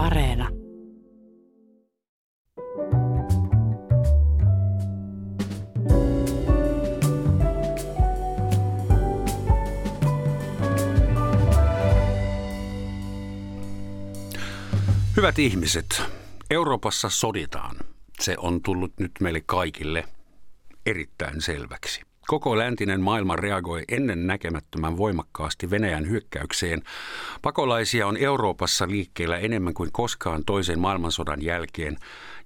Areena. 0.00 0.48
Hyvät 15.16 15.38
ihmiset, 15.38 16.02
Euroopassa 16.50 17.10
soditaan. 17.10 17.76
Se 18.20 18.34
on 18.38 18.62
tullut 18.62 18.92
nyt 18.98 19.12
meille 19.20 19.40
kaikille 19.46 20.04
erittäin 20.86 21.40
selväksi. 21.40 22.09
Koko 22.30 22.58
läntinen 22.58 23.00
maailma 23.00 23.36
reagoi 23.36 23.82
ennen 23.88 24.26
näkemättömän 24.26 24.96
voimakkaasti 24.96 25.70
Venäjän 25.70 26.08
hyökkäykseen. 26.08 26.82
Pakolaisia 27.42 28.06
on 28.06 28.16
Euroopassa 28.16 28.88
liikkeellä 28.88 29.38
enemmän 29.38 29.74
kuin 29.74 29.92
koskaan 29.92 30.44
toisen 30.44 30.78
maailmansodan 30.78 31.42
jälkeen, 31.42 31.96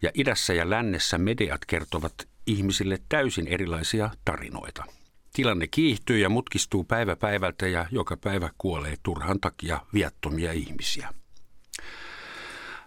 ja 0.03 0.11
idässä 0.15 0.55
ja 0.55 0.71
lännessä 0.71 1.19
mediat 1.19 1.61
kertovat 1.67 2.15
ihmisille 2.47 2.99
täysin 3.09 3.49
erilaisia 3.49 4.11
tarinoita. 4.25 4.85
Tilanne 5.33 5.67
kiihtyy 5.67 6.19
ja 6.19 6.29
mutkistuu 6.29 6.85
päivä 6.85 7.17
päivältä 7.17 7.69
ja 7.69 7.87
joka 7.91 8.17
päivä 8.17 8.51
kuolee 8.59 8.95
turhan 9.03 9.41
takia 9.41 9.81
viattomia 9.95 10.53
ihmisiä. 10.53 11.09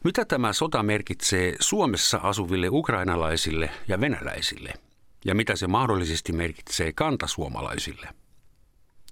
Mitä 0.04 0.26
tämä 0.26 0.54
sota 0.54 0.84
merkitsee 0.84 1.55
Suomessa 1.59 2.20
asuville 2.23 2.70
ukrainalaisille 2.70 3.70
ja 3.88 4.02
venäläisille? 4.02 4.87
Ja 5.26 5.35
mitä 5.35 5.55
se 5.55 5.67
mahdollisesti 5.67 6.34
merkitsee 6.34 6.94
kantasuomalaisille? 6.94 8.07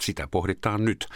Sitä 0.02 0.28
pohditaan 0.32 0.86
nyt. 0.86 1.08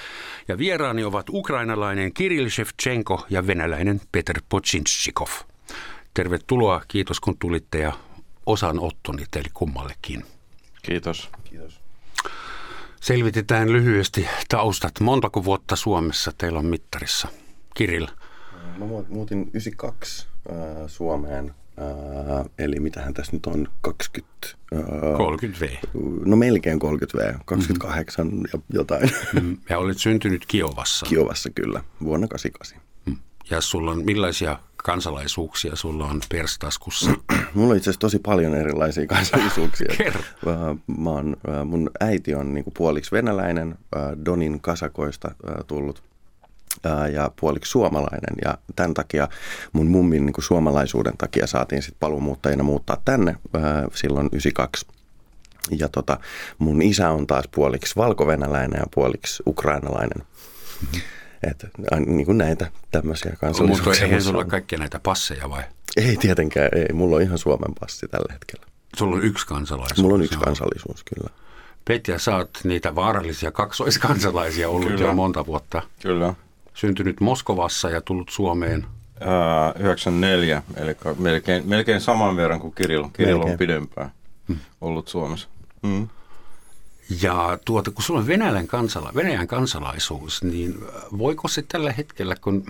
Ja 0.48 0.58
vieraani 0.58 1.04
ovat 1.04 1.30
ukrainalainen 1.30 2.14
Kirill 2.14 2.50
Shevchenko 2.50 3.26
ja 3.30 3.48
venäläinen 3.48 4.02
Peter 4.12 4.42
Pochinchikov. 4.50 5.30
Tervetuloa, 6.14 6.82
kiitos 6.88 7.20
kun 7.20 7.38
tulitte 7.38 7.80
ja 7.80 7.94
osanottoni 8.46 9.26
teille 9.32 9.50
kummallekin. 9.54 10.26
Kiitos. 10.82 11.30
Kiitos. 11.44 11.82
Selvitetään 13.02 13.74
lyhyesti 13.74 14.28
taustat. 14.50 15.00
Montako 15.00 15.44
vuotta 15.44 15.76
Suomessa 15.76 16.32
teillä 16.38 16.60
on 16.60 16.66
mittarissa? 16.66 17.28
Kirill. 17.76 18.08
Mä 18.78 18.86
muutin 19.10 19.40
92 19.40 20.28
äh, 20.50 20.58
Suomeen, 20.88 21.56
äh, 21.82 22.46
eli 22.60 22.80
mitähän 22.80 23.14
tässä 23.14 23.32
nyt 23.32 23.46
on, 23.46 23.68
20... 23.82 24.30
Äh, 24.76 25.18
30 25.18 25.66
V. 25.66 25.70
No 26.26 26.36
melkein 26.36 26.80
30 26.80 27.18
V, 27.18 27.34
28 27.46 28.28
mm-hmm. 28.28 28.44
ja 28.54 28.60
jotain. 28.70 29.12
Mm, 29.42 29.58
ja 29.70 29.78
olet 29.78 29.98
syntynyt 29.98 30.46
Kiovassa. 30.46 31.06
Kiovassa 31.06 31.50
kyllä, 31.50 31.84
vuonna 32.04 32.28
88. 32.28 32.82
Mm. 33.06 33.18
Ja 33.50 33.62
sulla 33.62 33.92
on 33.92 34.06
millaisia 34.06 34.60
kansalaisuuksia 34.84 35.76
sulla 35.76 36.06
on 36.06 36.22
perstaskussa? 36.30 37.12
Mulla 37.54 37.72
on 37.72 37.78
itse 37.78 37.90
asiassa 37.90 38.00
tosi 38.00 38.20
paljon 38.20 38.56
erilaisia 38.56 39.08
kansallisuuksia. 39.16 39.96
Kerro. 39.98 40.22
Mä 40.98 41.10
oon, 41.10 41.38
mun 41.66 41.90
äiti 42.00 42.36
on 42.36 42.54
niin 42.54 42.66
puoliksi 42.78 43.12
venäläinen, 43.12 43.78
Donin 44.26 44.62
kasakoista 44.62 45.32
tullut 45.68 46.09
ja 47.14 47.32
puoliksi 47.40 47.72
suomalainen. 47.72 48.36
Ja 48.46 48.58
tämän 48.76 48.94
takia 48.94 49.28
mun 49.74 49.88
mummin 49.88 50.26
niin 50.26 50.34
kuin 50.34 50.46
suomalaisuuden 50.46 51.18
takia 51.18 51.48
saatiin 51.48 51.82
sitten 51.82 52.00
paluumuuttajina 52.00 52.64
muuttaa 52.64 53.02
tänne 53.06 53.36
silloin 53.96 54.30
92. 54.32 54.88
Ja 55.78 55.90
tota, 55.90 56.20
mun 56.58 56.82
isä 56.82 57.10
on 57.10 57.28
taas 57.28 57.46
puoliksi 57.56 57.96
valkovenäläinen 57.96 58.80
ja 58.80 58.86
puoliksi 58.94 59.44
ukrainalainen. 59.48 60.18
Mm-hmm. 60.18 61.02
Että 61.52 61.68
niin 62.06 62.26
kuin 62.26 62.38
näitä 62.38 62.72
tämmöisiä 62.92 63.36
kansallisuuksia. 63.40 63.92
Mutta 63.92 64.06
eihän 64.06 64.22
sulla 64.22 64.46
kaikkia 64.46 64.80
näitä 64.80 65.00
passeja 65.00 65.50
vai? 65.50 65.64
Ei 65.98 66.18
tietenkään, 66.18 66.70
ei. 66.76 66.94
Mulla 66.94 67.16
on 67.16 67.22
ihan 67.22 67.38
Suomen 67.38 67.74
passi 67.80 68.08
tällä 68.08 68.34
hetkellä. 68.34 68.66
Sulla 68.98 69.16
on 69.16 69.24
yksi 69.24 69.48
kansallisuus? 69.48 70.02
Mulla 70.02 70.16
on 70.16 70.22
yksi 70.22 70.40
kansallisuus, 70.40 71.04
kyllä. 71.04 71.30
Petja, 71.86 72.20
sä 72.20 72.36
oot 72.36 72.60
niitä 72.64 72.96
vaarallisia 72.96 73.52
kaksoiskansalaisia 73.52 74.70
ollut 74.70 74.88
kyllä. 74.88 75.06
jo 75.06 75.14
monta 75.14 75.46
vuotta. 75.46 75.82
Kyllä 76.02 76.34
syntynyt 76.80 77.20
Moskovassa 77.20 77.90
ja 77.90 78.02
tullut 78.02 78.30
Suomeen? 78.30 78.86
Ää, 79.20 79.74
94, 79.80 80.64
eli 80.76 80.96
melkein, 81.20 81.64
melkein 81.68 82.02
saman 82.02 82.36
verran 82.36 82.60
kuin 82.60 82.76
Kirill. 82.76 83.08
Kirill 83.14 83.42
on 83.42 83.58
pidempään 83.58 84.12
hmm. 84.48 84.58
ollut 84.82 85.08
Suomessa. 85.08 85.48
Hmm. 85.88 86.08
Ja 87.22 87.60
tuota, 87.66 87.92
kun 87.92 88.04
sulla 88.04 88.20
on 88.20 88.28
Venäjän, 88.28 88.68
kansala, 88.68 89.12
Venäjän 89.16 89.48
kansalaisuus, 89.48 90.44
niin 90.44 90.80
voiko 91.18 91.48
se 91.48 91.62
tällä 91.62 91.92
hetkellä, 91.92 92.36
kun 92.42 92.64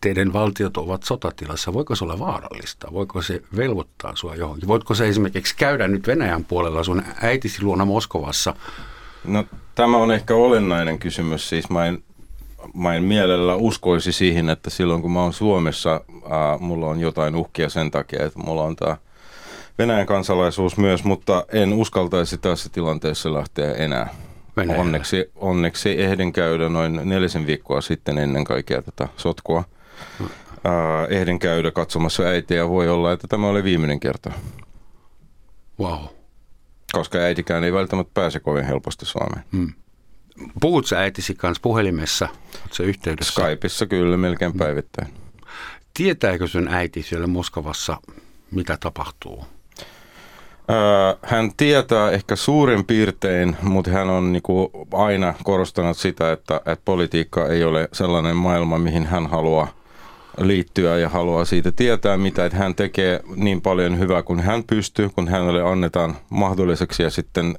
teidän 0.00 0.32
valtiot 0.32 0.76
ovat 0.76 1.02
sotatilassa, 1.02 1.72
voiko 1.72 1.94
se 1.94 2.04
olla 2.04 2.18
vaarallista? 2.18 2.88
Voiko 2.92 3.22
se 3.22 3.42
velvoittaa 3.56 4.16
sinua 4.16 4.34
johonkin? 4.34 4.68
Voitko 4.68 4.94
se 4.94 5.08
esimerkiksi 5.08 5.54
käydä 5.56 5.88
nyt 5.88 6.06
Venäjän 6.06 6.44
puolella 6.44 6.84
sun 6.84 7.02
äitisi 7.22 7.62
luona 7.62 7.84
Moskovassa? 7.84 8.54
No 9.24 9.44
tämä 9.74 9.96
on 9.96 10.10
ehkä 10.10 10.34
olennainen 10.34 10.98
kysymys. 10.98 11.48
Siis 11.48 11.70
mä 11.70 11.86
en 11.86 12.02
mä 12.74 12.94
en 12.94 13.02
mielellä 13.02 13.54
uskoisi 13.54 14.12
siihen, 14.12 14.50
että 14.50 14.70
silloin 14.70 15.02
kun 15.02 15.10
mä 15.10 15.22
oon 15.22 15.32
Suomessa, 15.32 16.00
ää, 16.30 16.58
mulla 16.58 16.86
on 16.86 17.00
jotain 17.00 17.36
uhkia 17.36 17.68
sen 17.68 17.90
takia, 17.90 18.26
että 18.26 18.38
mulla 18.38 18.62
on 18.62 18.76
tämä 18.76 18.96
Venäjän 19.78 20.06
kansalaisuus 20.06 20.76
myös, 20.76 21.04
mutta 21.04 21.44
en 21.52 21.72
uskaltaisi 21.72 22.38
tässä 22.38 22.68
tilanteessa 22.68 23.34
lähteä 23.34 23.72
enää. 23.72 24.08
Venäjällä. 24.56 24.82
Onneksi, 24.82 25.30
onneksi 25.36 26.02
ehdin 26.02 26.32
käydä 26.32 26.68
noin 26.68 27.00
nelisen 27.04 27.46
viikkoa 27.46 27.80
sitten 27.80 28.18
ennen 28.18 28.44
kaikkea 28.44 28.82
tätä 28.82 29.08
sotkua. 29.16 29.64
Ää, 30.64 31.06
ehdin 31.06 31.38
käydä 31.38 31.70
katsomassa 31.70 32.22
äitiä. 32.22 32.68
Voi 32.68 32.88
olla, 32.88 33.12
että 33.12 33.26
tämä 33.28 33.46
oli 33.46 33.64
viimeinen 33.64 34.00
kerta. 34.00 34.32
Wow. 35.80 36.04
Koska 36.92 37.18
äitikään 37.18 37.64
ei 37.64 37.72
välttämättä 37.72 38.10
pääse 38.14 38.40
kovin 38.40 38.64
helposti 38.64 39.06
Suomeen. 39.06 39.44
Hmm. 39.52 39.72
Puhut 40.60 40.86
sä 40.86 41.00
äitisi 41.00 41.34
kanssa 41.34 41.60
puhelimessa? 41.62 42.28
Oletko 42.62 42.82
yhteydessä? 42.82 43.32
Skypeissa 43.32 43.86
kyllä, 43.86 44.16
melkein 44.16 44.52
mm. 44.52 44.58
päivittäin. 44.58 45.08
Tietääkö 45.94 46.46
sun 46.46 46.68
äiti 46.68 47.02
siellä 47.02 47.26
Moskovassa, 47.26 47.96
mitä 48.50 48.78
tapahtuu? 48.80 49.44
hän 51.22 51.50
tietää 51.56 52.10
ehkä 52.10 52.36
suurin 52.36 52.84
piirtein, 52.84 53.56
mutta 53.62 53.90
hän 53.90 54.10
on 54.10 54.32
niinku 54.32 54.70
aina 54.92 55.34
korostanut 55.44 55.96
sitä, 55.96 56.32
että, 56.32 56.56
että 56.56 56.82
politiikka 56.84 57.48
ei 57.48 57.64
ole 57.64 57.88
sellainen 57.92 58.36
maailma, 58.36 58.78
mihin 58.78 59.06
hän 59.06 59.26
haluaa 59.26 59.68
liittyä 60.40 60.98
ja 60.98 61.08
haluaa 61.08 61.44
siitä 61.44 61.72
tietää 61.72 62.16
mitä, 62.16 62.46
että 62.46 62.58
hän 62.58 62.74
tekee 62.74 63.20
niin 63.36 63.60
paljon 63.60 63.98
hyvää 63.98 64.22
kuin 64.22 64.40
hän 64.40 64.64
pystyy, 64.64 65.08
kun 65.08 65.28
hänelle 65.28 65.62
annetaan 65.62 66.16
mahdolliseksi 66.30 67.02
ja 67.02 67.10
sitten 67.10 67.58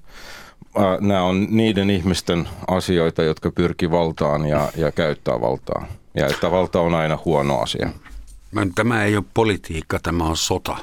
nämä 1.02 1.24
on 1.24 1.48
niiden 1.50 1.90
ihmisten 1.90 2.50
asioita, 2.68 3.24
jotka 3.24 3.52
pyrkii 3.52 3.92
valtaan 3.92 4.46
ja, 4.46 4.70
ja 4.76 4.92
käyttää 4.92 5.42
valtaa. 5.42 5.88
Ja 6.16 6.28
että 6.28 6.52
valta 6.52 6.80
on 6.82 6.96
aina 6.96 7.20
huono 7.26 7.60
asia. 7.60 7.90
Tämä 8.76 9.04
ei 9.04 9.18
ole 9.18 9.26
politiikka, 9.34 10.00
tämä 10.00 10.24
on 10.24 10.38
sota. 10.38 10.78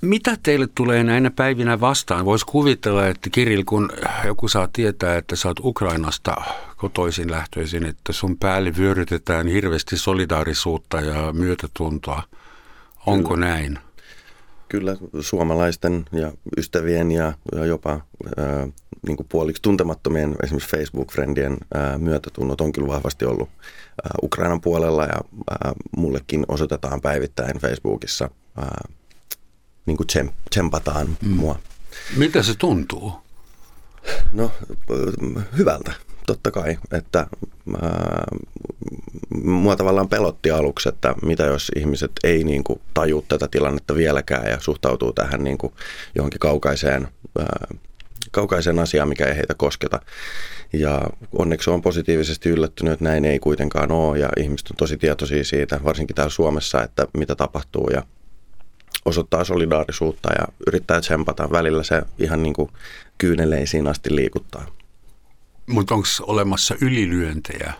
Mitä 0.00 0.36
teille 0.42 0.68
tulee 0.74 1.04
näinä 1.04 1.30
päivinä 1.30 1.80
vastaan? 1.80 2.24
Voisi 2.24 2.46
kuvitella, 2.46 3.06
että 3.06 3.30
Kiril, 3.30 3.62
kun 3.66 3.90
joku 4.24 4.48
saa 4.48 4.68
tietää, 4.72 5.16
että 5.16 5.36
sä 5.36 5.48
oot 5.48 5.60
Ukrainasta 5.60 6.36
kotoisin 6.76 7.30
lähtöisin, 7.30 7.86
että 7.86 8.12
sun 8.12 8.36
päälle 8.36 8.76
vyörytetään 8.76 9.46
hirveästi 9.46 9.96
solidaarisuutta 9.96 11.00
ja 11.00 11.32
myötätuntoa. 11.32 12.22
Onko 13.06 13.34
Kyllä. 13.34 13.46
näin? 13.46 13.78
Kyllä 14.68 14.96
suomalaisten 15.20 16.04
ja 16.12 16.32
ystävien 16.56 17.10
ja, 17.12 17.32
ja 17.54 17.66
jopa 17.66 17.90
ää, 18.36 18.68
niin 19.06 19.16
kuin 19.16 19.26
puoliksi 19.28 19.62
tuntemattomien 19.62 20.36
esimerkiksi 20.42 20.76
Facebook-frendien 20.76 21.56
ää, 21.74 21.98
myötätunnot 21.98 22.60
on 22.60 22.72
kyllä 22.72 22.88
vahvasti 22.88 23.24
ollut 23.24 23.48
ää, 23.48 24.10
Ukrainan 24.22 24.60
puolella 24.60 25.04
ja 25.04 25.20
ää, 25.50 25.72
mullekin 25.96 26.44
osoitetaan 26.48 27.00
päivittäin 27.00 27.58
Facebookissa, 27.58 28.30
ää, 28.56 28.88
niin 29.86 29.96
kuin 29.96 30.06
tsem, 30.06 30.28
tsempataan 30.50 31.16
mm. 31.22 31.28
mua. 31.28 31.58
Miltä 32.16 32.42
se 32.42 32.54
tuntuu? 32.54 33.12
No 34.32 34.50
hyvältä 35.58 35.92
totta 36.26 36.50
kai, 36.50 36.78
että 36.92 37.26
ää, 37.82 38.24
mua 39.42 39.76
tavallaan 39.76 40.08
pelotti 40.08 40.50
aluksi, 40.50 40.88
että 40.88 41.14
mitä 41.22 41.42
jos 41.44 41.72
ihmiset 41.76 42.10
ei 42.24 42.44
niin 42.44 42.64
kuin, 42.64 42.80
taju 42.94 43.24
tätä 43.28 43.48
tilannetta 43.48 43.94
vieläkään 43.94 44.50
ja 44.50 44.60
suhtautuu 44.60 45.12
tähän 45.12 45.44
niin 45.44 45.58
kuin, 45.58 45.72
johonkin 46.14 46.40
kaukaiseen, 46.40 47.08
ää, 47.38 47.66
kaukaiseen 48.30 48.78
asiaan, 48.78 49.08
mikä 49.08 49.26
ei 49.26 49.36
heitä 49.36 49.54
kosketa. 49.54 50.00
Ja 50.72 51.02
onneksi 51.32 51.70
on 51.70 51.82
positiivisesti 51.82 52.48
yllättynyt, 52.48 52.92
että 52.92 53.04
näin 53.04 53.24
ei 53.24 53.38
kuitenkaan 53.38 53.92
ole 53.92 54.18
ja 54.18 54.28
ihmiset 54.36 54.70
on 54.70 54.76
tosi 54.76 54.96
tietoisia 54.96 55.44
siitä, 55.44 55.80
varsinkin 55.84 56.16
täällä 56.16 56.30
Suomessa, 56.30 56.82
että 56.82 57.06
mitä 57.18 57.34
tapahtuu 57.34 57.90
ja 57.92 58.02
osoittaa 59.04 59.44
solidaarisuutta 59.44 60.28
ja 60.38 60.48
yrittää 60.66 61.00
tsempata. 61.00 61.50
Välillä 61.50 61.82
se 61.82 62.02
ihan 62.18 62.42
niin 62.42 62.54
kuin 62.54 62.70
kyyneleisiin 63.18 63.86
asti 63.86 64.16
liikuttaa. 64.16 64.66
Mutta 65.66 65.94
onko 65.94 66.08
olemassa 66.22 66.74
ylilyöntejä? 66.80 67.72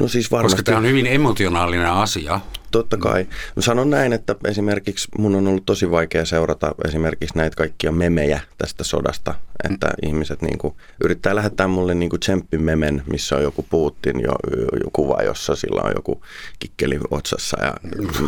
No 0.00 0.08
siis 0.08 0.30
varmasti. 0.30 0.56
Koska 0.56 0.62
tämä 0.62 0.78
on 0.78 0.86
hyvin 0.86 1.06
emotionaalinen 1.06 1.90
asia. 1.90 2.40
Totta 2.70 2.96
kai. 2.96 3.26
Mä 3.56 3.62
sanon 3.62 3.90
näin, 3.90 4.12
että 4.12 4.36
esimerkiksi 4.44 5.08
mun 5.18 5.34
on 5.34 5.48
ollut 5.48 5.66
tosi 5.66 5.90
vaikea 5.90 6.24
seurata 6.24 6.74
esimerkiksi 6.88 7.36
näitä 7.38 7.56
kaikkia 7.56 7.92
memejä 7.92 8.40
tästä 8.58 8.84
sodasta, 8.84 9.34
että 9.70 9.86
mm. 9.86 10.08
ihmiset 10.08 10.42
niin 10.42 10.58
kuin, 10.58 10.74
yrittää 11.04 11.34
lähettää 11.34 11.68
mulle 11.68 11.94
niin 11.94 12.10
tsemppimemen, 12.20 13.02
missä 13.10 13.36
on 13.36 13.42
joku 13.42 13.66
Putin 13.70 14.20
jo, 14.20 14.32
jo, 14.56 14.62
jo 14.84 14.90
kuva, 14.92 15.22
jossa 15.22 15.56
sillä 15.56 15.82
on 15.82 15.92
joku 15.96 16.22
kikkeli 16.58 17.00
otsassa 17.10 17.56
ja 17.62 17.74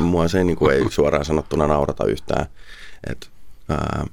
mua 0.00 0.28
se 0.28 0.44
niin 0.44 0.56
kuin, 0.56 0.75
ei 0.75 0.90
suoraan 0.90 1.25
sanottuna 1.25 1.66
naurata 1.66 2.04
yhtään. 2.04 2.46
Et, 3.10 3.31
ää, 3.69 4.06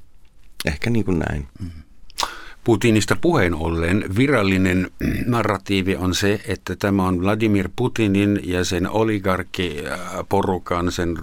ehkä 0.65 0.89
niin 0.89 1.05
kuin 1.05 1.19
näin. 1.19 1.47
Mm. 1.59 1.83
Putinista 2.63 3.15
puheen 3.21 3.55
ollen 3.55 4.05
virallinen 4.17 4.91
narratiivi 5.25 5.95
on 5.95 6.15
se, 6.15 6.41
että 6.47 6.75
tämä 6.75 7.07
on 7.07 7.21
Vladimir 7.21 7.69
Putinin 7.75 8.39
ja 8.43 8.65
sen 8.65 8.89
oligarkkiporukan, 8.89 10.91
sen 10.91 11.17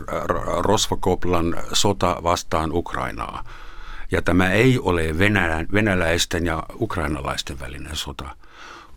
Rosvokoplan 0.58 1.56
sota 1.72 2.16
vastaan 2.22 2.72
Ukrainaa. 2.72 3.44
Ja 4.10 4.22
tämä 4.22 4.50
ei 4.50 4.78
ole 4.78 5.18
venälä, 5.18 5.64
venäläisten 5.72 6.46
ja 6.46 6.62
ukrainalaisten 6.80 7.60
välinen 7.60 7.96
sota. 7.96 8.36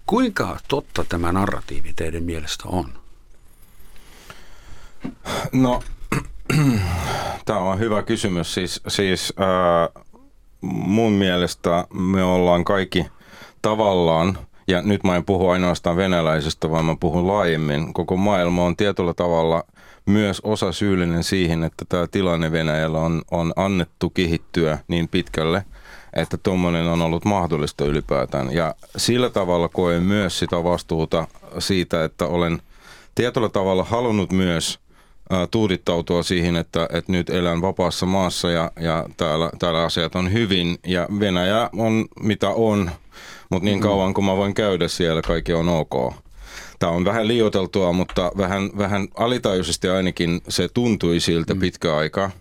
Kuinka 0.05 0.57
totta 0.67 1.05
tämä 1.09 1.31
narratiivi 1.31 1.93
teidän 1.95 2.23
mielestä 2.23 2.63
on? 2.67 2.93
No, 5.51 5.83
tämä 7.45 7.59
on 7.59 7.79
hyvä 7.79 8.03
kysymys. 8.03 8.53
Siis, 8.53 8.81
siis 8.87 9.33
äh, 9.39 10.02
mun 10.63 11.11
mielestä 11.11 11.87
me 11.93 12.23
ollaan 12.23 12.65
kaikki 12.65 13.05
tavallaan, 13.61 14.37
ja 14.67 14.81
nyt 14.81 15.03
mä 15.03 15.15
en 15.15 15.25
puhu 15.25 15.49
ainoastaan 15.49 15.97
venäläisestä, 15.97 16.71
vaan 16.71 16.85
mä 16.85 16.95
puhun 16.99 17.27
laajemmin, 17.27 17.93
koko 17.93 18.17
maailma 18.17 18.63
on 18.63 18.77
tietyllä 18.77 19.13
tavalla 19.13 19.63
myös 20.05 20.41
osa 20.43 20.71
syyllinen 20.71 21.23
siihen, 21.23 21.63
että 21.63 21.85
tämä 21.89 22.07
tilanne 22.07 22.51
Venäjällä 22.51 22.99
on, 22.99 23.21
on 23.31 23.53
annettu 23.55 24.09
kehittyä 24.09 24.77
niin 24.87 25.07
pitkälle, 25.07 25.65
että 26.13 26.37
tuommoinen 26.37 26.87
on 26.87 27.01
ollut 27.01 27.25
mahdollista 27.25 27.85
ylipäätään. 27.85 28.53
Ja 28.53 28.75
sillä 28.97 29.29
tavalla 29.29 29.69
koen 29.69 30.03
myös 30.03 30.39
sitä 30.39 30.63
vastuuta 30.63 31.27
siitä, 31.59 32.03
että 32.03 32.27
olen 32.27 32.61
tietyllä 33.15 33.49
tavalla 33.49 33.83
halunnut 33.83 34.31
myös 34.31 34.79
tuudittautua 35.51 36.23
siihen, 36.23 36.55
että, 36.55 36.87
että 36.91 37.11
nyt 37.11 37.29
elän 37.29 37.61
vapaassa 37.61 38.05
maassa 38.05 38.51
ja, 38.51 38.71
ja 38.79 39.05
täällä, 39.17 39.49
täällä 39.59 39.83
asiat 39.83 40.15
on 40.15 40.33
hyvin 40.33 40.77
ja 40.87 41.07
Venäjä 41.19 41.69
on 41.77 42.05
mitä 42.19 42.49
on, 42.49 42.91
mutta 43.49 43.65
niin 43.65 43.77
mm. 43.77 43.83
kauan 43.83 44.13
kuin 44.13 44.25
mä 44.25 44.37
voin 44.37 44.53
käydä 44.53 44.87
siellä, 44.87 45.21
kaikki 45.21 45.53
on 45.53 45.69
ok. 45.69 46.13
Tämä 46.79 46.91
on 46.91 47.05
vähän 47.05 47.27
liioiteltua, 47.27 47.93
mutta 47.93 48.31
vähän, 48.37 48.69
vähän 48.77 49.07
alitajuisesti 49.15 49.89
ainakin 49.89 50.41
se 50.49 50.69
tuntui 50.73 51.19
siltä 51.19 51.53
mm. 51.53 51.59
pitkä 51.59 51.97
aika, 51.97 52.31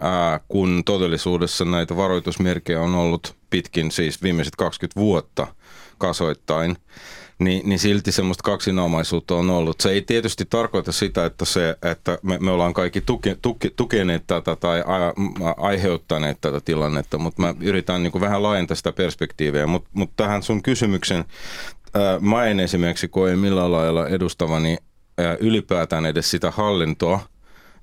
ää, 0.00 0.40
kun 0.48 0.82
todellisuudessa 0.84 1.64
näitä 1.64 1.96
varoitusmerkkejä 1.96 2.80
on 2.80 2.94
ollut 2.94 3.34
pitkin, 3.50 3.90
siis 3.90 4.22
viimeiset 4.22 4.56
20 4.56 5.00
vuotta 5.00 5.46
kasoittain 5.98 6.76
niin, 7.38 7.68
niin 7.68 7.78
silti 7.78 8.12
semmoista 8.12 8.42
kaksinaamaisuutta 8.42 9.34
on 9.34 9.50
ollut. 9.50 9.80
Se 9.80 9.90
ei 9.90 10.02
tietysti 10.02 10.44
tarkoita 10.50 10.92
sitä, 10.92 11.26
että, 11.26 11.44
se, 11.44 11.76
että 11.82 12.18
me, 12.22 12.38
me 12.38 12.50
ollaan 12.50 12.74
kaikki 12.74 13.00
tuki, 13.00 13.36
tuki, 13.42 13.70
tukeneet 13.70 14.26
tätä 14.26 14.56
tai 14.56 14.80
a, 14.80 15.14
aiheuttaneet 15.56 16.40
tätä 16.40 16.60
tilannetta, 16.64 17.18
mutta 17.18 17.42
mä 17.42 17.54
yritän 17.60 18.02
niin 18.02 18.12
kuin 18.12 18.22
vähän 18.22 18.42
laajentaa 18.42 18.74
sitä 18.74 18.92
perspektiiviä. 18.92 19.66
Mutta 19.66 19.90
mut 19.92 20.10
tähän 20.16 20.42
sun 20.42 20.62
kysymyksen, 20.62 21.24
ää, 21.94 22.18
mä 22.20 22.44
en 22.44 22.60
esimerkiksi 22.60 23.08
koe 23.08 23.36
millään 23.36 23.72
lailla 23.72 24.08
edustavani 24.08 24.78
ää, 25.18 25.36
ylipäätään 25.40 26.06
edes 26.06 26.30
sitä 26.30 26.50
hallintoa, 26.50 27.20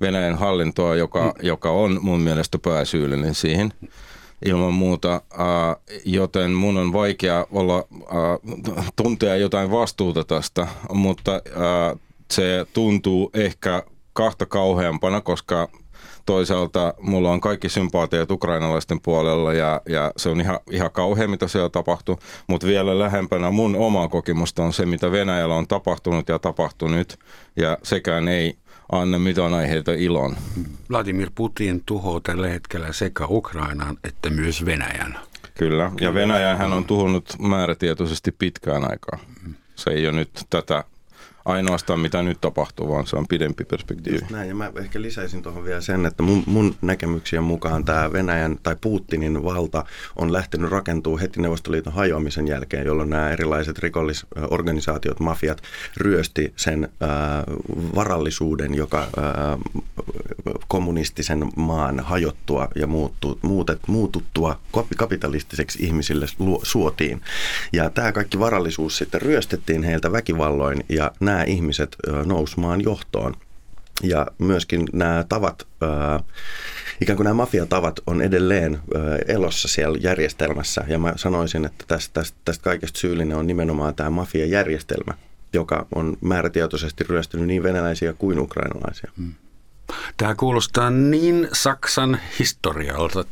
Venäjän 0.02 0.38
hallintoa, 0.38 0.96
joka, 0.96 1.24
mm. 1.24 1.48
joka 1.48 1.72
on 1.72 2.00
mun 2.02 2.20
mielestä 2.20 2.58
pääsyyllinen 2.58 3.36
siihen 3.36 3.74
ilman 4.46 4.74
muuta, 4.74 5.22
joten 6.06 6.52
mun 6.52 6.78
on 6.78 6.94
vaikea 6.94 7.46
olla, 7.52 7.84
tuntea 8.96 9.36
jotain 9.36 9.72
vastuuta 9.72 10.24
tästä, 10.24 10.68
mutta 10.94 11.42
se 12.32 12.66
tuntuu 12.74 13.30
ehkä 13.34 13.84
kahta 14.14 14.46
kauheampana, 14.46 15.22
koska 15.22 15.70
toisaalta 16.26 16.94
mulla 17.00 17.32
on 17.32 17.42
kaikki 17.42 17.70
sympaatiat 17.70 18.32
ukrainalaisten 18.32 19.00
puolella 19.02 19.54
ja, 19.54 19.82
ja 19.90 20.12
se 20.18 20.30
on 20.30 20.42
ihan, 20.42 20.60
ihan 20.72 20.92
kauhea, 20.92 21.28
mitä 21.28 21.48
siellä 21.48 21.70
tapahtuu, 21.70 22.20
mutta 22.48 22.68
vielä 22.68 23.00
lähempänä 23.00 23.52
mun 23.52 23.76
omaa 23.76 24.08
kokemusta 24.08 24.64
on 24.64 24.74
se, 24.74 24.86
mitä 24.86 25.12
Venäjällä 25.12 25.56
on 25.56 25.68
tapahtunut 25.68 26.30
ja 26.30 26.40
tapahtunut 26.40 27.20
ja 27.56 27.78
sekään 27.84 28.28
ei 28.28 28.58
anna 28.92 29.20
mitään 29.20 29.54
aiheita 29.54 29.92
ilon. 29.92 30.36
Vladimir 30.90 31.32
Putin 31.36 31.84
tuhoaa 31.86 32.20
tällä 32.24 32.48
hetkellä 32.48 32.94
sekä 32.94 33.26
Ukrainan 33.30 33.98
että 34.04 34.30
myös 34.30 34.66
Venäjän. 34.66 35.20
Kyllä, 35.58 35.92
ja 36.02 36.14
Venäjä 36.14 36.56
hän 36.56 36.74
on 36.74 36.86
tuhonnut 36.86 37.36
määrätietoisesti 37.40 38.32
pitkään 38.32 38.92
aikaa. 38.92 39.20
Se 39.76 39.90
ei 39.90 40.08
ole 40.08 40.16
nyt 40.16 40.30
tätä 40.50 40.84
ainoastaan 41.50 42.00
mitä 42.00 42.24
nyt 42.24 42.42
tapahtuu, 42.42 42.90
vaan 42.90 43.08
se 43.08 43.16
on 43.16 43.28
pidempi 43.28 43.66
perspektiivi. 43.66 44.18
Just 44.18 44.32
näin, 44.32 44.50
ja 44.50 44.56
mä 44.56 44.72
ehkä 44.76 45.02
lisäisin 45.02 45.42
tuohon 45.42 45.64
vielä 45.64 45.82
sen, 45.82 46.06
että 46.06 46.24
mun, 46.24 46.44
mun 46.46 46.76
näkemyksien 46.82 47.44
mukaan 47.44 47.86
tämä 47.86 48.14
Venäjän 48.14 48.58
tai 48.64 48.76
Putinin 48.82 49.44
valta 49.44 49.86
on 50.16 50.34
lähtenyt 50.34 50.72
rakentuu 50.72 51.20
heti 51.20 51.42
Neuvostoliiton 51.42 51.94
hajoamisen 51.94 52.48
jälkeen, 52.48 52.86
jolloin 52.86 53.10
nämä 53.10 53.30
erilaiset 53.30 53.80
rikollisorganisaatiot, 53.80 55.20
mafiat 55.20 55.62
ryösti 55.98 56.54
sen 56.56 56.84
äh, 56.84 57.10
varallisuuden, 57.96 58.76
joka 58.76 59.00
äh, 59.00 59.08
kommunistisen 60.80 61.48
maan 61.56 62.00
hajottua 62.00 62.68
ja 62.76 62.88
muuttu, 62.88 63.40
muutet, 63.42 63.80
muututtua 63.88 64.60
kapitalistiseksi 64.98 65.84
ihmisille 65.84 66.26
suotiin. 66.64 67.22
Ja 67.74 67.90
tämä 67.90 68.12
kaikki 68.12 68.40
varallisuus 68.40 68.98
sitten 68.98 69.22
ryöstettiin 69.22 69.84
heiltä 69.84 70.12
väkivalloin 70.12 70.84
ja 70.90 71.12
nämä 71.20 71.44
ihmiset 71.44 71.96
nousemaan 72.26 72.84
johtoon. 72.84 73.34
Ja 74.04 74.28
myöskin 74.38 74.86
nämä 74.94 75.26
tavat, 75.30 75.68
ikään 77.02 77.18
kuin 77.18 77.24
nämä 77.24 77.34
mafiatavat 77.34 78.00
on 78.08 78.22
edelleen 78.22 78.80
elossa 79.28 79.68
siellä 79.68 79.98
järjestelmässä. 80.02 80.84
Ja 80.88 81.00
mä 81.00 81.14
sanoisin, 81.16 81.66
että 81.66 81.86
tästä, 81.88 82.14
tästä, 82.14 82.38
tästä 82.46 82.64
kaikesta 82.64 83.00
syyllinen 83.00 83.38
on 83.38 83.48
nimenomaan 83.48 83.96
tämä 83.96 84.10
mafiajärjestelmä, 84.10 85.14
joka 85.54 85.88
on 85.96 86.18
määrätietoisesti 86.22 87.04
ryöstynyt 87.04 87.48
niin 87.48 87.64
venäläisiä 87.64 88.14
kuin 88.14 88.40
ukrainalaisia. 88.40 89.12
Hmm. 89.18 89.34
Tämä 90.18 90.36
kuulostaa 90.36 90.90
niin 90.90 91.48
Saksan 91.54 92.20
historialta. 92.40 93.26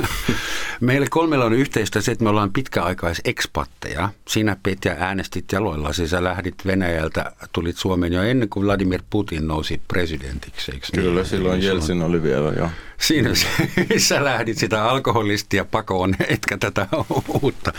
Meille 0.80 1.06
kolmella 1.10 1.44
on 1.44 1.52
yhteistä 1.52 2.00
se, 2.00 2.12
että 2.12 2.24
me 2.24 2.30
ollaan 2.30 2.52
pitkäaikaisekspatteja. 2.52 4.08
Sinä 4.28 4.56
Petja 4.62 4.96
äänestit 4.98 5.44
jaloilla, 5.52 5.92
siis 5.92 6.10
sä 6.10 6.24
lähdit 6.24 6.54
Venäjältä, 6.66 7.32
tulit 7.52 7.76
Suomeen 7.76 8.12
jo 8.12 8.22
ennen 8.22 8.48
kuin 8.48 8.66
Vladimir 8.66 9.02
Putin 9.10 9.48
nousi 9.48 9.80
presidentiksi. 9.88 10.72
Eikö 10.72 10.86
niin? 10.92 11.02
Kyllä, 11.02 11.20
niin? 11.20 11.30
silloin 11.30 11.62
Jelsin 11.62 12.02
oli 12.02 12.22
vielä 12.22 12.52
jo. 12.58 12.70
Siinä 13.00 13.30
sä 13.98 14.24
lähdit 14.24 14.58
sitä 14.58 14.84
alkoholistia 14.84 15.64
pakoon, 15.64 16.14
etkä 16.28 16.58
tätä 16.58 16.86
uutta. 17.42 17.72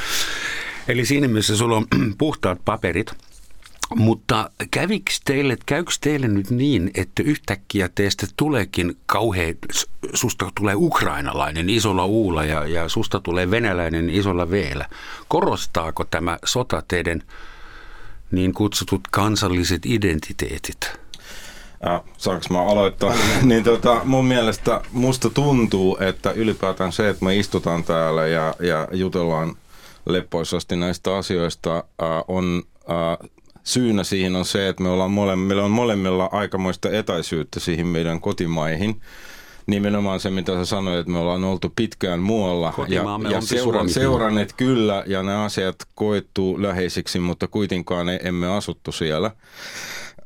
Eli 0.87 1.05
siinä 1.05 1.27
mielessä 1.27 1.57
sulla 1.57 1.77
on 1.77 1.87
puhtaat 2.17 2.59
paperit– 2.65 3.11
mutta 3.95 4.49
käviks 4.71 5.21
teille, 5.25 5.57
käykö 5.65 5.91
teille 6.01 6.27
nyt 6.27 6.49
niin, 6.49 6.91
että 6.95 7.23
yhtäkkiä 7.23 7.89
teistä 7.95 8.27
tuleekin 8.37 8.97
kauhean, 9.05 9.55
susta 10.13 10.51
tulee 10.57 10.75
ukrainalainen 10.75 11.69
isolla 11.69 12.05
uulla 12.05 12.43
ja, 12.43 12.67
ja 12.67 12.89
susta 12.89 13.19
tulee 13.19 13.51
venäläinen 13.51 14.09
isolla 14.09 14.49
veellä. 14.49 14.85
Korostaako 15.27 16.03
tämä 16.03 16.39
sota 16.45 16.83
teidän 16.87 17.21
niin 18.31 18.53
kutsutut 18.53 19.01
kansalliset 19.11 19.85
identiteetit? 19.85 20.91
Ja, 21.83 22.03
saanko 22.17 22.45
mä 22.49 22.61
aloittaa? 22.61 23.13
niin 23.43 23.63
tota, 23.63 24.01
mun 24.03 24.25
mielestä 24.25 24.81
musta 24.91 25.29
tuntuu, 25.29 25.97
että 25.99 26.31
ylipäätään 26.31 26.91
se, 26.91 27.09
että 27.09 27.25
me 27.25 27.37
istutaan 27.37 27.83
täällä 27.83 28.27
ja, 28.27 28.55
ja 28.59 28.87
jutellaan 28.91 29.55
leppoisasti 30.05 30.75
näistä 30.75 31.17
asioista, 31.17 31.75
äh, 31.77 32.07
on 32.27 32.63
äh, 32.89 33.29
syynä 33.65 34.03
siihen 34.03 34.35
on 34.35 34.45
se, 34.45 34.69
että 34.69 34.83
me 34.83 34.89
ollaan 34.89 35.11
mole, 35.11 35.35
meillä 35.35 35.63
on 35.63 35.71
molemmilla 35.71 36.29
aikamoista 36.31 36.89
etäisyyttä 36.89 37.59
siihen 37.59 37.87
meidän 37.87 38.21
kotimaihin. 38.21 39.01
Nimenomaan 39.67 40.19
se, 40.19 40.29
mitä 40.29 40.53
sä 40.53 40.65
sanoit, 40.65 40.99
että 40.99 41.11
me 41.11 41.17
ollaan 41.17 41.43
oltu 41.43 41.73
pitkään 41.75 42.19
muualla 42.19 42.73
ja, 42.87 43.03
ja 43.31 43.41
seura- 43.41 43.87
seuranneet 43.87 44.53
kyllä 44.53 45.03
ja 45.07 45.23
nämä 45.23 45.43
asiat 45.43 45.75
koettu 45.95 46.61
läheisiksi, 46.61 47.19
mutta 47.19 47.47
kuitenkaan 47.47 48.07
emme 48.09 48.47
asuttu 48.47 48.91
siellä. 48.91 49.31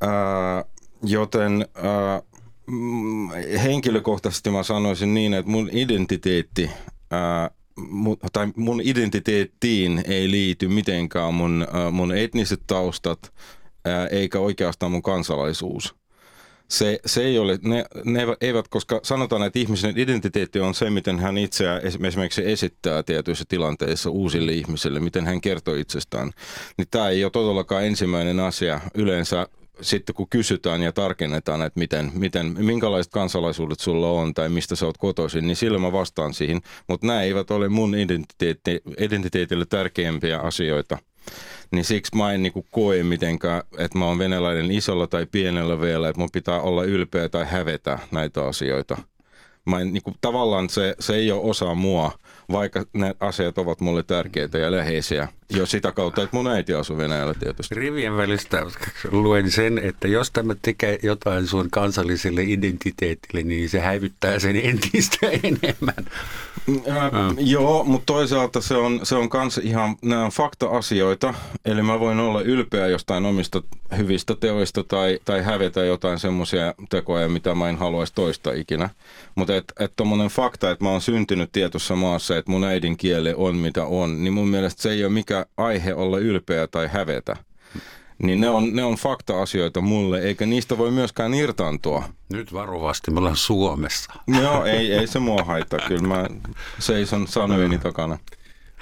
Ää, 0.00 0.64
joten 1.02 1.66
mm, 2.66 3.28
henkilökohtaisesti 3.62 4.50
mä 4.50 4.62
sanoisin 4.62 5.14
niin, 5.14 5.34
että 5.34 5.50
mun 5.50 5.68
identiteetti 5.72 6.70
ää, 7.10 7.50
tai 8.32 8.48
mun 8.56 8.80
identiteettiin 8.84 10.02
ei 10.06 10.30
liity 10.30 10.68
mitenkään 10.68 11.34
mun, 11.34 11.66
äh, 11.74 11.92
mun 11.92 12.16
etniset 12.16 12.60
taustat, 12.66 13.32
ää, 13.84 14.06
eikä 14.06 14.38
oikeastaan 14.38 14.92
mun 14.92 15.02
kansalaisuus. 15.02 15.94
Se, 16.68 16.98
se 17.06 17.22
ei 17.22 17.38
ole, 17.38 17.58
ne, 17.62 17.84
ne 18.04 18.20
eivät, 18.40 18.68
koska 18.68 19.00
sanotaan, 19.02 19.42
että 19.42 19.58
ihmisen 19.58 19.98
identiteetti 19.98 20.60
on 20.60 20.74
se, 20.74 20.90
miten 20.90 21.18
hän 21.18 21.38
itseään 21.38 21.80
esimerkiksi 21.84 22.50
esittää 22.50 23.02
tietyissä 23.02 23.44
tilanteissa 23.48 24.10
uusille 24.10 24.52
ihmisille, 24.52 25.00
miten 25.00 25.26
hän 25.26 25.40
kertoo 25.40 25.74
itsestään. 25.74 26.30
Niin 26.78 26.88
tämä 26.90 27.08
ei 27.08 27.24
ole 27.24 27.30
todellakaan 27.30 27.84
ensimmäinen 27.84 28.40
asia. 28.40 28.80
Yleensä 28.94 29.46
sitten 29.80 30.14
kun 30.14 30.28
kysytään 30.30 30.82
ja 30.82 30.92
tarkennetaan, 30.92 31.62
että 31.62 31.78
miten, 31.78 32.10
miten, 32.14 32.54
minkälaiset 32.58 33.12
kansalaisuudet 33.12 33.80
sulla 33.80 34.10
on 34.10 34.34
tai 34.34 34.48
mistä 34.48 34.76
sä 34.76 34.86
oot 34.86 34.98
kotoisin, 34.98 35.46
niin 35.46 35.56
silloin 35.56 35.82
mä 35.82 35.92
vastaan 35.92 36.34
siihen. 36.34 36.60
Mutta 36.88 37.06
nämä 37.06 37.22
eivät 37.22 37.50
ole 37.50 37.68
mun 37.68 37.94
identiteetti, 37.94 38.80
identiteetille 38.98 39.66
tärkeimpiä 39.66 40.38
asioita. 40.38 40.98
Niin 41.70 41.84
siksi 41.84 42.16
mä 42.16 42.32
en 42.32 42.42
niinku 42.42 42.66
koe 42.70 43.02
mitenkään, 43.02 43.62
että 43.78 43.98
mä 43.98 44.04
oon 44.04 44.18
venäläinen 44.18 44.70
isolla 44.70 45.06
tai 45.06 45.26
pienellä 45.32 45.80
vielä, 45.80 46.08
että 46.08 46.20
mun 46.20 46.28
pitää 46.32 46.60
olla 46.60 46.84
ylpeä 46.84 47.28
tai 47.28 47.46
hävetä 47.46 47.98
näitä 48.10 48.44
asioita. 48.44 48.98
Mä 49.64 49.80
en, 49.80 49.92
niinku, 49.92 50.14
tavallaan 50.20 50.68
se, 50.68 50.94
se 51.00 51.14
ei 51.14 51.32
ole 51.32 51.50
osa 51.50 51.74
mua, 51.74 52.12
vaikka 52.52 52.84
ne 52.92 53.14
asiat 53.20 53.58
ovat 53.58 53.80
mulle 53.80 54.02
tärkeitä 54.02 54.58
ja 54.58 54.70
läheisiä. 54.70 55.28
Jo 55.50 55.66
sitä 55.66 55.92
kautta, 55.92 56.22
että 56.22 56.36
mun 56.36 56.46
äiti 56.46 56.74
asuu 56.74 56.96
Venäjällä 56.96 57.34
tietysti. 57.34 57.74
Rivien 57.74 58.16
välistä 58.16 58.66
luen 59.10 59.50
sen, 59.50 59.78
että 59.78 60.08
jos 60.08 60.30
tämä 60.30 60.54
tekee 60.62 60.98
jotain 61.02 61.46
sun 61.46 61.70
kansalliselle 61.70 62.42
identiteetille, 62.42 63.42
niin 63.42 63.68
se 63.68 63.80
häivyttää 63.80 64.38
sen 64.38 64.56
entistä 64.56 65.26
enemmän. 65.26 66.04
Ää, 66.88 67.10
mm. 67.10 67.36
Joo, 67.38 67.84
mutta 67.84 68.06
toisaalta 68.06 68.60
se 68.60 68.74
on, 68.74 69.00
se 69.02 69.14
on 69.14 69.28
kans 69.28 69.58
ihan, 69.58 69.96
nämä 70.02 70.24
on 70.24 70.30
fakta-asioita, 70.30 71.34
eli 71.64 71.82
mä 71.82 72.00
voin 72.00 72.20
olla 72.20 72.42
ylpeä 72.42 72.86
jostain 72.86 73.26
omista 73.26 73.62
hyvistä 73.96 74.34
teoista 74.34 74.84
tai, 74.84 75.18
tai 75.24 75.42
hävetä 75.42 75.84
jotain 75.84 76.18
semmoisia 76.18 76.74
tekoja, 76.90 77.28
mitä 77.28 77.54
mä 77.54 77.68
en 77.68 77.78
haluaisi 77.78 78.14
toista 78.14 78.52
ikinä. 78.52 78.90
Mutta 79.34 79.56
että 79.56 79.74
et 79.84 79.92
tommonen 79.96 80.28
fakta, 80.28 80.70
että 80.70 80.84
mä 80.84 80.90
oon 80.90 81.00
syntynyt 81.00 81.52
tietyssä 81.52 81.94
maassa, 81.94 82.36
että 82.40 82.52
mun 82.52 82.64
äidinkieli 82.64 83.34
on 83.36 83.56
mitä 83.56 83.84
on, 83.84 84.24
niin 84.24 84.32
mun 84.32 84.48
mielestä 84.48 84.82
se 84.82 84.90
ei 84.90 85.04
ole 85.04 85.12
mikään 85.12 85.44
aihe 85.56 85.94
olla 85.94 86.18
ylpeä 86.18 86.66
tai 86.66 86.88
hävetä. 86.92 87.36
Niin 88.22 88.40
ne 88.40 88.48
on, 88.48 88.76
ne 88.76 88.84
on 88.84 88.94
fakta-asioita 88.94 89.80
mulle, 89.80 90.20
eikä 90.20 90.46
niistä 90.46 90.78
voi 90.78 90.90
myöskään 90.90 91.34
irtaantua. 91.34 92.02
Nyt 92.32 92.52
varovasti, 92.52 93.10
me 93.10 93.18
ollaan 93.18 93.36
Suomessa. 93.36 94.12
Joo, 94.42 94.64
ei, 94.64 94.92
ei 94.92 95.06
se 95.06 95.18
mua 95.18 95.44
haittaa. 95.44 95.78
Kyllä 95.88 96.08
mä 96.08 96.26
seison 96.78 97.28
sanojeni 97.28 97.78
takana. 97.78 98.18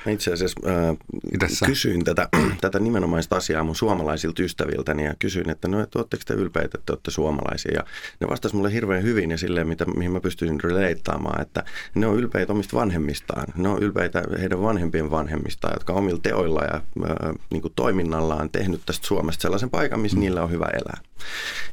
Mä 0.09 0.13
itse 0.13 0.33
asiassa 0.33 0.61
äh, 0.67 1.67
kysyin 1.67 2.05
tätä, 2.05 2.29
tätä 2.61 2.79
nimenomaista 2.79 3.37
asiaa 3.37 3.65
mun 3.65 3.77
suomalaisilta 3.77 4.43
ystäviltäni 4.43 5.05
ja 5.05 5.15
kysyin, 5.19 5.51
että 5.51 5.69
no, 5.69 5.81
että 5.81 5.99
ootteko 5.99 6.23
te 6.27 6.35
ylpeitä, 6.35 6.79
että 6.79 6.93
olette 6.93 7.11
suomalaisia. 7.11 7.73
Ja 7.75 7.85
ne 8.21 8.29
vastasivat 8.29 8.57
mulle 8.59 8.73
hirveän 8.73 9.03
hyvin 9.03 9.31
ja 9.31 9.39
silleen, 9.39 9.69
mitä, 9.69 9.85
mihin 9.85 10.13
mä 10.13 10.21
pystyisin 10.21 10.61
releittaamaan, 10.61 11.43
että 11.43 11.65
ne 11.95 12.07
on 12.07 12.17
ylpeitä 12.17 12.53
omista 12.53 12.77
vanhemmistaan. 12.77 13.47
Ne 13.57 13.69
on 13.69 13.83
ylpeitä 13.83 14.23
heidän 14.41 14.63
vanhempien 14.63 15.11
vanhemmistaan, 15.11 15.75
jotka 15.75 15.93
omilla 15.93 16.21
teoilla 16.23 16.65
ja 16.65 16.75
äh, 16.75 17.35
niin 17.51 17.63
kuin 17.63 17.73
toiminnallaan 17.77 18.51
tehnyt 18.51 18.81
tästä 18.87 19.07
Suomesta 19.07 19.43
sellaisen 19.43 19.71
paikan, 19.71 20.01
missä 20.01 20.17
mm. 20.17 20.21
niillä 20.21 20.43
on 20.43 20.51
hyvä 20.51 20.67
elää. 20.67 21.01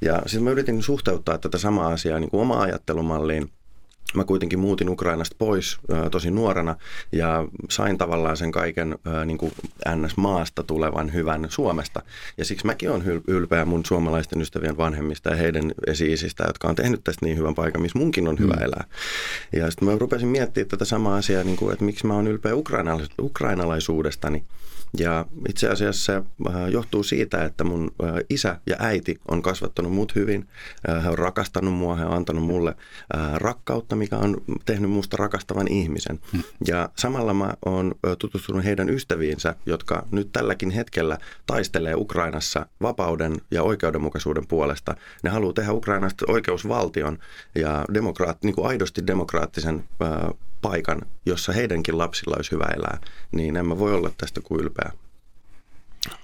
Ja 0.01 0.21
siis 0.25 0.43
mä 0.43 0.49
yritin 0.49 0.83
suhteuttaa 0.83 1.37
tätä 1.37 1.57
samaa 1.57 1.87
asiaa 1.87 2.19
niin 2.19 2.29
kuin 2.29 2.41
omaa 2.41 2.61
ajattelumalliin 2.61 3.49
Mä 4.13 4.23
kuitenkin 4.23 4.59
muutin 4.59 4.89
Ukrainasta 4.89 5.35
pois 5.39 5.77
ää, 5.91 6.09
tosi 6.09 6.31
nuorena 6.31 6.75
ja 7.11 7.47
sain 7.69 7.97
tavallaan 7.97 8.37
sen 8.37 8.51
kaiken 8.51 8.95
ää, 9.05 9.25
niin 9.25 9.37
kuin 9.37 9.51
NS-maasta 9.95 10.63
tulevan 10.63 11.13
hyvän 11.13 11.47
Suomesta. 11.49 12.01
Ja 12.37 12.45
siksi 12.45 12.65
mäkin 12.65 12.91
olen 12.91 13.21
ylpeä 13.27 13.65
mun 13.65 13.85
suomalaisten 13.85 14.41
ystävien 14.41 14.77
vanhemmista 14.77 15.29
ja 15.29 15.35
heidän 15.35 15.71
esi-isistä, 15.87 16.43
jotka 16.47 16.67
on 16.67 16.75
tehnyt 16.75 17.03
tästä 17.03 17.25
niin 17.25 17.37
hyvän 17.37 17.55
paikan, 17.55 17.81
missä 17.81 17.99
munkin 17.99 18.27
on 18.27 18.39
hyvä 18.39 18.53
mm. 18.53 18.63
elää. 18.63 18.83
Ja 19.53 19.71
sitten 19.71 19.87
mä 19.87 19.97
rupesin 19.97 20.27
miettimään 20.27 20.69
tätä 20.69 20.85
samaa 20.85 21.17
asiaa, 21.17 21.43
niin 21.43 21.57
kuin, 21.57 21.73
että 21.73 21.85
miksi 21.85 22.07
mä 22.07 22.13
oon 22.13 22.27
ylpeä 22.27 22.53
ukrainalais- 22.53 23.13
ukrainalaisuudestani. 23.21 24.43
Ja 24.97 25.25
itse 25.49 25.69
asiassa 25.69 26.05
se 26.05 26.23
äh, 26.47 26.69
johtuu 26.69 27.03
siitä, 27.03 27.45
että 27.45 27.63
mun 27.63 27.91
äh, 28.03 28.13
isä 28.29 28.59
ja 28.67 28.75
äiti 28.79 29.19
on 29.27 29.41
kasvattanut 29.41 29.91
mut 29.91 30.15
hyvin. 30.15 30.47
Äh, 30.89 31.03
he 31.03 31.09
on 31.09 31.17
rakastanut 31.17 31.73
mua, 31.73 31.95
he 31.95 32.05
on 32.05 32.13
antanut 32.13 32.43
mulle 32.43 32.75
rakkautta, 33.33 33.95
mikä 33.95 34.17
on 34.17 34.37
tehnyt 34.65 34.91
musta 34.91 35.17
rakastavan 35.17 35.67
ihmisen. 35.67 36.19
Hmm. 36.31 36.43
Ja 36.67 36.89
samalla 36.97 37.33
mä 37.33 37.53
oon 37.65 37.95
tutustunut 38.19 38.63
heidän 38.63 38.89
ystäviinsä, 38.89 39.55
jotka 39.65 40.05
nyt 40.11 40.31
tälläkin 40.31 40.71
hetkellä 40.71 41.17
taistelee 41.45 41.95
Ukrainassa 41.95 42.65
vapauden 42.81 43.35
ja 43.51 43.63
oikeudenmukaisuuden 43.63 44.47
puolesta. 44.47 44.95
Ne 45.23 45.29
haluaa 45.29 45.53
tehdä 45.53 45.71
Ukrainasta 45.71 46.25
oikeusvaltion 46.27 47.19
ja 47.55 47.85
demokraat, 47.93 48.43
niin 48.43 48.55
kuin 48.55 48.67
aidosti 48.67 49.07
demokraattisen 49.07 49.83
paikan, 50.69 51.01
jossa 51.25 51.53
heidänkin 51.53 51.97
lapsilla 51.97 52.35
olisi 52.37 52.51
hyvä 52.51 52.65
elää, 52.77 52.97
niin 53.31 53.55
en 53.55 53.67
mä 53.67 53.79
voi 53.79 53.93
olla 53.93 54.11
tästä 54.17 54.41
kuin 54.41 54.61
ylpeä. 54.61 54.91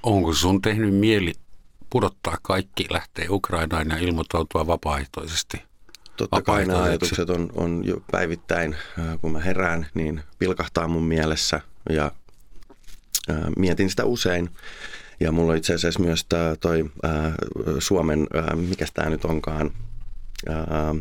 Onko 0.03 0.33
sun 0.33 0.61
tehnyt 0.61 0.95
mieli 0.95 1.33
pudottaa 1.89 2.37
kaikki, 2.41 2.85
lähteä 2.89 3.25
Ukrainaan 3.29 3.89
ja 3.89 3.97
ilmoittautua 3.97 4.67
vapaaehtoisesti? 4.67 5.63
Totta 6.17 6.41
kai 6.41 6.65
nämä 6.65 6.83
ajatukset 6.83 7.29
on, 7.29 7.49
on 7.55 7.81
jo 7.85 8.03
päivittäin, 8.11 8.75
kun 9.21 9.31
mä 9.31 9.39
herään, 9.39 9.87
niin 9.93 10.23
pilkahtaa 10.39 10.87
mun 10.87 11.03
mielessä 11.03 11.61
ja 11.89 12.11
ää, 13.29 13.51
mietin 13.57 13.89
sitä 13.89 14.05
usein. 14.05 14.49
Ja 15.19 15.31
mulla 15.31 15.51
on 15.51 15.57
itse 15.57 15.73
asiassa 15.73 15.99
myös 15.99 16.25
tää, 16.29 16.55
toi 16.55 16.91
ää, 17.03 17.33
Suomen, 17.79 18.27
ää, 18.33 18.55
mikä 18.55 18.85
tämä 18.93 19.09
nyt 19.09 19.25
onkaan, 19.25 19.71
ää, 20.49 20.95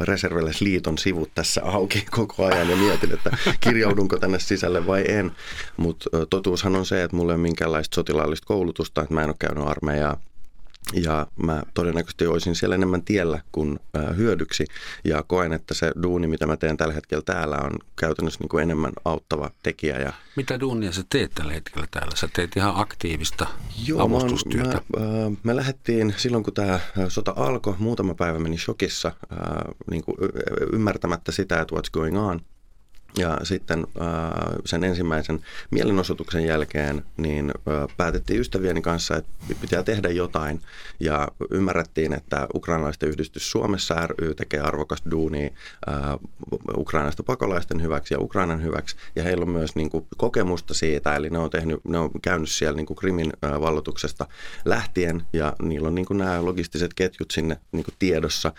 Reserveläisliiton 0.00 0.98
sivut 0.98 1.30
tässä 1.34 1.60
auki 1.64 2.06
koko 2.16 2.44
ajan 2.46 2.70
ja 2.70 2.76
mietin, 2.76 3.12
että 3.12 3.36
kirjaudunko 3.60 4.16
tänne 4.16 4.38
sisälle 4.38 4.86
vai 4.86 5.04
en. 5.08 5.32
Mutta 5.76 6.10
totuushan 6.30 6.76
on 6.76 6.86
se, 6.86 7.02
että 7.02 7.16
mulla 7.16 7.32
ei 7.32 7.36
ole 7.36 7.42
minkäänlaista 7.42 7.94
sotilaallista 7.94 8.46
koulutusta, 8.46 9.02
että 9.02 9.14
mä 9.14 9.22
en 9.22 9.28
ole 9.28 9.36
käynyt 9.38 9.68
armeijaa 9.68 10.16
ja 10.92 11.26
mä 11.42 11.62
todennäköisesti 11.74 12.26
olisin 12.26 12.54
siellä 12.54 12.74
enemmän 12.74 13.02
tiellä 13.02 13.42
kuin 13.52 13.78
hyödyksi. 14.16 14.64
Ja 15.04 15.22
koen, 15.22 15.52
että 15.52 15.74
se 15.74 15.92
duuni, 16.02 16.26
mitä 16.26 16.46
mä 16.46 16.56
teen 16.56 16.76
tällä 16.76 16.94
hetkellä 16.94 17.22
täällä, 17.26 17.56
on 17.56 17.72
käytännössä 17.96 18.40
niin 18.40 18.48
kuin 18.48 18.62
enemmän 18.62 18.92
auttava 19.04 19.50
tekijä. 19.62 19.98
Ja... 19.98 20.12
Mitä 20.36 20.60
duunia 20.60 20.92
sä 20.92 21.02
teet 21.10 21.32
tällä 21.34 21.52
hetkellä 21.52 21.86
täällä? 21.90 22.16
Sä 22.16 22.28
teet 22.32 22.56
ihan 22.56 22.72
aktiivista 22.76 23.46
Joo, 23.86 24.02
avustustyötä. 24.02 24.80
Mä, 24.96 25.00
mä, 25.00 25.26
äh, 25.26 25.32
me 25.42 25.56
lähdettiin 25.56 26.14
silloin, 26.16 26.44
kun 26.44 26.54
tämä 26.54 26.80
sota 27.08 27.32
alkoi, 27.36 27.74
muutama 27.78 28.14
päivä 28.14 28.38
meni 28.38 28.58
shokissa, 28.58 29.08
äh, 29.08 29.38
niin 29.90 30.04
kuin 30.04 30.16
ymmärtämättä 30.72 31.32
sitä, 31.32 31.60
että 31.60 31.76
what's 31.76 31.90
going 31.92 32.18
on. 32.18 32.40
Ja 33.18 33.38
sitten 33.42 33.86
äh, 34.00 34.06
sen 34.64 34.84
ensimmäisen 34.84 35.40
mielenosoituksen 35.70 36.46
jälkeen 36.46 37.04
niin 37.16 37.52
päätettiin 37.96 38.40
ystävieni 38.40 38.82
kanssa, 38.82 39.16
että 39.16 39.30
pitää 39.60 39.82
tehdä 39.82 40.08
jotain. 40.08 40.60
Ja 41.00 41.28
ymmärrettiin, 41.50 42.12
että 42.12 42.46
ukrainalaisten 42.54 43.08
yhdistys 43.08 43.50
Suomessa 43.50 44.06
ry 44.06 44.34
tekee 44.34 44.60
arvokasta 44.60 45.10
duunia 45.10 45.50
äh, 45.88 46.18
ukrainalaisten 46.76 47.24
pakolaisten 47.24 47.82
hyväksi 47.82 48.14
ja 48.14 48.20
Ukrainan 48.20 48.62
hyväksi. 48.62 48.96
Ja 49.16 49.22
heillä 49.22 49.42
on 49.42 49.50
myös 49.50 49.74
niin 49.74 49.90
kuin, 49.90 50.06
kokemusta 50.16 50.74
siitä, 50.74 51.16
eli 51.16 51.30
ne 51.30 51.38
on, 51.38 51.50
tehnyt, 51.50 51.84
ne 51.84 51.98
on 51.98 52.10
käynyt 52.22 52.50
siellä 52.50 52.76
niin 52.76 52.86
kuin 52.86 52.96
Krimin 52.96 53.32
vallotuksesta 53.42 54.26
lähtien 54.64 55.22
ja 55.32 55.52
niillä 55.62 55.88
on 55.88 55.94
niin 55.94 56.06
kuin, 56.06 56.18
nämä 56.18 56.44
logistiset 56.44 56.94
ketjut 56.94 57.30
sinne 57.30 57.56
niin 57.72 57.84
kuin, 57.84 57.94
tiedossa. 57.98 58.52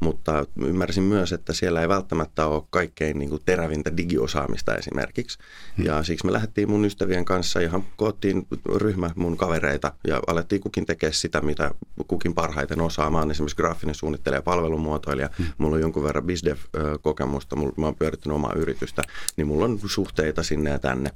Mutta 0.00 0.46
ymmärsin 0.64 1.02
myös, 1.02 1.32
että 1.32 1.52
siellä 1.52 1.80
ei 1.80 1.88
välttämättä 1.88 2.46
ole 2.46 2.62
kaikkein 2.70 3.18
niin 3.18 3.30
kuin, 3.30 3.42
terävin 3.44 3.81
tärkeintä 3.82 3.96
digiosaamista 3.96 4.74
esimerkiksi. 4.74 5.38
Hmm. 5.76 5.86
Ja 5.86 6.02
siksi 6.02 6.26
me 6.26 6.32
lähdettiin 6.32 6.70
mun 6.70 6.84
ystävien 6.84 7.24
kanssa 7.24 7.60
ihan 7.60 7.84
koottiin 7.96 8.46
ryhmä 8.76 9.10
mun 9.16 9.36
kavereita 9.36 9.92
ja 10.06 10.20
alettiin 10.26 10.62
kukin 10.62 10.86
tekemään 10.86 11.14
sitä, 11.14 11.40
mitä 11.40 11.70
kukin 12.06 12.34
parhaiten 12.34 12.80
osaa. 12.80 13.10
Mä 13.10 13.18
oon 13.18 13.30
esimerkiksi 13.30 13.56
graafinen 13.56 13.94
suunnittelija 13.94 14.38
ja 14.38 14.42
palvelumuotoilija. 14.42 15.30
Hmm. 15.38 15.46
Mulla 15.58 15.76
on 15.76 15.80
jonkun 15.80 16.02
verran 16.02 16.24
BizDev-kokemusta, 16.24 17.56
mä 17.56 17.86
oon 17.86 17.94
pyörittänyt 17.94 18.36
omaa 18.36 18.52
yritystä, 18.56 19.02
niin 19.36 19.46
mulla 19.46 19.64
on 19.64 19.78
suhteita 19.86 20.42
sinne 20.42 20.70
ja 20.70 20.78
tänne 20.78 21.10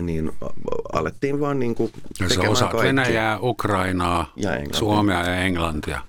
niin 0.00 0.32
alettiin 0.92 1.40
vaan 1.40 1.58
niin 1.58 1.74
kuin 1.74 1.92
tekemään 2.18 2.50
osaat 2.50 2.70
kaikki. 2.70 2.86
Venäjää, 2.86 3.38
Ukrainaa, 3.42 4.32
ja 4.36 4.50
Suomea 4.72 5.22
ja 5.22 5.36
Englantia. 5.36 6.00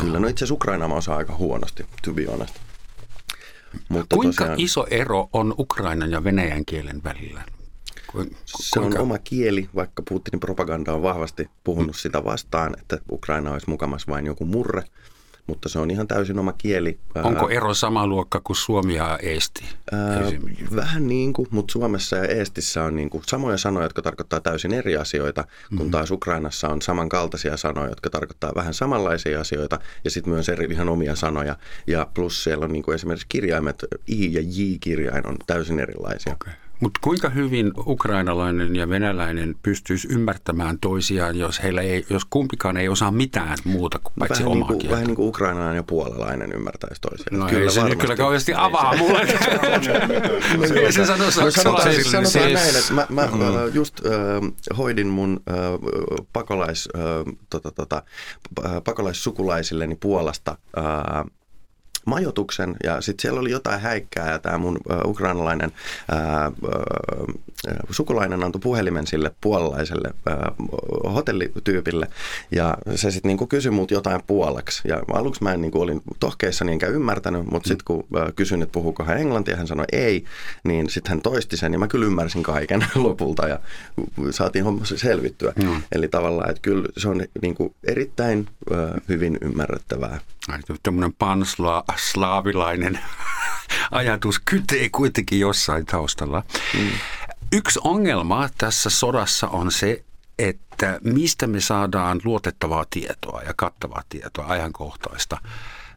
Kyllä, 0.00 0.20
no 0.20 0.28
itse 0.28 0.44
asiassa 0.44 0.54
Ukrainaa 0.54 0.88
mä 0.88 0.94
osaan 0.94 1.18
aika 1.18 1.34
huonosti, 1.34 1.86
to 2.04 2.12
be 2.12 2.24
honest. 2.24 2.54
Mutta 3.88 4.16
Kuinka 4.16 4.44
tosiaan, 4.44 4.60
iso 4.60 4.86
ero 4.90 5.28
on 5.32 5.54
Ukrainan 5.58 6.10
ja 6.10 6.24
venäjän 6.24 6.64
kielen 6.64 7.04
välillä? 7.04 7.42
Se 8.46 8.80
on 8.80 8.98
oma 8.98 9.18
kieli, 9.18 9.68
vaikka 9.74 10.02
Putinin 10.08 10.40
propaganda 10.40 10.94
on 10.94 11.02
vahvasti 11.02 11.50
puhunut 11.64 11.96
sitä 11.96 12.24
vastaan, 12.24 12.74
että 12.80 12.98
Ukraina 13.12 13.50
olisi 13.52 13.70
mukamas 13.70 14.08
vain 14.08 14.26
joku 14.26 14.46
murre. 14.46 14.82
Mutta 15.46 15.68
se 15.68 15.78
on 15.78 15.90
ihan 15.90 16.08
täysin 16.08 16.38
oma 16.38 16.52
kieli. 16.52 16.98
Onko 17.14 17.48
ero 17.48 17.74
sama 17.74 18.06
luokka 18.06 18.40
kuin 18.44 18.56
Suomi 18.56 18.94
ja 18.94 19.18
Eesti? 19.22 19.64
Ää, 19.92 20.20
vähän 20.76 21.08
niin 21.08 21.32
kuin, 21.32 21.48
mutta 21.50 21.72
Suomessa 21.72 22.16
ja 22.16 22.24
Eestissä 22.24 22.84
on 22.84 22.96
niin 22.96 23.10
kuin 23.10 23.22
samoja 23.26 23.58
sanoja, 23.58 23.84
jotka 23.84 24.02
tarkoittaa 24.02 24.40
täysin 24.40 24.72
eri 24.72 24.96
asioita, 24.96 25.44
kun 25.68 25.78
mm-hmm. 25.78 25.90
taas 25.90 26.10
Ukrainassa 26.10 26.68
on 26.68 26.82
samankaltaisia 26.82 27.56
sanoja, 27.56 27.88
jotka 27.88 28.10
tarkoittaa 28.10 28.52
vähän 28.54 28.74
samanlaisia 28.74 29.40
asioita 29.40 29.78
ja 30.04 30.10
sitten 30.10 30.32
myös 30.32 30.48
eri 30.48 30.66
ihan 30.70 30.88
omia 30.88 31.16
sanoja. 31.16 31.56
Ja 31.86 32.06
plus 32.14 32.44
siellä 32.44 32.64
on 32.64 32.72
niin 32.72 32.82
kuin 32.82 32.94
esimerkiksi 32.94 33.26
kirjaimet, 33.28 33.84
I 34.08 34.34
ja 34.34 34.40
J-kirjain 34.44 35.26
on 35.26 35.36
täysin 35.46 35.80
erilaisia. 35.80 36.32
Okay. 36.32 36.52
Mutta 36.82 37.00
kuinka 37.02 37.28
hyvin 37.28 37.72
ukrainalainen 37.86 38.76
ja 38.76 38.88
venäläinen 38.88 39.54
pystyisi 39.62 40.08
ymmärtämään 40.10 40.78
toisiaan, 40.78 41.36
jos, 41.36 41.62
heillä 41.62 41.82
ei, 41.82 42.06
jos 42.10 42.24
kumpikaan 42.24 42.76
ei 42.76 42.88
osaa 42.88 43.10
mitään 43.10 43.58
muuta 43.64 43.98
kuin 43.98 44.12
paitsi 44.18 44.44
vähän 44.44 44.56
omaa 44.56 44.70
niin 44.70 44.80
kuin, 44.80 44.90
Vähän 44.90 45.06
niin 45.06 45.16
kuin 45.16 45.28
ukrainalainen 45.28 45.76
ja 45.76 45.82
puolalainen 45.82 46.52
ymmärtäisi 46.52 47.00
toisiaan. 47.00 47.40
No 47.40 47.46
kyllä 47.46 47.62
ei 47.62 47.70
se 47.70 47.84
nyt 47.84 47.98
kyllä 47.98 48.16
kauheasti 48.16 48.52
avaa 48.56 48.96
mulle. 48.96 49.20
Ei 50.80 50.92
se 50.92 51.06
sano 51.06 51.30
saksalaisille. 51.30 52.04
Sanotaan 52.04 52.24
siis... 52.24 52.54
näin, 52.54 52.76
että 52.76 52.94
mä, 52.94 53.06
mä 53.10 53.26
mm. 53.26 53.74
just 53.74 54.00
äh, 54.06 54.76
hoidin 54.78 55.06
mun 55.08 55.40
äh, 55.50 55.56
pakolais, 56.32 56.88
äh, 56.96 57.34
tota, 57.50 57.70
tota, 57.70 58.02
pakolaissukulaisilleni 58.84 59.94
Puolasta 59.94 60.56
äh, 60.78 60.84
majoituksen 62.06 62.76
ja 62.84 63.00
sitten 63.00 63.22
siellä 63.22 63.40
oli 63.40 63.50
jotain 63.50 63.80
häikkää 63.80 64.30
ja 64.30 64.38
tämä 64.38 64.58
mun 64.58 64.78
uh, 64.90 65.10
ukrainalainen 65.10 65.72
uh, 66.12 67.32
sukulainen 67.90 68.44
antoi 68.44 68.60
puhelimen 68.60 69.06
sille 69.06 69.34
puolalaiselle 69.40 70.10
uh, 70.30 71.14
hotellityypille 71.14 72.08
ja 72.50 72.78
se 72.94 73.10
sitten 73.10 73.28
niinku 73.28 73.46
kysyi 73.46 73.72
mut 73.72 73.90
jotain 73.90 74.20
puolaksi 74.26 74.88
ja 74.88 75.02
aluksi 75.12 75.42
mä 75.42 75.52
en 75.52 75.60
niinku, 75.60 75.80
olin 75.80 76.02
tohkeissa 76.20 76.64
niin 76.64 76.72
enkä 76.72 76.86
ymmärtänyt, 76.86 77.50
mutta 77.50 77.68
sitten 77.68 77.84
kun 77.84 77.98
uh, 77.98 78.34
kysyin, 78.36 78.62
että 78.62 78.72
puhuuko 78.72 79.04
hän 79.04 79.18
englantia, 79.18 79.56
hän 79.56 79.66
sanoi 79.66 79.86
ei, 79.92 80.24
niin 80.64 80.90
sitten 80.90 81.10
hän 81.10 81.22
toisti 81.22 81.56
sen 81.56 81.72
ja 81.72 81.78
mä 81.78 81.88
kyllä 81.88 82.06
ymmärsin 82.06 82.42
kaiken 82.42 82.84
lopulta 82.94 83.48
ja 83.48 83.58
saatiin 84.30 84.64
homma 84.64 84.84
selvittyä. 84.84 85.52
Mm. 85.62 85.82
Eli 85.92 86.08
tavallaan, 86.08 86.50
että 86.50 86.62
kyllä 86.62 86.88
se 86.96 87.08
on 87.08 87.22
niinku 87.42 87.74
erittäin 87.84 88.46
uh, 88.70 88.76
hyvin 89.08 89.38
ymmärrettävää. 89.40 90.20
Tämmöinen 90.82 91.12
pansla 91.12 91.84
slaavilainen 91.96 92.98
ajatus 93.90 94.38
kytee 94.44 94.88
kuitenkin 94.88 95.40
jossain 95.40 95.86
taustalla. 95.86 96.44
Mm. 96.74 96.90
Yksi 97.52 97.80
ongelma 97.84 98.48
tässä 98.58 98.90
sodassa 98.90 99.48
on 99.48 99.72
se, 99.72 100.04
että 100.38 101.00
mistä 101.04 101.46
me 101.46 101.60
saadaan 101.60 102.20
luotettavaa 102.24 102.84
tietoa 102.90 103.42
ja 103.42 103.54
kattavaa 103.56 104.02
tietoa 104.08 104.46
ajankohtaista. 104.46 105.38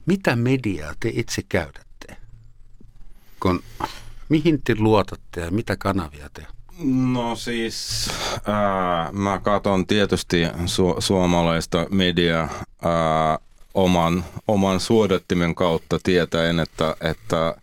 Mitä 0.05 0.35
mediaa 0.35 0.93
te 0.99 1.11
itse 1.13 1.41
käytätte? 1.49 2.17
Kun, 3.39 3.63
mihin 4.29 4.61
te 4.61 4.75
luotatte 4.77 5.41
ja 5.41 5.51
mitä 5.51 5.75
kanavia 5.77 6.29
te 6.33 6.47
No 6.83 7.35
siis 7.35 8.09
ää, 8.45 9.11
mä 9.11 9.39
katson 9.39 9.87
tietysti 9.87 10.43
su- 10.45 11.01
suomalaista 11.01 11.87
mediaa 11.91 12.49
ää, 12.81 13.39
oman, 13.75 14.23
oman 14.47 14.79
suodattimen 14.79 15.55
kautta 15.55 15.99
tietäen, 16.03 16.59
että, 16.59 16.95
että 17.01 17.55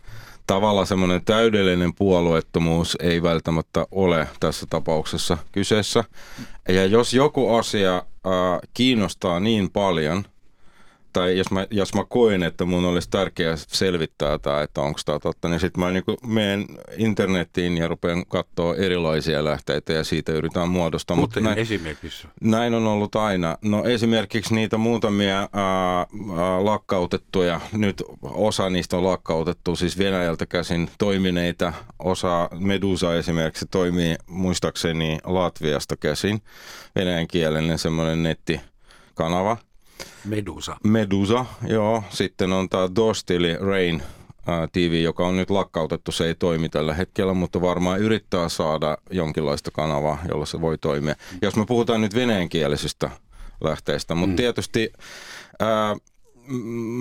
tavallaan 0.47 0.87
semmoinen 0.87 1.25
täydellinen 1.25 1.95
puolueettomuus 1.95 2.97
ei 3.01 3.23
välttämättä 3.23 3.87
ole 3.91 4.29
tässä 4.41 4.67
tapauksessa 4.71 5.39
kyseessä. 5.53 6.05
Ja 6.69 6.87
jos 6.87 7.15
joku 7.15 7.55
asia 7.55 7.97
äh, 7.97 8.03
kiinnostaa 8.75 9.41
niin 9.41 9.71
paljon, 9.71 10.25
tai 11.13 11.39
jos 11.39 11.51
mä, 11.51 11.67
jos 11.71 11.95
mä 11.95 12.05
koen, 12.09 12.43
että 12.43 12.65
mun 12.65 12.85
olisi 12.85 13.11
tärkeää 13.11 13.57
selvittää 13.57 14.39
tämä, 14.39 14.63
että 14.63 14.81
onko 14.81 15.01
tämä 15.05 15.19
totta, 15.19 15.49
niin 15.49 15.61
sitten 15.61 15.85
mä 15.85 15.91
niin 15.91 16.05
menen 16.27 16.67
internettiin 16.97 17.77
ja 17.77 17.89
rupean 17.89 18.27
katsoa 18.27 18.77
erilaisia 18.77 19.45
lähteitä 19.45 19.93
ja 19.93 20.05
siitä 20.05 20.33
yritän 20.33 20.69
muodostaa. 20.69 21.17
Mutta 21.17 21.41
näin, 21.41 21.59
esimerkiksi? 21.59 22.29
Näin 22.41 22.75
on 22.75 22.87
ollut 22.87 23.17
aina. 23.17 23.59
No 23.63 23.85
esimerkiksi 23.85 24.55
niitä 24.55 24.79
muutamia 24.79 25.39
ää, 25.39 25.49
ää, 25.99 26.07
lakkautettuja, 26.65 27.61
nyt 27.73 28.03
osa 28.23 28.71
niistä 28.71 28.97
on 28.97 29.05
lakkautettu, 29.05 29.77
siis 29.77 29.99
Venäjältä 29.99 30.47
käsin 30.47 30.91
toimineita, 30.99 31.73
osa 31.99 32.49
Medusa 32.59 33.17
esimerkiksi 33.17 33.67
toimii 33.71 34.17
muistaakseni 34.27 35.19
Latviasta 35.25 35.97
käsin, 35.97 36.43
venäjänkielinen 36.97 37.79
semmoinen 37.79 38.23
nettikanava– 38.23 39.57
Medusa. 40.25 40.77
Medusa, 40.85 41.47
joo. 41.67 42.05
Sitten 42.11 42.53
on 42.53 42.69
tämä 42.69 42.89
Dostili 42.97 43.57
Rain 43.61 44.03
TV, 44.73 45.03
joka 45.03 45.27
on 45.27 45.37
nyt 45.37 45.51
lakkautettu. 45.51 46.13
Se 46.13 46.27
ei 46.27 46.35
toimi 46.35 46.69
tällä 46.69 46.95
hetkellä, 46.95 47.35
mutta 47.35 47.61
varmaan 47.61 48.01
yrittää 48.01 48.49
saada 48.49 48.99
jonkinlaista 49.11 49.71
kanavaa, 49.71 50.19
jolla 50.29 50.47
se 50.47 50.61
voi 50.61 50.79
toimia. 50.79 51.15
Jos 51.43 51.57
me 51.57 51.67
puhutaan 51.67 52.01
nyt 52.01 52.15
venäjänkielisistä 52.15 53.11
lähteistä, 53.61 54.15
mutta 54.15 54.33
mm. 54.33 54.37
tietysti 54.37 54.93
ää, 55.61 55.97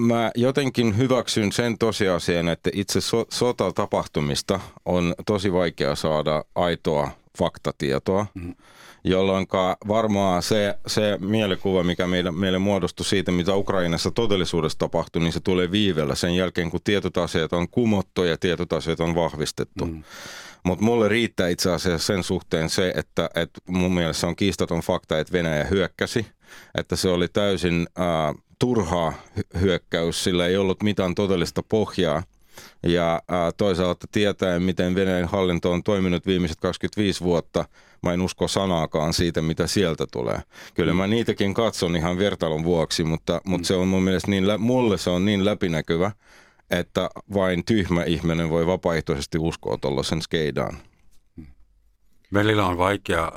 mä 0.07 0.31
jotenkin 0.35 0.97
hyväksyn 0.97 1.51
sen 1.51 1.77
tosiasian, 1.77 2.49
että 2.49 2.69
itse 2.73 3.01
so- 3.01 3.25
sotatapahtumista 3.29 4.59
on 4.85 5.15
tosi 5.25 5.53
vaikea 5.53 5.95
saada 5.95 6.43
aitoa 6.55 7.11
faktatietoa. 7.37 8.25
Mm 8.33 8.55
jolloin 9.03 9.47
varmaan 9.87 10.43
se, 10.43 10.77
se 10.87 11.17
mielikuva, 11.21 11.83
mikä 11.83 12.07
meille, 12.07 12.31
meille 12.31 12.59
muodostui 12.59 13.05
siitä, 13.05 13.31
mitä 13.31 13.55
Ukrainassa 13.55 14.11
todellisuudessa 14.11 14.77
tapahtui, 14.77 15.21
niin 15.21 15.33
se 15.33 15.39
tulee 15.39 15.71
viivellä 15.71 16.15
sen 16.15 16.35
jälkeen, 16.35 16.71
kun 16.71 16.79
tietyt 16.83 17.17
asiat 17.17 17.53
on 17.53 17.69
kumottu 17.69 18.23
ja 18.23 18.37
tietyt 18.37 18.73
asiat 18.73 18.99
on 18.99 19.15
vahvistettu. 19.15 19.85
Mm. 19.85 20.03
Mutta 20.63 20.85
mulle 20.85 21.09
riittää 21.09 21.47
itse 21.49 21.71
asiassa 21.71 22.07
sen 22.07 22.23
suhteen 22.23 22.69
se, 22.69 22.93
että, 22.95 23.29
että 23.35 23.61
mun 23.67 23.93
mielestä 23.93 24.27
on 24.27 24.35
kiistaton 24.35 24.79
fakta, 24.79 25.19
että 25.19 25.33
Venäjä 25.33 25.63
hyökkäsi, 25.63 26.25
että 26.75 26.95
se 26.95 27.09
oli 27.09 27.27
täysin 27.27 27.87
äh, 27.99 28.35
turhaa 28.59 29.13
hyökkäys, 29.59 30.23
sillä 30.23 30.47
ei 30.47 30.57
ollut 30.57 30.83
mitään 30.83 31.15
todellista 31.15 31.63
pohjaa. 31.63 32.23
Ja 32.83 33.21
ää, 33.27 33.51
toisaalta 33.51 34.07
tietäen, 34.11 34.63
miten 34.63 34.95
Venäjän 34.95 35.27
hallinto 35.27 35.71
on 35.71 35.83
toiminut 35.83 36.25
viimeiset 36.25 36.59
25 36.59 37.23
vuotta, 37.23 37.65
mä 38.03 38.13
en 38.13 38.21
usko 38.21 38.47
sanaakaan 38.47 39.13
siitä, 39.13 39.41
mitä 39.41 39.67
sieltä 39.67 40.05
tulee. 40.11 40.41
Kyllä 40.73 40.93
mä 40.93 41.07
niitäkin 41.07 41.53
katson 41.53 41.95
ihan 41.95 42.17
vertailun 42.17 42.63
vuoksi, 42.63 43.03
mutta, 43.03 43.41
mutta 43.45 43.67
se 43.67 43.75
on 43.75 43.87
mun 43.87 44.03
mielestä 44.03 44.31
niin, 44.31 44.45
mulle 44.57 44.97
se 44.97 45.09
on 45.09 45.25
niin 45.25 45.45
läpinäkyvä, 45.45 46.11
että 46.69 47.09
vain 47.33 47.65
tyhmä 47.65 48.03
ihminen 48.03 48.49
voi 48.49 48.67
vapaaehtoisesti 48.67 49.37
uskoa 49.37 49.77
tuollaisen 49.77 50.21
skeidaan. 50.21 50.77
Välillä 52.33 52.65
on 52.65 52.77
vaikea 52.77 53.23
äh, 53.23 53.31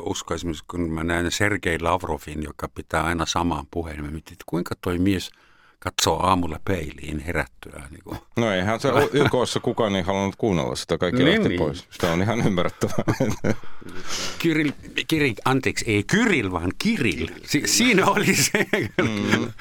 uskoa 0.00 0.34
esimerkiksi, 0.34 0.64
kun 0.70 0.90
mä 0.90 1.04
näen 1.04 1.30
Sergei 1.30 1.78
Lavrovin, 1.80 2.42
joka 2.42 2.68
pitää 2.68 3.02
aina 3.02 3.26
samaan 3.26 3.66
puheen. 3.70 4.04
Mä 4.04 4.10
mietin, 4.10 4.32
että 4.32 4.44
kuinka 4.46 4.74
toi 4.80 4.98
mies– 4.98 5.30
katsoo 5.78 6.20
aamulla 6.20 6.60
peiliin 6.64 7.18
herättyä. 7.18 7.82
Niin 7.90 8.02
kuin. 8.04 8.18
No 8.36 8.52
eihän 8.52 8.80
se 8.80 8.88
YKssa 9.12 9.60
kukaan 9.60 9.96
ei 9.96 10.02
halunnut 10.02 10.36
kuunnella 10.36 10.76
sitä, 10.76 10.98
kaikki 10.98 11.24
niin, 11.24 11.34
lähti 11.34 11.48
niin. 11.48 11.58
pois. 11.58 11.86
Sitä 11.90 12.12
on 12.12 12.22
ihan 12.22 12.46
ymmärrettävää. 12.46 13.04
Kyril, 14.42 14.72
Kirill, 15.08 15.34
anteeksi, 15.44 15.84
ei 15.90 16.02
Kyril, 16.02 16.52
vaan 16.52 16.72
Kirill. 16.78 17.28
Si- 17.44 17.62
siinä 17.66 18.06
oli 18.06 18.34
se 18.34 18.66
mm. 19.02 19.52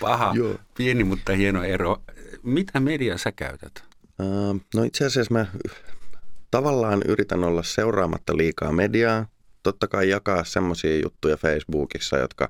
paha, 0.00 0.32
Joo. 0.34 0.54
pieni, 0.76 1.04
mutta 1.04 1.32
hieno 1.32 1.64
ero. 1.64 2.02
Mitä 2.42 2.80
media 2.80 3.18
sä 3.18 3.32
käytät? 3.32 3.84
Uh, 4.18 4.60
no 4.74 4.82
itse 4.82 5.04
asiassa 5.04 5.34
mä 5.34 5.46
tavallaan 6.50 7.02
yritän 7.08 7.44
olla 7.44 7.62
seuraamatta 7.62 8.36
liikaa 8.36 8.72
mediaa. 8.72 9.26
Totta 9.62 9.88
kai 9.88 10.08
jakaa 10.08 10.44
semmoisia 10.44 11.00
juttuja 11.02 11.36
Facebookissa, 11.36 12.18
jotka 12.18 12.48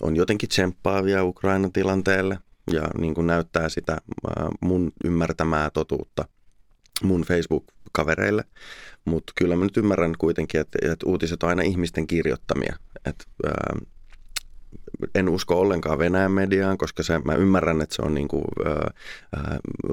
on 0.00 0.16
jotenkin 0.16 0.48
tsemppaavia 0.48 1.24
Ukrainan 1.24 1.72
tilanteelle 1.72 2.38
ja 2.72 2.82
niin 2.98 3.14
kuin 3.14 3.26
näyttää 3.26 3.68
sitä 3.68 3.98
mun 4.60 4.92
ymmärtämää 5.04 5.70
totuutta 5.70 6.28
mun 7.02 7.22
Facebook-kavereille. 7.22 8.44
Mutta 9.04 9.32
kyllä 9.36 9.56
mä 9.56 9.64
nyt 9.64 9.76
ymmärrän 9.76 10.14
kuitenkin, 10.18 10.60
että, 10.60 10.78
että 10.82 11.06
uutiset 11.06 11.42
on 11.42 11.48
aina 11.48 11.62
ihmisten 11.62 12.06
kirjoittamia. 12.06 12.76
Et, 13.04 13.26
ää, 13.46 13.76
en 15.14 15.28
usko 15.28 15.60
ollenkaan 15.60 15.98
Venäjän 15.98 16.32
mediaan, 16.32 16.78
koska 16.78 17.02
se, 17.02 17.18
mä 17.18 17.34
ymmärrän, 17.34 17.80
että 17.80 17.94
se 17.94 18.02
on 18.02 18.14
niin 18.14 18.28
kuin, 18.28 18.44
ää, 18.64 18.90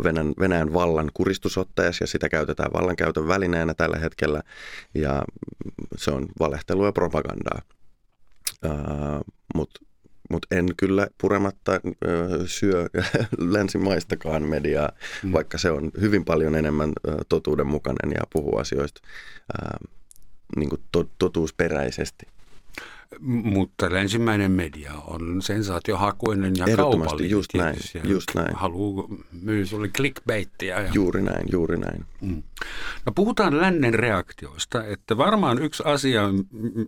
Venäjän, 0.04 0.34
Venäjän 0.40 0.74
vallan 0.74 1.12
kuristusottees 1.14 2.02
ja 2.02 2.08
sitä 2.08 2.30
käytetään 2.30 2.74
vallankäytön 2.74 3.28
välineenä 3.28 3.74
tällä 3.74 3.98
hetkellä 3.98 4.42
ja 4.94 5.24
se 5.98 6.12
on 6.12 6.26
valehtelua 6.40 6.86
ja 6.86 6.92
propagandaa. 6.92 7.62
Mutta 9.56 9.80
mutta 10.30 10.56
en 10.56 10.66
kyllä 10.78 11.08
purematta 11.22 11.72
syö 12.46 12.90
länsimaistakaan 13.38 14.44
mediaa, 14.44 14.90
mm. 15.24 15.32
vaikka 15.32 15.58
se 15.58 15.72
on 15.72 15.92
hyvin 16.02 16.26
paljon 16.26 16.56
enemmän 16.56 16.94
totuudenmukainen 17.30 18.12
ja 18.12 18.24
puhuu 18.34 18.58
asioista 18.58 19.02
niin 20.56 20.70
kuin 20.70 20.82
to, 20.92 21.10
totuusperäisesti. 21.20 22.26
Mutta 23.20 23.94
länsimäinen 23.94 24.52
media 24.52 24.94
on 25.08 25.42
sensaatiohakuinen 25.42 26.54
ja 26.58 26.66
kaupallinen. 26.76 27.30
just 27.30 27.54
näin, 27.54 27.76
just 28.04 28.28
näin. 28.36 28.56
Haluaa 28.56 29.08
myy 29.42 29.66
sulle 29.66 29.88
clickbaittia. 29.88 30.82
Ja... 30.82 30.90
Juuri 30.94 31.22
näin, 31.22 31.46
juuri 31.52 31.78
näin. 31.78 32.06
Mm. 32.22 32.44
No 33.06 33.12
puhutaan 33.16 33.62
lännen 33.62 33.94
reaktioista, 33.94 34.86
että 34.86 35.18
varmaan 35.18 35.62
yksi 35.62 35.84
asia, 35.86 36.24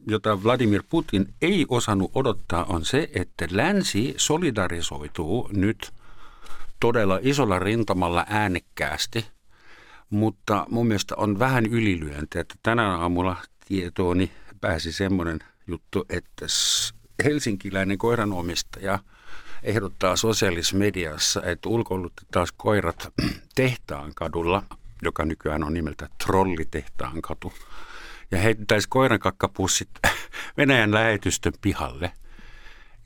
jota 0.07 0.43
Vladimir 0.43 0.83
Putin 0.89 1.33
ei 1.41 1.65
osannut 1.69 2.11
odottaa, 2.15 2.65
on 2.65 2.85
se, 2.85 3.09
että 3.13 3.47
länsi 3.51 4.13
solidarisoituu 4.17 5.49
nyt 5.53 5.91
todella 6.79 7.19
isolla 7.21 7.59
rintamalla 7.59 8.25
äänekkäästi, 8.29 9.25
mutta 10.09 10.65
mun 10.69 10.87
mielestä 10.87 11.15
on 11.17 11.39
vähän 11.39 11.65
ylilyönti, 11.65 12.39
että 12.39 12.55
tänä 12.63 12.97
aamulla 12.97 13.35
tietooni 13.67 14.31
pääsi 14.61 14.91
semmoinen 14.91 15.39
juttu, 15.67 16.05
että 16.09 16.45
helsinkiläinen 17.23 17.97
koiranomistaja 17.97 18.99
ehdottaa 19.63 20.15
sosiaalisessa 20.15 20.77
mediassa, 20.77 21.43
että 21.43 21.69
ulkoilutetaan 21.69 22.47
koirat 22.57 23.13
tehtaan 23.55 24.11
kadulla, 24.15 24.63
joka 25.01 25.25
nykyään 25.25 25.63
on 25.63 25.73
nimeltä 25.73 26.09
Trollitehtaan 26.25 27.21
katu, 27.21 27.53
ja 28.31 28.37
heittäisi 28.37 28.89
koirankakkapussit 28.89 29.89
Venäjän 30.57 30.91
lähetystön 30.91 31.53
pihalle– 31.61 32.11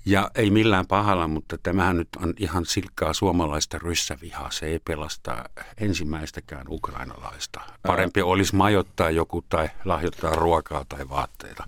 ja 0.09 0.31
ei 0.35 0.49
millään 0.49 0.87
pahalla, 0.87 1.27
mutta 1.27 1.57
tämähän 1.63 1.97
nyt 1.97 2.07
on 2.23 2.33
ihan 2.37 2.65
silkkaa 2.65 3.13
suomalaista 3.13 3.77
ryssävihaa. 3.77 4.51
Se 4.51 4.65
ei 4.65 4.79
pelasta 4.79 5.49
ensimmäistäkään 5.77 6.65
ukrainalaista. 6.69 7.61
Parempi 7.87 8.21
olisi 8.21 8.55
majottaa 8.55 9.09
joku 9.09 9.43
tai 9.49 9.69
lahjoittaa 9.85 10.35
ruokaa 10.35 10.85
tai 10.89 11.09
vaatteita. 11.09 11.63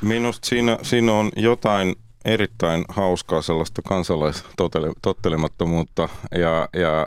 Minusta 0.00 0.48
siinä, 0.48 0.78
siinä 0.82 1.12
on 1.12 1.30
jotain 1.36 1.96
erittäin 2.24 2.84
hauskaa 2.88 3.42
sellaista 3.42 3.82
kansalaistottelemattomuutta 3.82 6.08
ja, 6.34 6.68
ja 6.72 7.00
äh, 7.00 7.06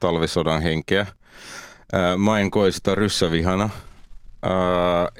talvisodan 0.00 0.62
henkeä. 0.62 1.00
Äh, 1.00 1.08
mä 2.18 2.38
en 2.38 2.50
koe 2.50 2.70
sitä 2.70 2.94
ryssävihana– 2.94 3.70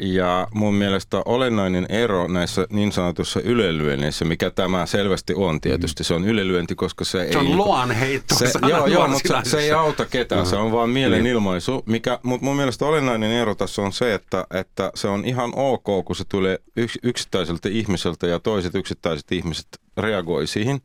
ja 0.01 0.49
mun 0.55 0.75
mielestä 0.75 1.23
olennainen 1.25 1.87
ero 1.89 2.29
näissä 2.29 2.67
niin 2.71 2.93
sanotussa 2.93 3.41
ylelyönneissä, 3.41 4.25
mikä 4.25 4.51
tämä 4.51 4.87
selvästi 4.87 5.35
on 5.35 5.61
tietysti, 5.61 6.05
se 6.05 6.15
on 6.15 6.25
ylelyönti, 6.25 6.75
koska 6.75 7.05
se, 7.05 7.11
se 7.11 7.23
ei... 7.23 7.33
Se 7.33 7.39
on 7.39 7.59
loan 7.59 7.91
heitto. 7.91 8.35
Se, 8.35 8.51
joo, 8.69 8.87
joo 8.87 9.09
mutta 9.09 9.43
se, 9.45 9.51
se 9.51 9.59
ei 9.59 9.73
auta 9.73 10.05
ketään, 10.05 10.47
se 10.47 10.57
on 10.57 10.73
vaan 10.73 10.91
mielenilmaisu. 10.91 11.83
Mikä, 11.87 12.19
mutta 12.23 12.45
mun 12.45 12.57
mielestä 12.57 12.85
olennainen 12.85 13.31
ero 13.31 13.55
tässä 13.55 13.83
on 13.83 13.93
se, 13.93 14.15
että, 14.15 14.47
että 14.55 14.91
se 14.95 15.09
on 15.09 15.25
ihan 15.25 15.53
ok, 15.57 16.05
kun 16.05 16.17
se 16.17 16.25
tulee 16.29 16.59
yks, 16.77 16.99
yksittäiseltä 17.03 17.69
ihmiseltä 17.69 18.27
ja 18.27 18.39
toiset 18.39 18.75
yksittäiset 18.75 19.33
ihmiset 19.33 19.67
reagoi 19.97 20.47
siihen 20.47 20.81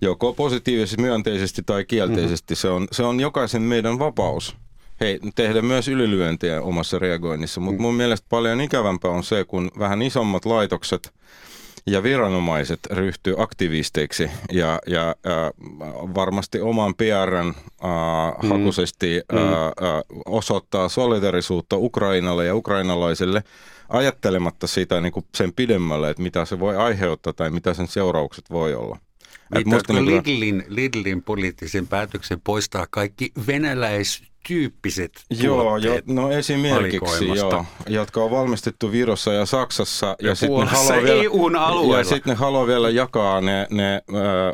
joko 0.00 0.32
positiivisesti, 0.32 1.02
myönteisesti 1.02 1.62
tai 1.66 1.84
kielteisesti. 1.84 2.54
Mm-hmm. 2.54 2.60
Se, 2.60 2.68
on, 2.68 2.88
se 2.92 3.02
on 3.02 3.20
jokaisen 3.20 3.62
meidän 3.62 3.98
vapaus 3.98 4.56
hei, 5.00 5.20
tehdä 5.34 5.62
myös 5.62 5.88
ylilyöntejä 5.88 6.62
omassa 6.62 6.98
reagoinnissa, 6.98 7.60
mutta 7.60 7.82
mun 7.82 7.94
mielestä 7.94 8.26
paljon 8.30 8.60
ikävämpää 8.60 9.10
on 9.10 9.24
se, 9.24 9.44
kun 9.44 9.70
vähän 9.78 10.02
isommat 10.02 10.44
laitokset 10.44 11.12
ja 11.86 12.02
viranomaiset 12.02 12.80
ryhtyy 12.90 13.34
aktivisteiksi 13.42 14.30
ja, 14.52 14.78
ja 14.86 15.16
ja 15.24 15.52
varmasti 16.14 16.60
oman 16.60 16.94
PRn 16.94 17.46
äh, 17.46 18.42
mm. 18.42 18.48
hakuisesti 18.48 19.20
mm. 19.32 19.38
Äh, 19.38 19.74
osoittaa 20.26 20.88
solidarisuutta 20.88 21.76
Ukrainalle 21.76 22.46
ja 22.46 22.54
ukrainalaisille 22.54 23.42
ajattelematta 23.88 24.66
sitä 24.66 25.00
niin 25.00 25.12
kuin 25.12 25.26
sen 25.34 25.52
pidemmälle, 25.52 26.10
että 26.10 26.22
mitä 26.22 26.44
se 26.44 26.60
voi 26.60 26.76
aiheuttaa 26.76 27.32
tai 27.32 27.50
mitä 27.50 27.74
sen 27.74 27.88
seuraukset 27.88 28.50
voi 28.50 28.74
olla. 28.74 28.98
Viittaatko 29.54 29.92
niin 29.92 30.06
Lidlin, 30.06 30.64
Lidlin 30.68 31.22
poliittisen 31.22 31.86
päätöksen 31.86 32.40
poistaa 32.40 32.86
kaikki 32.90 33.32
venäläis 33.46 34.22
tyyppiset 34.48 35.12
Joo, 35.30 35.76
jo, 35.76 35.92
no 36.06 36.30
esimerkiksi, 36.30 37.28
joo, 37.28 37.64
jotka 37.86 38.20
on 38.20 38.30
valmistettu 38.30 38.92
Virossa 38.92 39.32
ja 39.32 39.46
Saksassa. 39.46 40.06
Ja, 40.06 40.28
ja 40.28 40.34
sitten 40.34 40.60
ne, 40.60 40.66
haluaa 40.66 41.02
vielä, 41.02 41.98
ja 41.98 42.04
sit 42.04 42.26
ne 42.26 42.34
haluaa 42.34 42.66
vielä 42.66 42.90
jakaa 42.90 43.40
ne, 43.40 43.66
ne, 43.70 44.02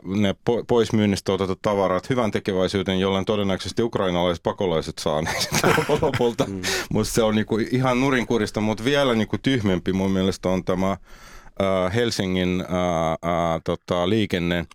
ne 0.05 0.35
poismyynnistä 0.67 1.33
otetut 1.33 1.63
tavarat 1.63 2.11
hyvän 2.11 2.31
tekeväisyyteen, 2.31 3.01
jolloin 3.01 3.25
todennäköisesti 3.25 3.83
ukrainalaiset 3.83 4.43
pakolaiset 4.43 4.99
saa 4.99 5.23
ne 5.23 5.31
lopulta. 6.03 6.45
Mm. 6.45 6.63
Musta 6.93 7.15
se 7.15 7.23
on 7.23 7.35
niinku 7.35 7.59
ihan 7.59 8.01
nurinkurista, 8.01 8.61
mutta 8.61 8.85
vielä 8.85 9.15
niinku 9.15 9.37
tyhmempi 9.43 9.93
mun 9.93 10.11
mielestä 10.11 10.49
on 10.49 10.65
tämä 10.65 10.97
Helsingin 11.95 12.61
äh, 12.61 13.13
äh, 13.13 13.61
tota, 13.65 14.09
liikenne 14.09 14.67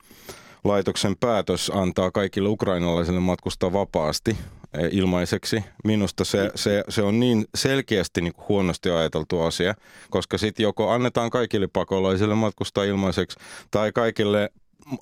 laitoksen 0.63 1.15
päätös 1.19 1.71
antaa 1.75 2.11
kaikille 2.11 2.49
ukrainalaisille 2.49 3.19
matkustaa 3.19 3.73
vapaasti 3.73 4.37
ilmaiseksi. 4.91 5.63
Minusta 5.83 6.25
se, 6.25 6.51
se, 6.55 6.83
se 6.89 7.01
on 7.01 7.19
niin 7.19 7.45
selkeästi 7.55 8.21
niin 8.21 8.33
kuin 8.33 8.45
huonosti 8.49 8.89
ajateltu 8.89 9.41
asia, 9.41 9.73
koska 10.09 10.37
sitten 10.37 10.63
joko 10.63 10.89
annetaan 10.89 11.29
kaikille 11.29 11.67
pakolaisille 11.67 12.35
matkustaa 12.35 12.83
ilmaiseksi 12.83 13.37
tai 13.71 13.91
kaikille 13.91 14.49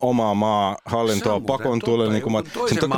omaa 0.01 0.33
maa 0.33 0.77
hallintoa 0.85 1.39
pakon 1.39 1.79
tulee, 1.79 2.09
niin 2.09 2.21
kuin 2.21 2.33
mä, 2.33 2.43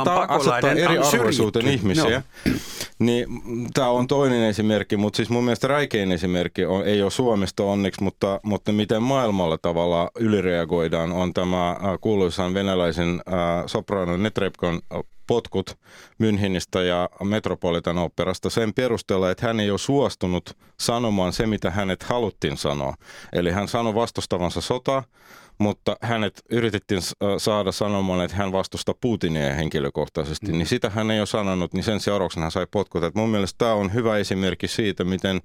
tämä 0.04 0.26
asettaa 0.28 0.70
eri 0.70 0.98
arvoisuuteen 0.98 1.68
ihmisiä. 1.68 2.22
No. 2.46 2.52
Niin 2.98 3.26
tämä 3.74 3.88
on 3.88 4.06
toinen 4.06 4.42
esimerkki, 4.42 4.96
mutta 4.96 5.16
siis 5.16 5.30
mun 5.30 5.44
mielestä 5.44 5.68
räikein 5.68 6.12
esimerkki 6.12 6.64
on, 6.64 6.86
ei 6.86 7.02
ole 7.02 7.10
Suomesta 7.10 7.62
onneksi, 7.62 8.02
mutta, 8.02 8.40
mutta 8.42 8.72
miten 8.72 9.02
maailmalla 9.02 9.58
tavalla 9.58 10.10
ylireagoidaan 10.18 11.12
on 11.12 11.34
tämä 11.34 11.70
äh, 11.70 11.76
kuuluisan 12.00 12.54
venäläisen 12.54 13.20
äh, 13.28 13.64
soprano 13.66 14.16
Netrebkon 14.16 14.80
potkut 15.30 15.78
Münchenistä 16.18 16.80
ja 16.82 17.08
Metropolitan 17.24 17.98
operasta 17.98 18.50
sen 18.50 18.74
perusteella, 18.74 19.30
että 19.30 19.46
hän 19.46 19.60
ei 19.60 19.70
ole 19.70 19.78
suostunut 19.78 20.56
sanomaan 20.80 21.32
se, 21.32 21.46
mitä 21.46 21.70
hänet 21.70 22.02
haluttiin 22.02 22.56
sanoa. 22.56 22.94
Eli 23.32 23.50
hän 23.50 23.68
sanoi 23.68 23.94
vastustavansa 23.94 24.60
sotaa, 24.60 25.02
mutta 25.58 25.96
hänet 26.02 26.42
yritettiin 26.50 27.00
saada 27.38 27.72
sanomaan, 27.72 28.24
että 28.24 28.36
hän 28.36 28.52
vastustaa 28.52 28.94
Putinia 29.00 29.54
henkilökohtaisesti, 29.54 30.52
mm. 30.52 30.58
niin 30.58 30.66
sitä 30.66 30.90
hän 30.90 31.10
ei 31.10 31.20
ole 31.20 31.26
sanonut, 31.26 31.72
niin 31.72 31.84
sen 31.84 32.00
seurauksena 32.00 32.44
hän 32.44 32.50
sai 32.50 32.66
potkut. 32.70 33.04
Et 33.04 33.14
mun 33.14 33.28
mielestä 33.28 33.58
tämä 33.58 33.72
on 33.72 33.94
hyvä 33.94 34.18
esimerkki 34.18 34.68
siitä, 34.68 35.04
miten 35.04 35.40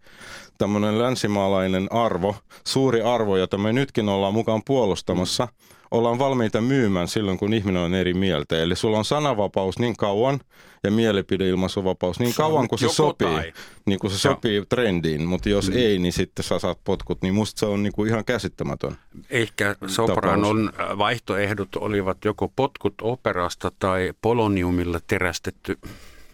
tämmöinen 0.57 0.99
länsimaalainen 0.99 1.87
arvo, 1.91 2.35
suuri 2.67 3.01
arvo, 3.01 3.37
jota 3.37 3.57
me 3.57 3.73
nytkin 3.73 4.09
ollaan 4.09 4.33
mukaan 4.33 4.61
puolustamassa, 4.65 5.45
mm 5.45 5.75
ollaan 5.97 6.19
valmiita 6.19 6.61
myymään 6.61 7.07
silloin, 7.07 7.37
kun 7.37 7.53
ihminen 7.53 7.81
on 7.81 7.93
eri 7.93 8.13
mieltä. 8.13 8.61
Eli 8.61 8.75
sulla 8.75 8.97
on 8.97 9.05
sananvapaus 9.05 9.79
niin 9.79 9.97
kauan 9.97 10.39
ja 10.83 10.91
mielipideilmaisuvapaus 10.91 12.19
niin 12.19 12.33
kauan, 12.33 12.67
kun 12.67 12.79
se 12.79 12.89
sopii, 12.89 13.27
tai. 13.27 13.53
niin 13.85 13.99
kuin 13.99 14.11
se 14.11 14.17
sopii 14.17 14.63
trendiin. 14.69 15.25
Mutta 15.25 15.49
jos 15.49 15.69
mm. 15.69 15.77
ei, 15.77 15.99
niin 15.99 16.13
sitten 16.13 16.43
sä 16.43 16.59
saat 16.59 16.79
potkut. 16.83 17.21
Niin 17.21 17.33
musta 17.33 17.59
se 17.59 17.65
on 17.65 17.83
niin 17.83 17.93
kuin 17.93 18.09
ihan 18.09 18.25
käsittämätön. 18.25 18.97
Ehkä 19.29 19.75
Sopranon 19.87 20.71
tapaus. 20.75 20.97
vaihtoehdot 20.97 21.75
olivat 21.75 22.25
joko 22.25 22.51
potkut 22.55 22.93
operasta 23.01 23.71
tai 23.79 24.13
poloniumilla 24.21 24.99
terästetty 25.07 25.77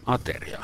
ateria. 0.06 0.60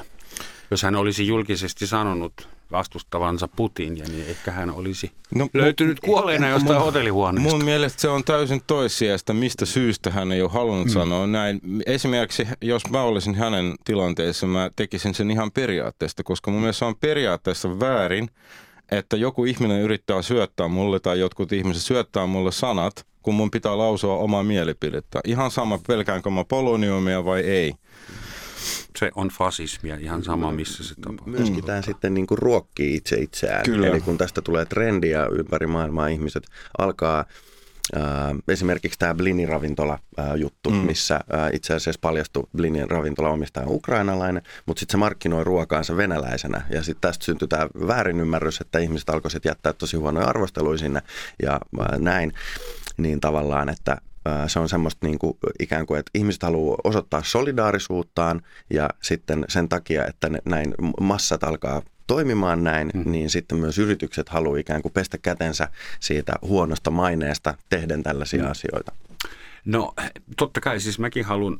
Jos 0.71 0.83
hän 0.83 0.95
olisi 0.95 1.27
julkisesti 1.27 1.87
sanonut 1.87 2.56
vastustavansa 2.71 3.47
Putinia, 3.47 4.05
niin 4.07 4.27
ehkä 4.29 4.51
hän 4.51 4.69
olisi 4.69 5.11
no, 5.35 5.49
löytynyt 5.53 5.99
kuolleena 5.99 6.49
jostain 6.49 6.75
mun, 6.75 6.85
hotellihuoneesta. 6.85 7.51
Mun 7.51 7.65
mielestä 7.65 8.01
se 8.01 8.09
on 8.09 8.23
täysin 8.23 8.61
toissijasta, 8.67 9.33
mistä 9.33 9.65
syystä 9.65 10.11
hän 10.11 10.31
ei 10.31 10.41
ole 10.41 10.49
halunnut 10.49 10.87
mm. 10.87 10.93
sanoa 10.93 11.27
näin. 11.27 11.61
Esimerkiksi, 11.85 12.47
jos 12.61 12.89
mä 12.89 13.01
olisin 13.01 13.35
hänen 13.35 13.75
tilanteessa, 13.85 14.47
mä 14.47 14.69
tekisin 14.75 15.13
sen 15.13 15.31
ihan 15.31 15.51
periaatteesta, 15.51 16.23
koska 16.23 16.51
mun 16.51 16.59
mielestä 16.59 16.79
se 16.79 16.85
on 16.85 16.95
periaatteessa 16.95 17.79
väärin, 17.79 18.29
että 18.91 19.17
joku 19.17 19.45
ihminen 19.45 19.81
yrittää 19.81 20.21
syöttää 20.21 20.67
mulle 20.67 20.99
tai 20.99 21.19
jotkut 21.19 21.51
ihmiset 21.51 21.83
syöttää 21.83 22.25
mulle 22.25 22.51
sanat, 22.51 23.05
kun 23.21 23.35
mun 23.35 23.51
pitää 23.51 23.77
lausua 23.77 24.17
omaa 24.17 24.43
mielipidettä. 24.43 25.19
Ihan 25.25 25.51
sama, 25.51 25.79
pelkäänkö 25.87 26.29
mä 26.29 26.43
poloniumia 26.43 27.25
vai 27.25 27.41
ei 27.41 27.73
se 28.99 29.11
on 29.15 29.29
fasismia 29.29 29.95
ihan 29.95 30.23
sama, 30.23 30.51
missä 30.51 30.83
se 30.83 30.95
tapahtuu. 30.95 31.27
Myöskin 31.27 31.63
tämä 31.63 31.81
sitten 31.81 32.13
niin 32.13 32.27
kuin 32.27 32.37
ruokkii 32.37 32.95
itse 32.95 33.15
itseään. 33.15 33.63
Kyllä. 33.63 33.87
Eli 33.87 34.01
kun 34.01 34.17
tästä 34.17 34.41
tulee 34.41 34.65
trendiä 34.65 35.25
ympäri 35.25 35.67
maailmaa, 35.67 36.07
ihmiset 36.07 36.43
alkaa 36.77 37.25
Äh, 37.95 38.35
esimerkiksi 38.47 38.99
tämä 38.99 39.13
Blinin 39.13 39.49
ravintola-juttu, 39.49 40.69
äh, 40.69 40.75
mm. 40.75 40.81
missä 40.81 41.15
äh, 41.15 41.49
itse 41.53 41.73
asiassa 41.73 41.99
paljastui 42.01 42.47
Blinin 42.57 42.89
ravintola 42.89 43.29
omistaja 43.29 43.67
ukrainalainen, 43.67 44.43
mutta 44.65 44.79
sitten 44.79 44.93
se 44.93 44.97
markkinoi 44.97 45.43
ruokaansa 45.43 45.97
venäläisenä. 45.97 46.61
Ja 46.69 46.83
sitten 46.83 47.01
tästä 47.01 47.25
syntyi 47.25 47.47
tämä 47.47 47.67
väärinymmärrys, 47.87 48.61
että 48.61 48.79
ihmiset 48.79 49.09
alkoivat 49.09 49.45
jättää 49.45 49.73
tosi 49.73 49.97
huonoja 49.97 50.27
arvosteluja 50.27 50.77
sinne 50.77 51.01
ja 51.41 51.59
äh, 51.79 51.99
näin. 51.99 52.33
Niin 52.97 53.19
tavallaan, 53.19 53.69
että 53.69 53.97
se 54.47 54.59
on 54.59 54.69
semmoista 54.69 55.07
niin 55.07 55.19
kuin, 55.19 55.37
ikään 55.59 55.85
kuin, 55.85 55.99
että 55.99 56.11
ihmiset 56.13 56.43
haluaa 56.43 56.77
osoittaa 56.83 57.23
solidaarisuuttaan 57.23 58.41
ja 58.69 58.89
sitten 59.01 59.45
sen 59.49 59.69
takia, 59.69 60.05
että 60.05 60.29
ne, 60.29 60.39
näin 60.45 60.73
massat 61.01 61.43
alkaa 61.43 61.81
toimimaan 62.07 62.63
näin, 62.63 62.91
mm. 62.93 63.11
niin 63.11 63.29
sitten 63.29 63.57
myös 63.57 63.77
yritykset 63.77 64.29
haluaa 64.29 64.57
ikään 64.57 64.81
kuin 64.81 64.93
pestä 64.93 65.17
kätensä 65.17 65.67
siitä 65.99 66.33
huonosta 66.41 66.91
maineesta 66.91 67.53
tehden 67.69 68.03
tällaisia 68.03 68.43
mm. 68.43 68.51
asioita. 68.51 68.91
No 69.65 69.93
totta 70.37 70.61
kai 70.61 70.79
siis 70.79 70.99
mäkin 70.99 71.25
haluan 71.25 71.59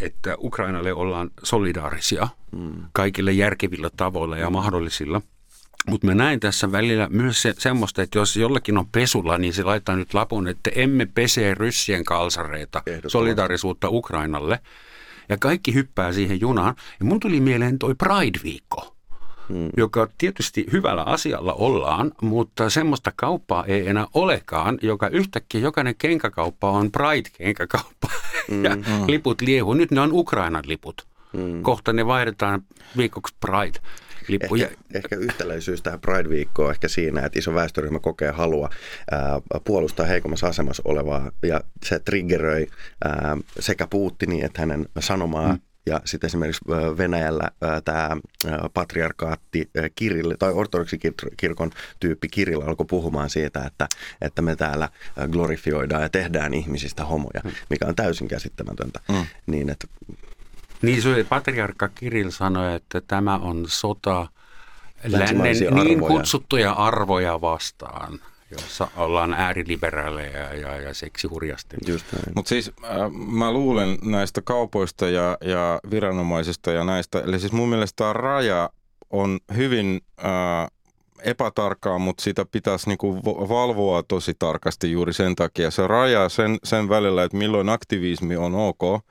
että 0.00 0.36
Ukrainalle 0.38 0.92
ollaan 0.92 1.30
solidaarisia 1.42 2.28
mm. 2.52 2.72
kaikille 2.92 3.32
järkevillä 3.32 3.90
tavoilla 3.96 4.38
ja 4.38 4.50
mahdollisilla. 4.50 5.22
Mutta 5.88 6.06
mä 6.06 6.14
näin 6.14 6.40
tässä 6.40 6.72
välillä 6.72 7.08
myös 7.10 7.42
se, 7.42 7.54
semmoista, 7.58 8.02
että 8.02 8.18
jos 8.18 8.36
jollakin 8.36 8.78
on 8.78 8.86
pesula, 8.86 9.38
niin 9.38 9.52
se 9.52 9.62
laittaa 9.62 9.96
nyt 9.96 10.14
lapun, 10.14 10.48
että 10.48 10.70
emme 10.74 11.06
pese 11.06 11.54
ryssien 11.54 12.04
kalsareita, 12.04 12.82
solidaarisuutta 13.06 13.88
Ukrainalle. 13.88 14.60
Ja 15.28 15.36
kaikki 15.36 15.74
hyppää 15.74 16.12
siihen 16.12 16.40
junaan. 16.40 16.74
Ja 17.00 17.06
mun 17.06 17.20
tuli 17.20 17.40
mieleen 17.40 17.78
toi 17.78 17.94
Pride-viikko 17.94 18.96
hmm. 19.50 19.70
joka 19.76 20.08
tietysti 20.18 20.66
hyvällä 20.72 21.02
asialla 21.02 21.52
ollaan, 21.52 22.12
mutta 22.22 22.70
semmoista 22.70 23.12
kauppaa 23.16 23.64
ei 23.64 23.88
enää 23.88 24.06
olekaan, 24.14 24.78
joka 24.82 25.08
yhtäkkiä 25.08 25.60
jokainen 25.60 25.94
kenkäkauppa 25.98 26.70
on 26.70 26.90
Pride-kenkäkauppa 26.92 28.08
hmm. 28.48 28.64
ja 28.64 28.70
hmm. 28.70 29.06
liput 29.06 29.40
liehu. 29.40 29.74
Nyt 29.74 29.90
ne 29.90 30.00
on 30.00 30.12
Ukrainan 30.12 30.64
liput. 30.66 31.06
Hmm. 31.36 31.62
Kohta 31.62 31.92
ne 31.92 32.06
vaihdetaan 32.06 32.62
viikoksi 32.96 33.34
Pride. 33.40 33.78
Lippuja. 34.28 34.66
Ehkä, 34.66 34.78
ehkä 34.94 35.16
yhtäläisyys 35.16 35.82
tähän 35.82 36.00
Pride-viikkoon 36.00 36.70
ehkä 36.70 36.88
siinä, 36.88 37.26
että 37.26 37.38
iso 37.38 37.54
väestöryhmä 37.54 37.98
kokee 37.98 38.30
halua 38.30 38.70
ää, 39.10 39.40
puolustaa 39.64 40.06
heikommassa 40.06 40.46
asemassa 40.46 40.82
olevaa 40.84 41.30
ja 41.42 41.60
se 41.84 41.98
triggeröi 41.98 42.66
ää, 43.04 43.36
sekä 43.60 43.86
Putinin 43.86 44.44
että 44.44 44.62
hänen 44.62 44.88
sanomaa 44.98 45.52
mm 45.52 45.60
ja 45.86 46.00
sitten 46.04 46.28
esimerkiksi 46.28 46.64
Venäjällä 46.98 47.50
tämä 47.84 48.16
patriarkaatti 48.74 49.70
Kirill, 49.94 50.32
tai 50.38 50.52
ortodoksikirkon 50.52 51.70
tyyppi 52.00 52.28
Kirill 52.28 52.62
alkoi 52.62 52.86
puhumaan 52.86 53.30
siitä, 53.30 53.64
että, 53.66 53.88
että 54.20 54.42
me 54.42 54.56
täällä 54.56 54.88
glorifioidaan 55.30 56.02
ja 56.02 56.08
tehdään 56.08 56.54
ihmisistä 56.54 57.04
homoja, 57.04 57.40
mm. 57.44 57.50
mikä 57.70 57.86
on 57.86 57.96
täysin 57.96 58.28
käsittämätöntä. 58.28 59.00
Mm. 59.08 59.26
Niin, 59.46 59.70
että... 59.70 59.86
niin 60.82 61.02
se 61.02 61.26
patriarkka 61.28 61.88
Kirill 61.88 62.30
sanoi, 62.30 62.74
että 62.74 63.00
tämä 63.00 63.36
on 63.36 63.64
sota 63.68 64.26
lännen 65.04 65.56
niin 65.84 66.00
kutsuttuja 66.00 66.72
arvoja 66.72 67.40
vastaan 67.40 68.20
jossa 68.50 68.88
ollaan 68.96 69.34
ääriliberaaleja 69.34 70.54
ja, 70.54 70.76
ja 70.76 70.94
seksihurjasti. 70.94 71.76
Mutta 72.34 72.48
siis 72.48 72.72
äh, 72.84 72.90
mä 73.12 73.52
luulen 73.52 73.98
näistä 74.02 74.42
kaupoista 74.42 75.08
ja, 75.08 75.38
ja 75.44 75.80
viranomaisista 75.90 76.70
ja 76.70 76.84
näistä, 76.84 77.20
eli 77.20 77.40
siis 77.40 77.52
mun 77.52 77.68
mielestä 77.68 77.96
tämä 77.96 78.12
raja 78.12 78.70
on 79.10 79.38
hyvin 79.56 80.00
äh, 80.24 80.70
epätarkkaa, 81.22 81.98
mutta 81.98 82.22
sitä 82.22 82.44
pitäisi 82.44 82.88
niinku 82.88 83.16
valvoa 83.24 84.02
tosi 84.02 84.34
tarkasti 84.38 84.92
juuri 84.92 85.12
sen 85.12 85.36
takia. 85.36 85.70
Se 85.70 85.86
raja 85.86 86.28
sen, 86.28 86.58
sen 86.64 86.88
välillä, 86.88 87.24
että 87.24 87.36
milloin 87.36 87.68
aktivismi 87.68 88.36
on 88.36 88.54
ok, 88.54 89.04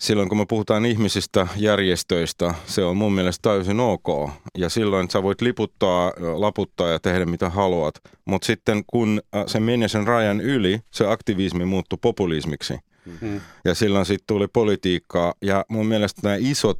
silloin 0.00 0.28
kun 0.28 0.38
me 0.38 0.46
puhutaan 0.46 0.86
ihmisistä, 0.86 1.46
järjestöistä, 1.56 2.54
se 2.66 2.84
on 2.84 2.96
mun 2.96 3.12
mielestä 3.12 3.50
täysin 3.50 3.80
ok. 3.80 4.30
Ja 4.58 4.68
silloin 4.68 5.10
sä 5.10 5.22
voit 5.22 5.40
liputtaa, 5.40 6.12
laputtaa 6.18 6.88
ja 6.88 6.98
tehdä 6.98 7.26
mitä 7.26 7.50
haluat. 7.50 7.94
Mutta 8.24 8.46
sitten 8.46 8.84
kun 8.86 9.20
äh, 9.36 9.44
se 9.46 9.60
meni 9.60 9.88
sen 9.88 10.06
rajan 10.06 10.40
yli, 10.40 10.80
se 10.90 11.06
aktivismi 11.06 11.64
muuttui 11.64 11.98
populismiksi. 12.02 12.74
Mm-hmm. 13.06 13.40
Ja 13.64 13.74
silloin 13.74 14.06
sitten 14.06 14.26
tuli 14.26 14.48
politiikkaa. 14.48 15.34
Ja 15.42 15.64
mun 15.68 15.86
mielestä 15.86 16.20
nämä 16.24 16.36
isot 16.38 16.78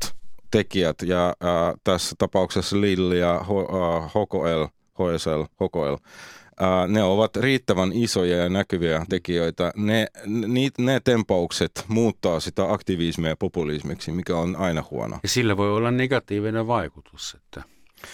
tekijät, 0.50 0.96
ja 1.02 1.28
äh, 1.28 1.74
tässä 1.84 2.14
tapauksessa 2.18 2.80
Lidl 2.80 3.12
ja 3.12 3.38
H, 3.38 3.50
äh, 3.50 4.10
HKL, 4.10 4.64
HSL, 4.94 5.42
HKL, 5.42 5.94
ne 6.88 7.02
ovat 7.02 7.36
riittävän 7.36 7.92
isoja 7.92 8.36
ja 8.36 8.48
näkyviä 8.48 9.06
tekijöitä. 9.08 9.72
Ne, 9.76 10.06
ne, 10.26 10.68
ne 10.78 11.00
tempaukset 11.04 11.84
muuttaa 11.88 12.40
sitä 12.40 12.72
aktivismia 12.72 13.36
populismiksi, 13.36 14.12
mikä 14.12 14.36
on 14.36 14.56
aina 14.56 14.84
huono. 14.90 15.18
Ja 15.22 15.28
sillä 15.28 15.56
voi 15.56 15.72
olla 15.72 15.90
negatiivinen 15.90 16.66
vaikutus. 16.66 17.36
Että... 17.36 17.62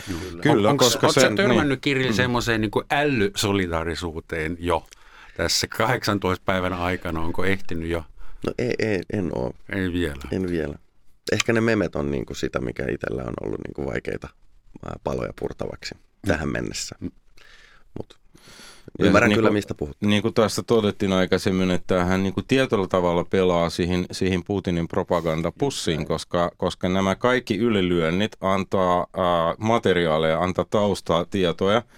Kyllä, 0.06 0.42
Kyllä 0.42 0.70
on, 0.70 0.76
koska 0.76 1.12
se... 1.12 1.20
Oletko 1.20 1.36
törmännyt 1.36 1.68
niin, 1.68 1.80
Kirille 1.80 2.10
mm. 2.10 2.16
semmoiseen 2.16 2.60
niin 2.60 2.70
älysolidaarisuuteen 2.90 4.56
jo 4.60 4.86
tässä 5.36 5.66
18 5.66 6.42
päivän 6.44 6.72
aikana? 6.72 7.20
Onko 7.20 7.44
ehtinyt 7.44 7.90
jo? 7.90 8.04
No 8.46 8.52
ei, 8.58 8.74
ei 8.78 9.00
en 9.12 9.30
ole. 9.34 9.54
Ei 9.72 9.92
vielä. 9.92 10.22
En 10.32 10.48
vielä. 10.50 10.78
Ehkä 11.32 11.52
ne 11.52 11.60
memet 11.60 11.96
on 11.96 12.10
niin 12.10 12.26
kuin 12.26 12.36
sitä, 12.36 12.60
mikä 12.60 12.86
itsellä 12.90 13.22
on 13.22 13.34
ollut 13.42 13.60
niin 13.66 13.74
kuin 13.74 13.86
vaikeita 13.86 14.28
paloja 15.04 15.32
purtavaksi 15.40 15.94
mm. 15.94 16.00
tähän 16.28 16.48
mennessä. 16.48 16.96
Mutta 18.98 19.06
Ymmärrän 19.06 19.28
niin 19.28 19.38
kyllä, 19.38 19.50
mistä 19.50 19.74
puhut. 19.74 19.96
Niin 20.00 20.22
kuin 20.22 20.34
tässä 20.34 20.62
todettiin 20.62 21.12
aikaisemmin, 21.12 21.70
että 21.70 22.04
hän 22.04 22.22
niin 22.22 22.32
kuin 22.34 22.44
tietyllä 22.48 22.86
tavalla 22.86 23.24
pelaa 23.24 23.70
siihen, 23.70 24.06
siihen 24.12 24.44
Putinin 24.44 24.88
propagandapussiin, 24.88 26.06
koska, 26.06 26.50
koska 26.56 26.88
nämä 26.88 27.14
kaikki 27.14 27.56
ylilyönnit 27.56 28.36
antaa 28.40 29.00
äh, 29.00 29.56
materiaaleja, 29.58 30.40
antaa 30.40 30.64
taustaa, 30.70 31.24
tietoja– 31.24 31.82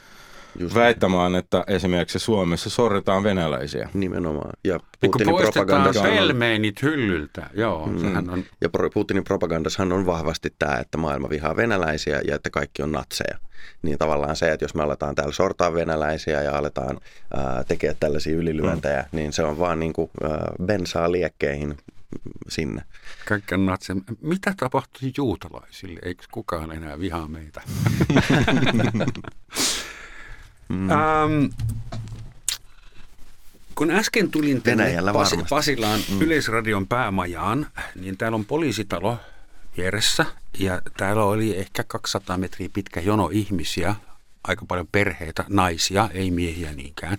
Just 0.58 0.74
väittämään, 0.74 1.34
että 1.34 1.64
esimerkiksi 1.66 2.18
Suomessa 2.18 2.70
sorretaan 2.70 3.22
venäläisiä. 3.22 3.88
Nimenomaan. 3.94 4.50
Ja 4.64 4.80
Putinin 5.00 5.36
propagandassa 5.36 6.02
pelmeinit 6.02 6.82
hyllyltä. 6.82 7.50
Joo, 7.54 7.86
mm. 7.86 8.28
on... 8.28 8.44
Ja 8.60 8.68
Putinin 8.94 9.24
propagandassahan 9.24 9.92
on 9.92 10.06
vahvasti 10.06 10.54
tämä, 10.58 10.76
että 10.76 10.98
maailma 10.98 11.28
vihaa 11.30 11.56
venäläisiä 11.56 12.20
ja 12.26 12.34
että 12.34 12.50
kaikki 12.50 12.82
on 12.82 12.92
natseja. 12.92 13.38
Niin 13.82 13.98
tavallaan 13.98 14.36
se, 14.36 14.52
että 14.52 14.64
jos 14.64 14.74
me 14.74 14.82
aletaan 14.82 15.14
täällä 15.14 15.32
sortaa 15.32 15.74
venäläisiä 15.74 16.42
ja 16.42 16.58
aletaan 16.58 17.00
ää, 17.36 17.64
tekemään 17.64 17.96
tällaisia 18.00 18.36
ylilyöntejä, 18.36 19.02
mm. 19.02 19.16
niin 19.16 19.32
se 19.32 19.42
on 19.42 19.58
vaan 19.58 19.80
niin 19.80 19.92
kuin, 19.92 20.10
ää, 20.22 20.52
bensaa 20.64 21.12
liekkeihin 21.12 21.76
sinne. 22.48 22.82
Kaikki 23.28 23.56
natse. 23.56 23.94
Mitä 24.20 24.54
tapahtui 24.56 25.12
juutalaisille? 25.16 26.00
Eikö 26.02 26.24
kukaan 26.32 26.72
enää 26.72 27.00
vihaa 27.00 27.28
meitä? 27.28 27.62
Mm. 30.68 30.90
Ähm, 30.90 31.44
kun 33.74 33.90
äsken 33.90 34.30
tulin 34.30 34.62
tänne 34.62 34.96
Pas- 35.12 35.48
Pasilaan 35.48 36.00
mm. 36.10 36.22
Yleisradion 36.22 36.86
päämajaan, 36.86 37.66
niin 37.94 38.16
täällä 38.16 38.36
on 38.36 38.44
poliisitalo 38.44 39.18
vieressä 39.76 40.26
ja 40.58 40.82
täällä 40.96 41.24
oli 41.24 41.56
ehkä 41.56 41.84
200 41.84 42.38
metriä 42.38 42.68
pitkä 42.72 43.00
jono 43.00 43.28
ihmisiä, 43.32 43.94
aika 44.44 44.64
paljon 44.68 44.86
perheitä, 44.92 45.44
naisia, 45.48 46.08
ei 46.12 46.30
miehiä 46.30 46.72
niinkään. 46.72 47.18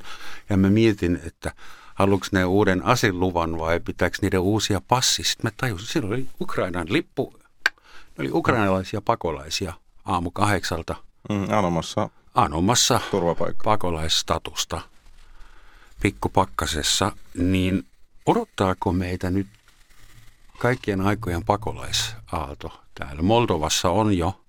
Ja 0.50 0.58
mä 0.58 0.70
mietin, 0.70 1.20
että 1.26 1.52
haluatko 1.96 2.28
ne 2.32 2.46
uuden 2.46 2.86
aseluvan 2.86 3.60
vai 3.60 3.80
pitääkö 3.80 4.18
niiden 4.22 4.40
uusia 4.40 4.82
passi. 4.88 5.24
Sitten 5.24 5.46
mä 5.48 5.52
tajusin, 5.58 5.88
silloin 5.88 6.14
oli 6.14 6.28
Ukrainan 6.42 6.88
lippu, 6.90 7.34
ne 8.18 8.22
oli 8.22 8.30
ukrainalaisia 8.32 9.02
pakolaisia 9.02 9.74
aamu 10.06 10.32
kahdeksalta. 10.32 10.96
Mm, 11.30 11.44
anomassa 11.50 12.10
anomassa 12.36 13.02
pakolaisstatusta 13.64 14.82
pikkupakkasessa, 16.02 17.12
niin 17.34 17.86
odottaako 18.26 18.92
meitä 18.92 19.30
nyt 19.30 19.48
kaikkien 20.58 21.02
aikojen 21.02 21.46
pakolaisaalto 21.46 22.82
täällä? 22.96 23.22
Moldovassa 23.22 23.90
on 23.90 24.18
jo. 24.18 24.42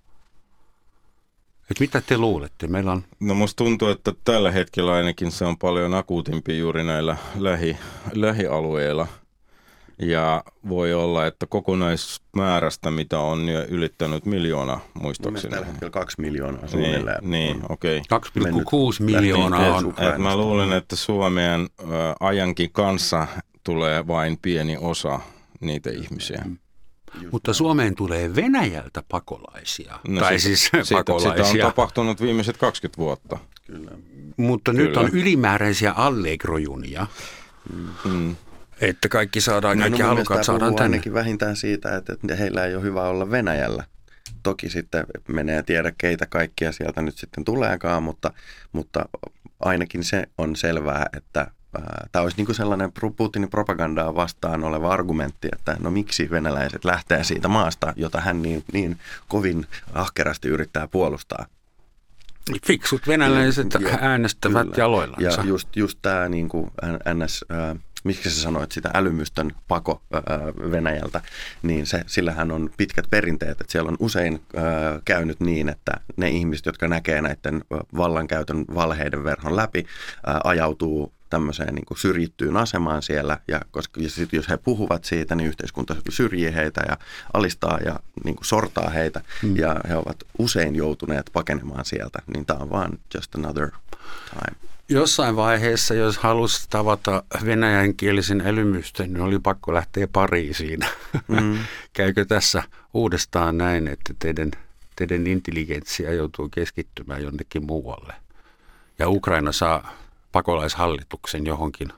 Et 1.71 1.81
mitä 1.81 2.01
te 2.01 2.19
luulette? 2.19 2.67
Meillä 2.67 2.93
on... 2.93 3.05
No 3.21 3.35
musta 3.35 3.65
tuntuu, 3.65 3.89
että 3.89 4.13
tällä 4.25 4.51
hetkellä 4.51 4.93
ainakin 4.93 5.31
se 5.31 5.45
on 5.45 5.59
paljon 5.59 5.95
akuutimpi 5.95 6.59
juuri 6.59 6.85
näillä 6.85 7.17
lähi, 7.39 7.77
lähialueilla– 8.13 9.07
ja 10.01 10.45
voi 10.69 10.95
olla, 10.95 11.27
että 11.27 11.47
kokonaismäärästä, 11.47 12.91
mitä 12.91 13.19
on 13.19 13.49
jo 13.49 13.65
ylittänyt 13.69 14.27
miljoona, 14.27 14.81
muistaakseni. 14.95 15.51
Tällä 15.51 15.67
hetkellä 15.67 15.91
kaksi 15.91 16.21
miljoonaa 16.21 16.61
niin, 16.61 16.71
suunnilleen. 16.71 17.19
Niin, 17.31 17.57
niin 17.57 17.63
okei. 17.69 18.03
Okay. 18.11 18.43
2,6 18.99 19.05
miljoonaa 19.05 19.77
on. 19.77 19.95
Et 19.99 20.19
mä 20.19 20.37
luulen, 20.37 20.73
että 20.73 20.97
Suomeen 20.97 21.61
ä, 21.61 21.85
ajankin 22.21 22.73
kanssa 22.73 23.27
tulee 23.65 24.07
vain 24.07 24.39
pieni 24.43 24.77
osa 24.81 25.21
niitä 25.61 25.91
ihmisiä. 25.91 26.45
Just 27.15 27.33
Mutta 27.33 27.53
Suomeen 27.53 27.95
tulee 27.95 28.35
Venäjältä 28.37 29.03
pakolaisia. 29.09 29.99
No 30.09 30.21
tai 30.21 30.39
siis 30.39 30.71
siitä, 30.83 31.05
pakolaisia. 31.05 31.45
Sitä 31.45 31.67
on 31.67 31.73
tapahtunut 31.73 32.21
viimeiset 32.21 32.57
20 32.57 32.99
vuotta. 32.99 33.39
Kyllä. 33.67 33.91
Mutta 34.37 34.71
Kyllä. 34.73 34.85
nyt 34.85 34.97
on 34.97 35.09
ylimääräisiä 35.09 35.93
allegrojunia. 35.93 37.07
Mm. 38.05 38.37
Että 38.81 39.09
kaikki 39.09 39.41
saadaan, 39.41 39.79
no, 39.79 39.83
kaikki 39.83 40.03
no, 40.03 40.09
halukkaat 40.09 40.45
saadaan 40.45 40.75
tänne. 40.75 40.83
ainakin 40.83 41.15
vähintään 41.15 41.57
siitä, 41.57 41.97
että, 41.97 42.13
että 42.13 42.37
heillä 42.37 42.65
ei 42.65 42.75
ole 42.75 42.83
hyvä 42.83 43.03
olla 43.03 43.31
Venäjällä. 43.31 43.85
Toki 44.43 44.71
sitten 44.71 45.05
menee 45.29 45.63
tiedä, 45.63 45.93
keitä 45.99 46.27
kaikkia 46.27 46.73
sieltä 46.73 47.03
nyt 47.03 47.19
sitten 47.19 47.45
tuleekaan, 47.45 48.03
mutta, 48.03 48.33
mutta 48.73 49.09
ainakin 49.61 50.05
se 50.05 50.29
on 50.39 50.57
selvää, 50.57 51.07
että 51.17 51.47
tämä 52.13 52.23
olisi 52.23 52.37
niin 52.37 52.55
sellainen 52.55 52.93
Putinin 53.17 53.51
propagandaa 53.51 54.15
vastaan 54.15 54.65
oleva 54.65 54.93
argumentti, 54.93 55.49
että 55.53 55.77
no 55.81 55.91
miksi 55.91 56.31
venäläiset 56.31 56.85
lähtee 56.85 57.25
siitä 57.25 57.49
maasta, 57.49 57.93
jota 57.97 58.21
hän 58.21 58.43
niin, 58.43 58.65
niin 58.73 58.99
kovin 59.29 59.67
ahkerasti 59.93 60.49
yrittää 60.49 60.89
puolustaa. 60.89 61.47
Fiksut 62.67 63.07
venäläiset 63.07 63.67
ja, 63.81 63.99
äänestävät 64.01 64.63
kyllä. 64.63 64.75
jaloillansa. 64.77 65.41
Ja 65.41 65.47
just, 65.47 65.77
just 65.77 65.99
tämä 66.03 66.29
niin 66.29 66.49
kuin 66.49 66.71
NS, 67.15 67.45
äh, 67.53 67.79
miksi 68.05 68.31
sä 68.31 68.43
sanoit 68.43 68.73
sitä 68.73 68.91
älymystön 68.95 69.51
pako 69.69 70.03
Venäjältä, 70.71 71.21
niin 71.63 71.87
se, 71.87 72.05
sillähän 72.07 72.51
on 72.51 72.71
pitkät 72.77 73.05
perinteet, 73.11 73.61
että 73.61 73.73
siellä 73.73 73.89
on 73.89 73.97
usein 73.99 74.43
käynyt 75.05 75.41
niin, 75.41 75.69
että 75.69 75.93
ne 76.17 76.29
ihmiset, 76.29 76.67
jotka 76.67 76.89
näkee 76.89 77.23
näiden 77.23 77.65
vallankäytön 77.97 78.65
valheiden 78.75 79.25
verhon 79.25 79.57
läpi, 79.57 79.87
ajautuu 80.45 81.13
tämmöiseen 81.31 81.75
niin 81.75 81.85
syrjittyyn 81.97 82.57
asemaan 82.57 83.03
siellä, 83.03 83.39
ja 83.49 83.61
koska 83.71 84.01
ja 84.01 84.11
sit 84.11 84.33
jos 84.33 84.49
he 84.49 84.57
puhuvat 84.57 85.05
siitä, 85.05 85.35
niin 85.35 85.49
yhteiskunta 85.49 85.97
syrjii 86.09 86.55
heitä 86.55 86.83
ja 86.89 86.97
alistaa 87.33 87.79
ja 87.85 88.01
niin 88.25 88.37
kuin 88.37 88.45
sortaa 88.45 88.91
heitä, 88.91 89.21
hmm. 89.43 89.57
ja 89.57 89.77
he 89.89 89.97
ovat 89.97 90.17
usein 90.39 90.77
joutuneet 90.77 91.31
pakenemaan 91.33 91.85
sieltä, 91.85 92.19
niin 92.35 92.47
tämä 92.47 92.61
on 92.61 92.71
vaan 92.71 92.99
just 93.15 93.35
another 93.35 93.71
time. 94.31 94.71
Jossain 94.91 95.37
vaiheessa, 95.37 95.95
jos 95.95 96.19
halusi 96.19 96.67
tavata 96.71 97.23
venäjänkielisen 97.45 98.41
älymystön, 98.47 99.13
niin 99.13 99.23
oli 99.23 99.39
pakko 99.39 99.75
lähteä 99.75 100.09
Pariisiin. 100.13 100.81
Mm. 101.29 101.59
Käykö 101.93 102.25
tässä 102.25 102.63
uudestaan 102.95 103.59
näin, 103.59 103.89
että 103.89 104.15
teidän, 104.19 104.51
teidän 104.97 105.27
intelligentsia 105.27 106.13
joutuu 106.13 106.49
keskittymään 106.49 107.23
jonnekin 107.23 107.67
muualle? 107.67 108.15
Ja 108.99 109.09
Ukraina 109.09 109.53
saa 109.53 109.93
pakolaishallituksen 110.33 111.47
johonkin? 111.47 111.89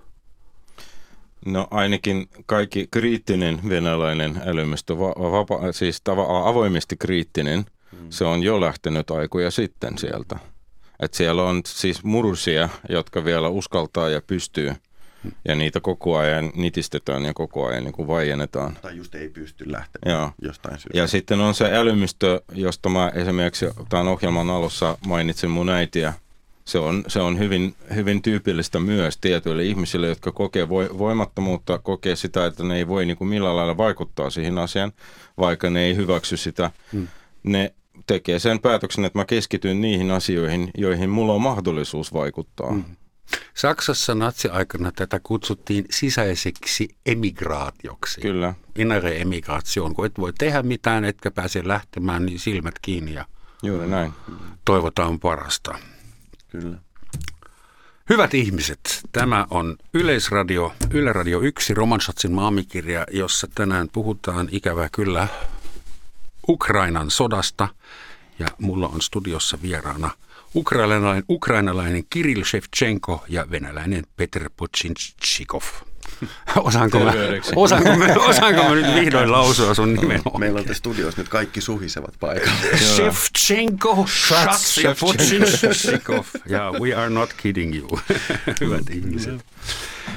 No 1.47 1.69
ainakin 1.71 2.29
kaikki 2.47 2.89
kriittinen 2.91 3.61
venäläinen 3.69 4.43
älymystö, 4.47 4.99
vapa, 4.99 5.73
siis 5.73 6.01
tava, 6.01 6.49
avoimesti 6.49 6.97
kriittinen, 6.97 7.59
mm. 7.93 8.07
se 8.11 8.25
on 8.25 8.43
jo 8.43 8.61
lähtenyt 8.61 9.11
aikoja 9.11 9.51
sitten 9.51 9.99
sieltä. 9.99 10.52
Et 11.01 11.15
siellä 11.15 11.43
on 11.43 11.63
siis 11.67 12.05
murusia, 12.05 12.69
jotka 12.89 13.25
vielä 13.25 13.49
uskaltaa 13.49 14.09
ja 14.09 14.21
pystyy. 14.27 14.73
Ja 15.49 15.55
niitä 15.55 15.81
koko 15.81 16.17
ajan 16.17 16.53
nitistetään 16.55 17.25
ja 17.25 17.35
koko 17.35 17.67
ajan 17.67 17.85
niin 17.85 17.93
kuin 17.93 18.09
vaiennetaan. 18.09 18.79
Tai 18.83 18.97
just 18.97 19.15
ei 19.15 19.29
pysty 19.29 19.73
lähtemään 19.73 20.19
Joo. 20.19 20.31
jostain 20.43 20.79
syystä. 20.79 20.99
Ja 20.99 21.07
sitten 21.07 21.41
on 21.41 21.55
se 21.55 21.77
älymystö, 21.77 22.41
josta 22.53 22.89
mä 22.89 23.13
esimerkiksi 23.15 23.67
tämän 23.89 24.09
ohjelman 24.09 24.51
alussa 24.51 24.99
mainitsin 25.07 25.51
mun 25.51 25.69
äitiä. 25.69 26.13
Se 26.65 26.79
on, 26.79 27.05
se 27.09 27.21
on 27.21 27.39
hyvin, 27.39 27.75
hyvin 27.95 28.23
tyypillistä 28.23 28.81
myös 28.81 29.19
tietyille 29.19 29.65
ihmisille, 29.65 30.07
jotka 30.07 30.33
kokee 30.33 30.69
voimattomuutta, 30.69 31.79
kokee 31.79 32.17
sitä, 32.17 32.47
että 32.47 32.65
ne 32.65 32.77
ei 32.77 32.89
voi 32.89 33.07
niin 33.07 33.17
kuin 33.17 33.29
millään 33.29 33.57
lailla 33.57 33.77
vaikuttaa 33.77 34.31
siihen 34.31 34.59
asiaan, 34.59 34.93
vaikka 35.39 35.71
ne 35.71 35.83
ei 35.83 35.97
hyväksy 35.97 36.37
sitä. 36.37 36.71
Hmm. 36.93 37.09
Ne 37.43 37.75
tekee 38.07 38.39
sen 38.39 38.61
päätöksen, 38.61 39.05
että 39.05 39.19
mä 39.19 39.25
keskityn 39.25 39.81
niihin 39.81 40.11
asioihin, 40.11 40.71
joihin 40.79 41.11
mulla 41.11 41.33
on 41.33 41.43
mahdollisuus 41.43 42.13
vaikuttaa. 42.13 42.73
Mm. 42.73 42.85
Saksassa 43.55 44.15
natsi-aikana 44.15 44.93
tätä 44.93 45.21
kutsuttiin 45.23 45.85
sisäiseksi 45.91 46.89
emigraatioksi. 47.07 48.21
Kyllä. 48.21 48.55
Inere 48.79 49.21
emigraation. 49.21 49.95
Kun 49.95 50.07
et 50.07 50.19
voi 50.19 50.33
tehdä 50.39 50.63
mitään, 50.63 51.05
etkä 51.05 51.31
pääse 51.31 51.63
lähtemään, 51.65 52.27
niin 52.27 52.39
silmät 52.39 52.75
kiinni 52.83 53.15
ja 53.15 53.25
Juuri 53.63 53.87
näin. 53.89 54.13
toivotaan 54.65 55.21
parasta. 55.21 55.79
Kyllä. 56.49 56.79
Hyvät 58.11 58.35
ihmiset, 58.35 59.01
tämä 59.13 59.47
on 59.51 59.77
Yleisradio, 59.95 60.73
Yle 60.91 61.13
Radio 61.13 61.41
1, 61.41 61.75
Romansatsin 61.75 62.33
maamikirja, 62.33 63.07
jossa 63.11 63.49
tänään 63.55 63.89
puhutaan 63.93 64.49
ikävää 64.51 64.89
kyllä 64.93 65.29
Ukrainan 66.49 67.11
sodasta 67.11 67.69
ja 68.39 68.47
mulla 68.59 68.89
on 68.89 69.03
studiossa 69.03 69.59
vieraana 69.63 70.11
ukrainalainen, 70.55 71.25
ukrainalainen 71.29 72.05
Kirill 72.11 72.45
Shevchenko 72.45 73.25
ja 73.29 73.47
venäläinen 73.51 74.05
Petr 74.17 74.51
Pochinchikov. 74.57 75.63
Osaanko 76.57 76.99
mä, 76.99 77.13
osaanko, 77.57 77.97
mä, 77.97 78.15
osaanko 78.17 78.63
mä 78.63 78.75
nyt 78.75 78.95
vihdoin 79.01 79.33
lausua 79.33 79.75
sun 79.75 79.95
nimen 79.95 80.21
Meillä 80.39 80.59
on 80.59 80.65
tässä 80.65 80.79
studiossa 80.79 81.21
nyt 81.21 81.29
kaikki 81.29 81.61
suhisevat 81.61 82.15
paikalla. 82.21 82.59
Shevchenko, 82.95 84.07
Schatz 84.07 84.79
ja 84.79 84.95
Pochinchikov. 85.01 86.25
Ja 86.47 86.73
we 86.81 86.95
are 86.95 87.11
not 87.11 87.33
kidding 87.33 87.77
you. 87.77 88.01
Hyvät 88.61 88.91
ihmiset. 88.91 89.45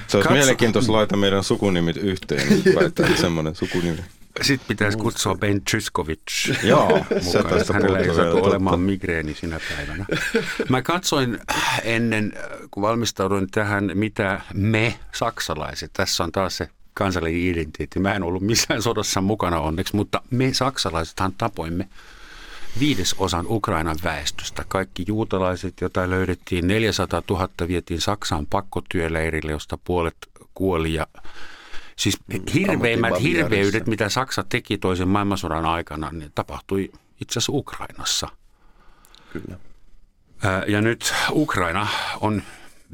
Se 0.07 0.17
olisi 0.17 0.31
mielenkiintoista 0.31 0.91
laittaa 0.91 1.17
meidän 1.17 1.43
sukunimit 1.43 1.97
yhteen, 1.97 2.47
niin 2.49 3.17
semmoinen 3.17 3.55
sukunimi. 3.55 3.99
Sitten 4.41 4.67
pitäisi 4.67 4.97
kutsua 4.97 5.35
Ben 5.35 5.61
Tsyskovic 5.61 6.19
Joo, 6.63 7.05
mukaan, 7.23 7.65
hänellä 7.73 7.99
ei 7.99 8.15
saatu 8.15 8.43
olemaan 8.43 8.79
migreeni 8.79 9.33
sinä 9.33 9.59
päivänä. 9.69 10.05
Mä 10.69 10.81
katsoin 10.81 11.39
ennen, 11.83 12.33
kun 12.71 12.83
valmistauduin 12.83 13.51
tähän, 13.51 13.91
mitä 13.93 14.41
me 14.53 14.99
saksalaiset, 15.11 15.93
tässä 15.93 16.23
on 16.23 16.31
taas 16.31 16.57
se 16.57 16.69
kansallinen 16.93 17.41
identiteetti. 17.41 17.99
Mä 17.99 18.13
en 18.13 18.23
ollut 18.23 18.43
missään 18.43 18.81
sodassa 18.81 19.21
mukana 19.21 19.59
onneksi, 19.59 19.95
mutta 19.95 20.21
me 20.31 20.53
saksalaisethan 20.53 21.33
tapoimme 21.37 21.89
viidesosan 22.79 23.45
Ukrainan 23.49 23.97
väestöstä. 24.03 24.65
Kaikki 24.67 25.05
juutalaiset, 25.07 25.81
joita 25.81 26.09
löydettiin 26.09 26.67
400 26.67 27.23
000, 27.29 27.49
vietiin 27.67 28.01
Saksaan 28.01 28.45
pakkotyöleirille, 28.45 29.51
josta 29.51 29.77
puolet 29.77 30.17
kuoli 30.53 30.93
ja 30.93 31.07
Siis 31.95 32.17
mm, 32.27 32.41
hirveimmät 32.53 33.21
hirveydet, 33.21 33.87
mitä 33.87 34.09
Saksa 34.09 34.43
teki 34.49 34.77
toisen 34.77 35.07
maailmansodan 35.07 35.65
aikana, 35.65 36.11
niin 36.11 36.31
tapahtui 36.35 36.91
itse 37.21 37.39
asiassa 37.39 37.51
Ukrainassa. 37.51 38.27
Kyllä. 39.33 39.59
Ja 40.67 40.81
nyt 40.81 41.13
Ukraina 41.31 41.87
on 42.21 42.43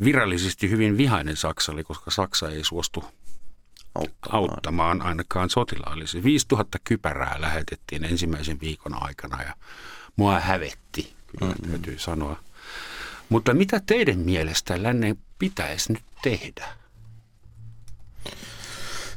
virallisesti 0.03 0.69
hyvin 0.69 0.97
vihainen 0.97 1.35
Saksalle, 1.35 1.83
koska 1.83 2.11
Saksa 2.11 2.49
ei 2.49 2.63
suostu 2.63 3.03
auttamaan, 3.95 4.43
auttamaan 4.43 5.01
ainakaan 5.01 5.49
sotilaallisesti. 5.49 6.23
5000 6.23 6.77
kypärää 6.83 7.35
lähetettiin 7.39 8.03
ensimmäisen 8.03 8.61
viikon 8.61 9.03
aikana 9.03 9.43
ja 9.43 9.53
mua 10.15 10.39
hävetti, 10.39 11.13
kyllä 11.39 11.51
mm-hmm. 11.51 11.71
täytyy 11.71 11.99
sanoa. 11.99 12.39
Mutta 13.29 13.53
mitä 13.53 13.81
teidän 13.85 14.19
mielestä 14.19 14.83
lännen 14.83 15.17
pitäisi 15.39 15.93
nyt 15.93 16.03
tehdä? 16.21 16.80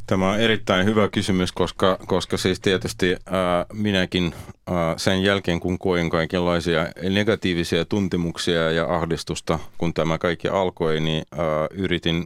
Tämä 0.06 0.30
on 0.30 0.40
erittäin 0.40 0.86
hyvä 0.86 1.08
kysymys, 1.08 1.52
koska, 1.52 1.98
koska 2.06 2.36
siis 2.36 2.60
tietysti 2.60 3.16
ää, 3.26 3.66
minäkin 3.72 4.34
ää, 4.66 4.94
sen 4.98 5.22
jälkeen, 5.22 5.60
kun 5.60 5.78
koin 5.78 6.10
kaikenlaisia 6.10 6.88
negatiivisia 7.10 7.84
tuntemuksia 7.84 8.72
ja 8.72 8.94
ahdistusta, 8.96 9.58
kun 9.78 9.94
tämä 9.94 10.18
kaikki 10.18 10.48
alkoi, 10.48 11.00
niin 11.00 11.24
ää, 11.32 11.66
yritin, 11.70 12.24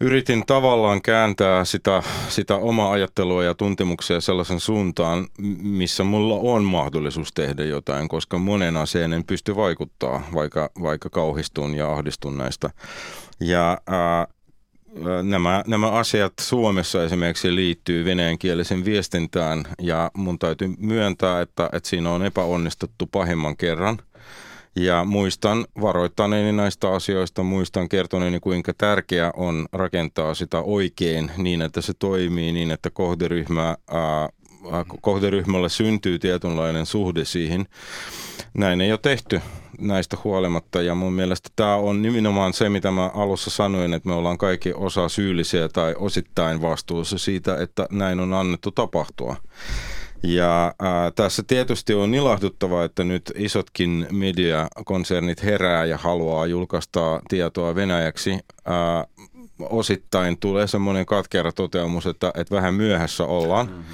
yritin 0.00 0.46
tavallaan 0.46 1.02
kääntää 1.02 1.64
sitä, 1.64 2.02
sitä 2.28 2.56
omaa 2.56 2.92
ajattelua 2.92 3.44
ja 3.44 3.54
tuntemuksia 3.54 4.20
sellaisen 4.20 4.60
suuntaan, 4.60 5.26
missä 5.62 6.04
mulla 6.04 6.34
on 6.34 6.64
mahdollisuus 6.64 7.32
tehdä 7.32 7.64
jotain, 7.64 8.08
koska 8.08 8.38
monen 8.38 8.76
aseen 8.76 9.12
en 9.12 9.24
pysty 9.24 9.56
vaikuttaa, 9.56 10.22
vaikka, 10.34 10.70
vaikka 10.82 11.10
kauhistun 11.10 11.74
ja 11.74 11.92
ahdistun 11.92 12.38
näistä. 12.38 12.70
Ja 13.40 13.78
ää, 13.86 14.26
nämä, 15.22 15.64
nämä 15.66 15.90
asiat 15.90 16.32
Suomessa 16.40 17.04
esimerkiksi 17.04 17.54
liittyy 17.54 18.04
venäjänkielisen 18.04 18.84
viestintään 18.84 19.64
ja 19.82 20.10
mun 20.14 20.38
täytyy 20.38 20.68
myöntää, 20.78 21.40
että, 21.40 21.70
että 21.72 21.88
siinä 21.88 22.10
on 22.10 22.24
epäonnistuttu 22.26 23.06
pahimman 23.06 23.56
kerran. 23.56 23.98
Ja 24.76 25.04
muistan 25.04 25.66
varoittaneeni 25.80 26.52
näistä 26.52 26.90
asioista, 26.90 27.42
muistan 27.42 27.88
kertoneeni 27.88 28.40
kuinka 28.40 28.72
tärkeää 28.78 29.30
on 29.36 29.66
rakentaa 29.72 30.34
sitä 30.34 30.60
oikein 30.60 31.30
niin, 31.36 31.62
että 31.62 31.80
se 31.80 31.92
toimii 31.98 32.52
niin, 32.52 32.70
että 32.70 32.90
kohderyhmä, 32.90 33.76
ää, 33.90 34.28
kohderyhmälle 35.00 35.68
syntyy 35.68 36.18
tietynlainen 36.18 36.86
suhde 36.86 37.24
siihen. 37.24 37.66
Näin 38.54 38.80
ei 38.80 38.92
ole 38.92 38.98
tehty 39.02 39.40
näistä 39.80 40.16
huolimatta. 40.24 40.82
Ja 40.82 40.94
mun 40.94 41.12
mielestä 41.12 41.48
tämä 41.56 41.74
on 41.74 42.02
nimenomaan 42.02 42.52
se, 42.52 42.68
mitä 42.68 42.90
mä 42.90 43.10
alussa 43.14 43.50
sanoin, 43.50 43.94
että 43.94 44.08
me 44.08 44.14
ollaan 44.14 44.38
kaikki 44.38 44.72
osa 44.72 45.08
syyllisiä 45.08 45.68
tai 45.68 45.94
osittain 45.98 46.62
vastuussa 46.62 47.18
siitä, 47.18 47.56
että 47.56 47.86
näin 47.90 48.20
on 48.20 48.34
annettu 48.34 48.70
tapahtua. 48.70 49.36
Ja 50.22 50.74
ää, 50.78 51.10
tässä 51.10 51.42
tietysti 51.46 51.94
on 51.94 52.14
ilahduttavaa, 52.14 52.84
että 52.84 53.04
nyt 53.04 53.32
isotkin 53.34 54.06
mediakonsernit 54.12 55.42
herää 55.42 55.84
ja 55.84 55.96
haluaa 55.96 56.46
julkaista 56.46 57.22
tietoa 57.28 57.74
venäjäksi. 57.74 58.38
Ää, 58.64 59.06
osittain 59.70 60.38
tulee 60.38 60.66
semmoinen 60.66 61.06
katkera 61.06 61.52
toteamus, 61.52 62.06
että, 62.06 62.32
että 62.34 62.54
vähän 62.54 62.74
myöhässä 62.74 63.24
ollaan. 63.24 63.66
Mm-hmm. 63.66 63.84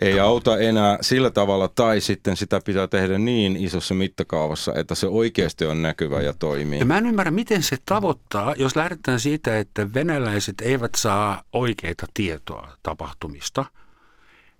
Ei 0.00 0.20
auta 0.20 0.58
enää 0.58 0.98
sillä 1.00 1.30
tavalla, 1.30 1.68
tai 1.68 2.00
sitten 2.00 2.36
sitä 2.36 2.60
pitää 2.64 2.86
tehdä 2.86 3.18
niin 3.18 3.56
isossa 3.56 3.94
mittakaavassa, 3.94 4.72
että 4.74 4.94
se 4.94 5.06
oikeasti 5.06 5.66
on 5.66 5.82
näkyvä 5.82 6.22
ja 6.22 6.32
toimii. 6.38 6.78
Ja 6.78 6.84
mä 6.84 6.98
en 6.98 7.06
ymmärrä, 7.06 7.30
miten 7.30 7.62
se 7.62 7.76
tavoittaa, 7.86 8.54
jos 8.58 8.76
lähdetään 8.76 9.20
siitä, 9.20 9.58
että 9.58 9.94
venäläiset 9.94 10.54
eivät 10.62 10.94
saa 10.96 11.42
oikeita 11.52 12.06
tietoa 12.14 12.68
tapahtumista– 12.82 13.64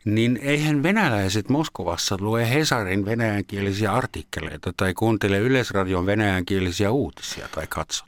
niin 0.05 0.39
eihän 0.43 0.83
venäläiset 0.83 1.49
Moskovassa 1.49 2.17
lue 2.21 2.51
Hesarin 2.51 3.05
venäjänkielisiä 3.05 3.93
artikkeleita 3.93 4.73
tai 4.77 4.95
kuuntele 4.95 5.39
Yleisradion 5.39 6.07
venäjänkielisiä 6.07 6.91
uutisia 6.91 7.49
tai 7.49 7.67
katso. 7.67 8.05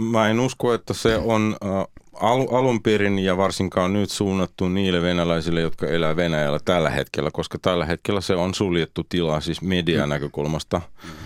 Mä 0.00 0.28
en 0.28 0.40
usko, 0.40 0.74
että 0.74 0.94
se 0.94 1.16
on 1.16 1.56
al- 2.12 2.56
alun 2.56 2.82
perin 2.82 3.18
ja 3.18 3.36
varsinkaan 3.36 3.92
nyt 3.92 4.10
suunnattu 4.10 4.68
niille 4.68 5.02
venäläisille, 5.02 5.60
jotka 5.60 5.86
elää 5.86 6.16
Venäjällä 6.16 6.58
tällä 6.64 6.90
hetkellä, 6.90 7.30
koska 7.30 7.58
tällä 7.58 7.86
hetkellä 7.86 8.20
se 8.20 8.34
on 8.34 8.54
suljettu 8.54 9.04
tila 9.08 9.40
siis 9.40 9.62
median 9.62 10.08
näkökulmasta. 10.08 10.80
Mm 11.04 11.25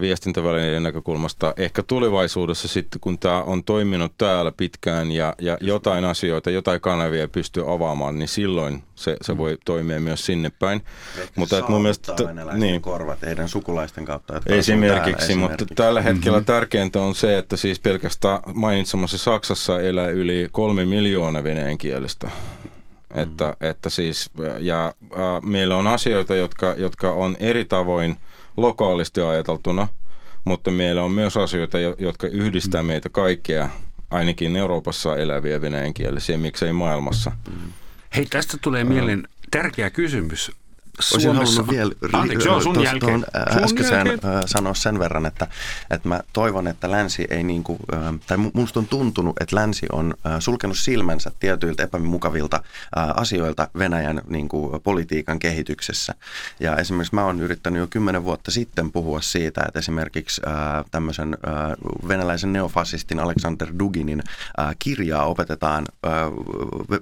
viestintävälineiden 0.00 0.82
näkökulmasta. 0.82 1.54
Ehkä 1.56 1.82
tulevaisuudessa 1.82 2.68
sitten, 2.68 3.00
kun 3.00 3.18
tämä 3.18 3.42
on 3.42 3.64
toiminut 3.64 4.12
täällä 4.18 4.52
pitkään 4.52 5.12
ja, 5.12 5.34
ja 5.40 5.58
jotain 5.60 6.04
asioita, 6.04 6.50
jotain 6.50 6.80
kanavia 6.80 7.28
pystyy 7.28 7.72
avaamaan, 7.74 8.18
niin 8.18 8.28
silloin 8.28 8.82
se, 8.94 9.16
se 9.22 9.36
voi 9.36 9.58
toimia 9.64 10.00
myös 10.00 10.26
sinne 10.26 10.50
päin. 10.58 10.82
Ehkä 11.18 11.32
mutta 11.36 11.58
että 11.58 11.70
mun 11.70 11.82
mielestä, 11.82 12.14
niin, 12.52 12.82
korvat 12.82 13.22
heidän 13.22 13.48
sukulaisten 13.48 14.04
kautta. 14.04 14.34
Jotka 14.34 14.54
esimerkiksi, 14.54 15.24
esimerkiksi, 15.24 15.64
mutta 15.64 15.74
tällä 15.74 16.02
hetkellä 16.02 16.38
mm-hmm. 16.38 16.46
tärkeintä 16.46 17.00
on 17.00 17.14
se, 17.14 17.38
että 17.38 17.56
siis 17.56 17.80
pelkästään 17.80 18.40
mainitsemassa 18.54 19.18
Saksassa 19.18 19.80
elää 19.80 20.08
yli 20.08 20.48
kolme 20.52 20.84
miljoonaa 20.84 21.44
venäjän 21.44 21.78
kielestä. 21.78 22.26
Mm-hmm. 22.26 23.22
Että, 23.22 23.56
että 23.60 23.90
siis, 23.90 24.30
ja 24.58 24.86
äh, 24.86 25.42
meillä 25.42 25.76
on 25.76 25.86
asioita, 25.86 26.34
jotka, 26.34 26.74
jotka 26.78 27.12
on 27.12 27.36
eri 27.40 27.64
tavoin– 27.64 28.16
lokaalisti 28.60 29.20
ajateltuna, 29.20 29.88
mutta 30.44 30.70
meillä 30.70 31.02
on 31.02 31.12
myös 31.12 31.36
asioita, 31.36 31.78
jotka 31.80 32.26
yhdistää 32.26 32.82
meitä 32.82 33.08
kaikkea, 33.08 33.68
ainakin 34.10 34.56
Euroopassa 34.56 35.16
eläviä 35.16 35.60
venäjänkielisiä, 35.60 36.38
miksei 36.38 36.72
maailmassa. 36.72 37.32
Hei, 38.16 38.26
tästä 38.26 38.56
tulee 38.62 38.84
mieleen 38.84 39.28
tärkeä 39.50 39.90
kysymys. 39.90 40.52
Olisin 41.12 41.34
halunnut 41.34 41.70
vielä 41.70 41.92
Anteeksi, 42.12 42.48
joo, 42.48 42.60
sun 42.60 42.82
jälkeen. 42.82 43.00
Tuohon 43.00 43.64
äskeiseen 43.64 44.06
sanoa 44.46 44.74
sen 44.74 44.98
verran, 44.98 45.26
että, 45.26 45.46
että 45.90 46.08
mä 46.08 46.20
toivon, 46.32 46.66
että 46.68 46.90
länsi 46.90 47.26
ei 47.30 47.42
niin 47.42 47.64
kuin, 47.64 47.78
tai 48.26 48.36
musta 48.52 48.80
on 48.80 48.86
tuntunut, 48.86 49.36
että 49.40 49.56
länsi 49.56 49.86
on 49.92 50.14
sulkenut 50.38 50.78
silmänsä 50.78 51.30
tietyiltä 51.40 51.82
epämukavilta 51.82 52.62
asioilta 53.16 53.68
Venäjän 53.78 54.22
niin 54.28 54.48
kuin, 54.48 54.80
politiikan 54.80 55.38
kehityksessä. 55.38 56.14
Ja 56.60 56.76
esimerkiksi 56.76 57.14
mä 57.14 57.24
oon 57.24 57.40
yrittänyt 57.40 57.80
jo 57.80 57.86
kymmenen 57.86 58.24
vuotta 58.24 58.50
sitten 58.50 58.92
puhua 58.92 59.20
siitä, 59.20 59.64
että 59.68 59.78
esimerkiksi 59.78 60.42
tämmöisen 60.90 61.38
venäläisen 62.08 62.52
neofasistin 62.52 63.20
Alexander 63.20 63.68
Duginin 63.78 64.22
kirjaa 64.78 65.26
opetetaan 65.26 65.86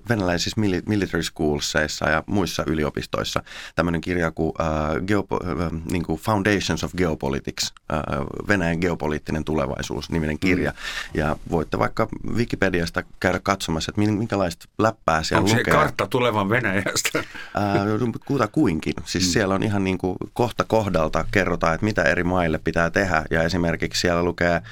venäläisissä 0.09 0.61
military 0.87 1.23
schoolsissa 1.23 2.09
ja 2.09 2.23
muissa 2.27 2.63
yliopistoissa 2.67 3.43
tämmöinen 3.89 4.01
kirja 4.01 4.31
kuin, 4.31 4.49
uh, 4.49 5.07
Geopo, 5.07 5.37
uh, 5.37 5.83
niin 5.91 6.03
kuin 6.03 6.21
Foundations 6.21 6.85
of 6.85 6.93
Geopolitics, 6.97 7.75
uh, 7.93 8.49
Venäjän 8.49 8.79
geopoliittinen 8.81 9.45
tulevaisuus 9.45 10.11
niminen 10.11 10.39
kirja. 10.39 10.71
Mm. 10.71 10.77
Ja 11.15 11.37
voitte 11.51 11.79
vaikka 11.79 12.09
Wikipediasta 12.35 13.03
käydä 13.21 13.41
katsomassa, 13.43 13.91
että 13.91 14.13
minkälaista 14.13 14.69
läppää 14.79 15.23
siellä 15.23 15.41
Onko 15.45 15.51
lukee. 15.51 15.65
Se 15.65 15.71
kartta 15.71 16.07
tulevan 16.07 16.49
Venäjästä? 16.49 17.19
Uh, 17.19 18.49
kuinkin. 18.53 18.95
Siis 19.05 19.25
mm. 19.25 19.31
siellä 19.31 19.55
on 19.55 19.63
ihan 19.63 19.85
niin 19.85 19.99
kuin 19.99 20.17
kohta 20.33 20.65
kohdalta 20.65 21.25
kerrotaan, 21.31 21.75
että 21.75 21.85
mitä 21.85 22.03
eri 22.03 22.25
maille 22.25 22.59
pitää 22.59 22.91
tehdä. 22.91 23.25
Ja 23.31 23.43
esimerkiksi 23.43 24.01
siellä 24.01 24.23
lukee 24.23 24.63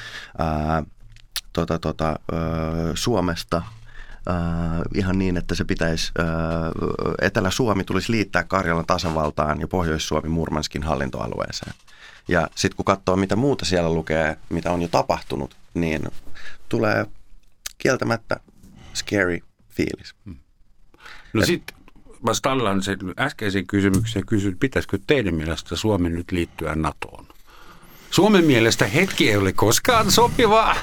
uh, 0.40 0.86
tota, 1.52 1.78
tota, 1.78 2.18
Suomesta– 2.94 3.62
äh, 4.28 4.82
ihan 4.94 5.18
niin, 5.18 5.36
että 5.36 5.54
se 5.54 5.64
pitäisi, 5.64 6.12
äh, 6.20 6.26
Etelä-Suomi 7.22 7.84
tulisi 7.84 8.12
liittää 8.12 8.44
Karjalan 8.44 8.86
tasavaltaan 8.86 9.60
ja 9.60 9.68
Pohjois-Suomi 9.68 10.28
Murmanskin 10.28 10.82
hallintoalueeseen. 10.82 11.72
Ja 12.28 12.48
sitten 12.54 12.76
kun 12.76 12.84
katsoo, 12.84 13.16
mitä 13.16 13.36
muuta 13.36 13.64
siellä 13.64 13.90
lukee, 13.90 14.36
mitä 14.48 14.72
on 14.72 14.82
jo 14.82 14.88
tapahtunut, 14.88 15.56
niin 15.74 16.08
tulee 16.68 17.06
kieltämättä 17.78 18.40
scary 18.94 19.38
fiilis. 19.68 20.14
Hmm. 20.24 20.36
No 21.32 21.46
sitten 21.46 21.76
mä 22.22 22.34
stallaan 22.34 22.82
sen 22.82 22.98
äskeisen 23.18 23.66
kysymyksen 23.66 24.20
ja 24.20 24.26
kysyn, 24.26 24.58
pitäisikö 24.58 24.98
teidän 25.06 25.34
mielestä 25.34 25.76
Suomen 25.76 26.14
nyt 26.14 26.32
liittyä 26.32 26.74
NATOon? 26.74 27.26
Suomen 28.10 28.44
mielestä 28.44 28.86
hetki 28.86 29.30
ei 29.30 29.36
ole 29.36 29.52
koskaan 29.52 30.10
sopivaa. 30.10 30.76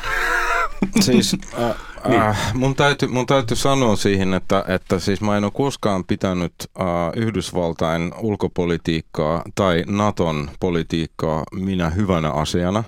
Siis 0.99 1.35
äh, 1.59 1.75
niin. 2.07 2.21
äh, 2.21 2.53
mun, 2.53 2.75
täytyy, 2.75 3.07
mun 3.07 3.25
täytyy 3.25 3.57
sanoa 3.57 3.95
siihen, 3.95 4.33
että, 4.33 4.65
että 4.67 4.99
siis 4.99 5.21
mä 5.21 5.37
en 5.37 5.43
ole 5.43 5.51
koskaan 5.51 6.03
pitänyt 6.03 6.53
äh, 6.79 6.85
Yhdysvaltain 7.15 8.13
ulkopolitiikkaa 8.21 9.41
tai 9.55 9.83
Naton 9.87 10.49
politiikkaa 10.59 11.43
minä 11.51 11.89
hyvänä 11.89 12.31
asiana. 12.31 12.83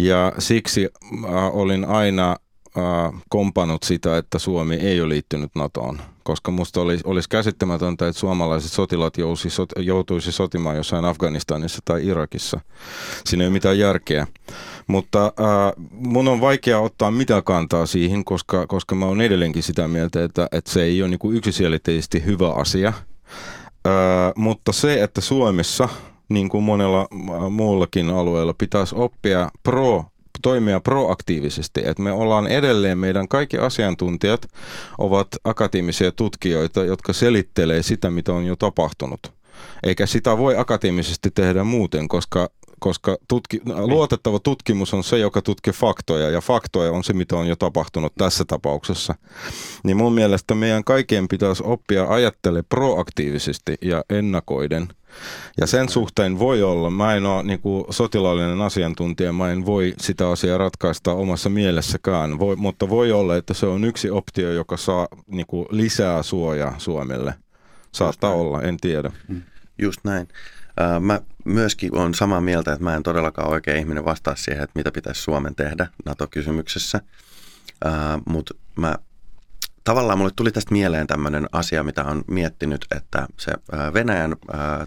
Ja 0.00 0.32
siksi 0.38 0.88
äh, 1.24 1.56
olin 1.56 1.84
aina 1.84 2.30
äh, 2.30 3.22
kompannut 3.28 3.82
sitä, 3.82 4.16
että 4.16 4.38
Suomi 4.38 4.74
ei 4.74 5.00
ole 5.00 5.08
liittynyt 5.08 5.50
NATOon, 5.54 6.00
koska 6.22 6.50
musta 6.50 6.80
olisi, 6.80 7.04
olisi 7.06 7.28
käsittämätöntä, 7.28 8.08
että 8.08 8.20
suomalaiset 8.20 8.72
sotilaat 8.72 9.18
jousi, 9.18 9.50
sot, 9.50 9.72
joutuisi 9.76 10.32
sotimaan 10.32 10.76
jossain 10.76 11.04
Afganistanissa 11.04 11.78
tai 11.84 12.06
Irakissa. 12.06 12.60
Siinä 13.24 13.44
ei 13.44 13.48
ole 13.48 13.52
mitään 13.52 13.78
järkeä. 13.78 14.26
Mutta 14.86 15.24
äh, 15.26 15.72
mun 15.90 16.28
on 16.28 16.40
vaikea 16.40 16.80
ottaa 16.80 17.10
mitä 17.10 17.42
kantaa 17.42 17.86
siihen, 17.86 18.24
koska, 18.24 18.66
koska 18.66 18.94
mä 18.94 19.06
oon 19.06 19.20
edelleenkin 19.20 19.62
sitä 19.62 19.88
mieltä, 19.88 20.24
että, 20.24 20.48
että 20.52 20.70
se 20.70 20.82
ei 20.82 21.02
ole 21.02 21.10
niin 21.10 21.36
yksiselitteisesti 21.36 22.24
hyvä 22.24 22.52
asia. 22.52 22.88
Äh, 22.88 24.32
mutta 24.36 24.72
se, 24.72 25.02
että 25.02 25.20
Suomessa, 25.20 25.88
niin 26.28 26.48
kuin 26.48 26.64
monella 26.64 27.08
muullakin 27.50 28.10
alueella, 28.10 28.54
pitäisi 28.54 28.94
oppia 28.98 29.50
pro 29.62 30.04
toimia 30.42 30.80
proaktiivisesti. 30.80 31.80
Että 31.84 32.02
me 32.02 32.12
ollaan 32.12 32.46
edelleen, 32.46 32.98
meidän 32.98 33.28
kaikki 33.28 33.58
asiantuntijat 33.58 34.48
ovat 34.98 35.28
akateemisia 35.44 36.12
tutkijoita, 36.12 36.84
jotka 36.84 37.12
selittelee 37.12 37.82
sitä, 37.82 38.10
mitä 38.10 38.32
on 38.32 38.46
jo 38.46 38.56
tapahtunut. 38.56 39.32
Eikä 39.82 40.06
sitä 40.06 40.38
voi 40.38 40.56
akateemisesti 40.58 41.30
tehdä 41.30 41.64
muuten, 41.64 42.08
koska 42.08 42.48
koska 42.84 43.16
tutki, 43.28 43.60
luotettava 43.66 44.38
tutkimus 44.38 44.94
on 44.94 45.04
se, 45.04 45.18
joka 45.18 45.42
tutkii 45.42 45.72
faktoja, 45.72 46.30
ja 46.30 46.40
faktoja 46.40 46.92
on 46.92 47.04
se, 47.04 47.12
mitä 47.12 47.36
on 47.36 47.46
jo 47.46 47.56
tapahtunut 47.56 48.12
tässä 48.18 48.44
tapauksessa. 48.44 49.14
Niin 49.84 49.96
mun 49.96 50.12
mielestä 50.12 50.54
meidän 50.54 50.84
kaikkien 50.84 51.28
pitäisi 51.28 51.62
oppia 51.66 52.06
ajattele 52.08 52.62
proaktiivisesti 52.62 53.74
ja 53.82 54.04
ennakoiden. 54.10 54.88
Ja 55.60 55.66
sen 55.66 55.88
suhteen 55.88 56.38
voi 56.38 56.62
olla, 56.62 56.90
mä 56.90 57.14
en 57.14 57.26
ole 57.26 57.42
niin 57.42 57.60
kuin 57.60 57.84
sotilaallinen 57.90 58.60
asiantuntija, 58.60 59.32
mä 59.32 59.52
en 59.52 59.66
voi 59.66 59.94
sitä 59.98 60.30
asiaa 60.30 60.58
ratkaista 60.58 61.12
omassa 61.12 61.48
mielessäkään, 61.48 62.38
voi, 62.38 62.56
mutta 62.56 62.88
voi 62.88 63.12
olla, 63.12 63.36
että 63.36 63.54
se 63.54 63.66
on 63.66 63.84
yksi 63.84 64.10
optio, 64.10 64.52
joka 64.52 64.76
saa 64.76 65.08
niin 65.26 65.46
kuin 65.46 65.66
lisää 65.70 66.22
suojaa 66.22 66.74
Suomelle. 66.78 67.34
Saattaa 67.92 68.30
olla, 68.30 68.62
en 68.62 68.76
tiedä. 68.76 69.12
Just 69.78 70.00
näin. 70.04 70.28
Mä 71.00 71.20
myöskin 71.44 71.96
olen 71.96 72.14
samaa 72.14 72.40
mieltä, 72.40 72.72
että 72.72 72.84
mä 72.84 72.96
en 72.96 73.02
todellakaan 73.02 73.50
oikein 73.50 73.78
ihminen 73.78 74.04
vastaa 74.04 74.36
siihen, 74.36 74.64
että 74.64 74.78
mitä 74.78 74.92
pitäisi 74.92 75.22
Suomen 75.22 75.54
tehdä 75.54 75.86
NATO-kysymyksessä. 76.04 77.00
Mutta 78.26 78.54
mä 78.76 78.94
tavallaan 79.84 80.18
mulle 80.18 80.32
tuli 80.36 80.52
tästä 80.52 80.72
mieleen 80.72 81.06
tämmöinen 81.06 81.46
asia, 81.52 81.82
mitä 81.82 82.04
on 82.04 82.24
miettinyt, 82.26 82.86
että 82.96 83.26
se 83.38 83.52
Venäjän 83.94 84.36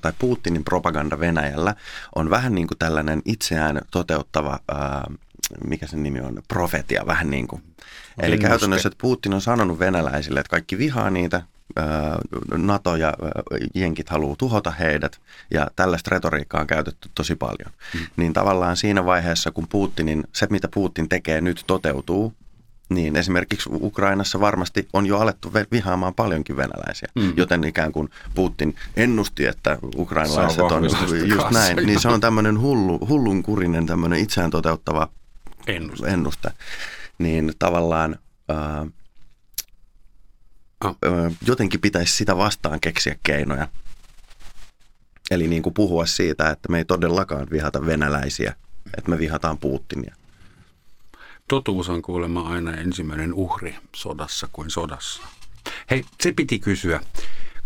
tai 0.01 0.13
Putinin 0.19 0.63
propaganda 0.63 1.19
Venäjällä 1.19 1.75
on 2.15 2.29
vähän 2.29 2.55
niin 2.55 2.67
kuin 2.67 2.77
tällainen 2.77 3.21
itseään 3.25 3.81
toteuttava, 3.91 4.59
mikä 5.67 5.87
sen 5.87 6.03
nimi 6.03 6.19
on, 6.19 6.41
profetia, 6.47 7.05
vähän 7.05 7.29
niin 7.29 7.47
kuin. 7.47 7.63
Eli 8.21 8.37
käytännössä, 8.37 8.87
että 8.87 9.01
Putin 9.01 9.33
on 9.33 9.41
sanonut 9.41 9.79
venäläisille, 9.79 10.39
että 10.39 10.49
kaikki 10.49 10.77
vihaa 10.77 11.09
niitä, 11.09 11.41
NATO 12.57 12.95
ja 12.95 13.13
jenkit 13.75 14.09
haluaa 14.09 14.35
tuhota 14.35 14.71
heidät 14.71 15.19
ja 15.51 15.67
tällaista 15.75 16.09
retoriikkaa 16.09 16.61
on 16.61 16.67
käytetty 16.67 17.09
tosi 17.15 17.35
paljon. 17.35 17.71
Mm. 17.93 17.99
Niin 18.17 18.33
tavallaan 18.33 18.77
siinä 18.77 19.05
vaiheessa, 19.05 19.51
kun 19.51 19.67
Putinin, 19.67 20.23
se 20.33 20.47
mitä 20.49 20.67
Putin 20.67 21.09
tekee 21.09 21.41
nyt 21.41 21.63
toteutuu, 21.67 22.33
niin 22.89 23.15
esimerkiksi 23.15 23.69
Ukrainassa 23.73 24.39
varmasti 24.39 24.87
on 24.93 25.05
jo 25.05 25.19
alettu 25.19 25.51
vihaamaan 25.71 26.13
paljonkin 26.13 26.57
venäläisiä, 26.57 27.09
mm. 27.15 27.33
joten 27.37 27.63
ikään 27.63 27.91
kuin 27.91 28.09
Putin 28.35 28.75
ennusti, 28.95 29.45
että 29.45 29.77
ukrainalaiset 29.97 30.59
on 30.59 30.83
just 31.25 31.49
näin, 31.51 31.77
niin 31.77 31.99
se 31.99 32.07
on 32.07 32.21
tämmöinen 32.21 32.61
hullu, 32.61 32.99
hullunkurinen 33.07 33.85
tämmöinen 33.85 34.19
itseään 34.19 34.51
toteuttava 34.51 35.09
ennuste. 35.67 36.07
ennuste. 36.07 36.51
Niin 37.17 37.53
tavallaan 37.59 38.19
ää, 38.49 38.85
oh. 40.83 40.97
jotenkin 41.47 41.81
pitäisi 41.81 42.15
sitä 42.15 42.37
vastaan 42.37 42.79
keksiä 42.79 43.15
keinoja. 43.23 43.67
Eli 45.31 45.47
niin 45.47 45.63
kuin 45.63 45.73
puhua 45.73 46.05
siitä, 46.05 46.49
että 46.49 46.69
me 46.69 46.77
ei 46.77 46.85
todellakaan 46.85 47.47
vihata 47.51 47.85
venäläisiä, 47.85 48.55
että 48.97 49.11
me 49.11 49.19
vihataan 49.19 49.57
Putinia. 49.57 50.15
Totuus 51.47 51.89
on 51.89 52.01
kuulemma 52.01 52.49
aina 52.49 52.75
ensimmäinen 52.75 53.33
uhri 53.33 53.75
sodassa 53.95 54.49
kuin 54.51 54.69
sodassa. 54.69 55.21
Hei, 55.91 56.05
se 56.21 56.31
piti 56.31 56.59
kysyä. 56.59 56.99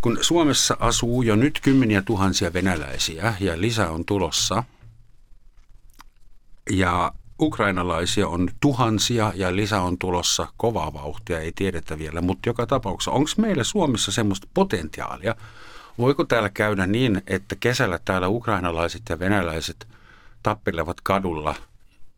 Kun 0.01 0.17
Suomessa 0.21 0.77
asuu 0.79 1.21
jo 1.21 1.35
nyt 1.35 1.59
kymmeniä 1.61 2.01
tuhansia 2.01 2.53
venäläisiä 2.53 3.33
ja 3.39 3.61
lisää 3.61 3.89
on 3.89 4.05
tulossa, 4.05 4.63
ja 6.69 7.13
ukrainalaisia 7.41 8.27
on 8.27 8.49
tuhansia 8.59 9.33
ja 9.35 9.55
lisää 9.55 9.81
on 9.81 9.97
tulossa 9.97 10.47
kovaa 10.57 10.93
vauhtia, 10.93 11.39
ei 11.39 11.51
tiedetä 11.55 11.99
vielä, 11.99 12.21
mutta 12.21 12.49
joka 12.49 12.65
tapauksessa, 12.65 13.11
onko 13.11 13.29
meillä 13.37 13.63
Suomessa 13.63 14.11
semmoista 14.11 14.47
potentiaalia? 14.53 15.35
Voiko 15.97 16.23
täällä 16.23 16.49
käydä 16.49 16.87
niin, 16.87 17.21
että 17.27 17.55
kesällä 17.59 17.99
täällä 18.05 18.27
ukrainalaiset 18.27 19.01
ja 19.09 19.19
venäläiset 19.19 19.87
tappelevat 20.43 21.01
kadulla 21.01 21.55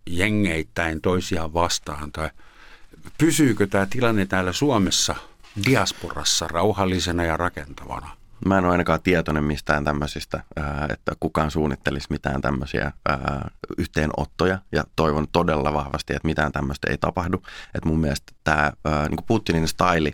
jengeittäin 0.06 1.02
toisiaan 1.02 1.54
vastaan? 1.54 2.12
Tai 2.12 2.30
pysyykö 3.18 3.68
tämä 3.68 3.88
tilanne 3.90 4.26
täällä 4.26 4.54
Suomessa 4.54 5.16
diasporassa 5.66 6.48
rauhallisena 6.48 7.24
ja 7.24 7.38
rakentavana? 7.38 8.23
Mä 8.46 8.58
en 8.58 8.66
ole 8.66 8.72
ainakaan 8.72 9.02
tietoinen 9.02 9.44
mistään 9.44 9.84
tämmöisistä, 9.84 10.44
että 10.90 11.12
kukaan 11.20 11.52
suunnittelisi 11.52 12.08
mitään 12.10 12.42
tämmöisiä 12.42 12.92
yhteenottoja 13.78 14.60
ja 14.72 14.84
toivon 14.96 15.28
todella 15.32 15.74
vahvasti, 15.74 16.14
että 16.14 16.28
mitään 16.28 16.52
tämmöistä 16.52 16.92
ei 16.92 16.98
tapahdu. 16.98 17.44
Että 17.76 17.90
mun 17.90 18.00
mielestä 18.00 18.34
tämä 18.44 18.72
niin 19.10 19.26
Putinin 19.28 19.68
staili 19.68 20.14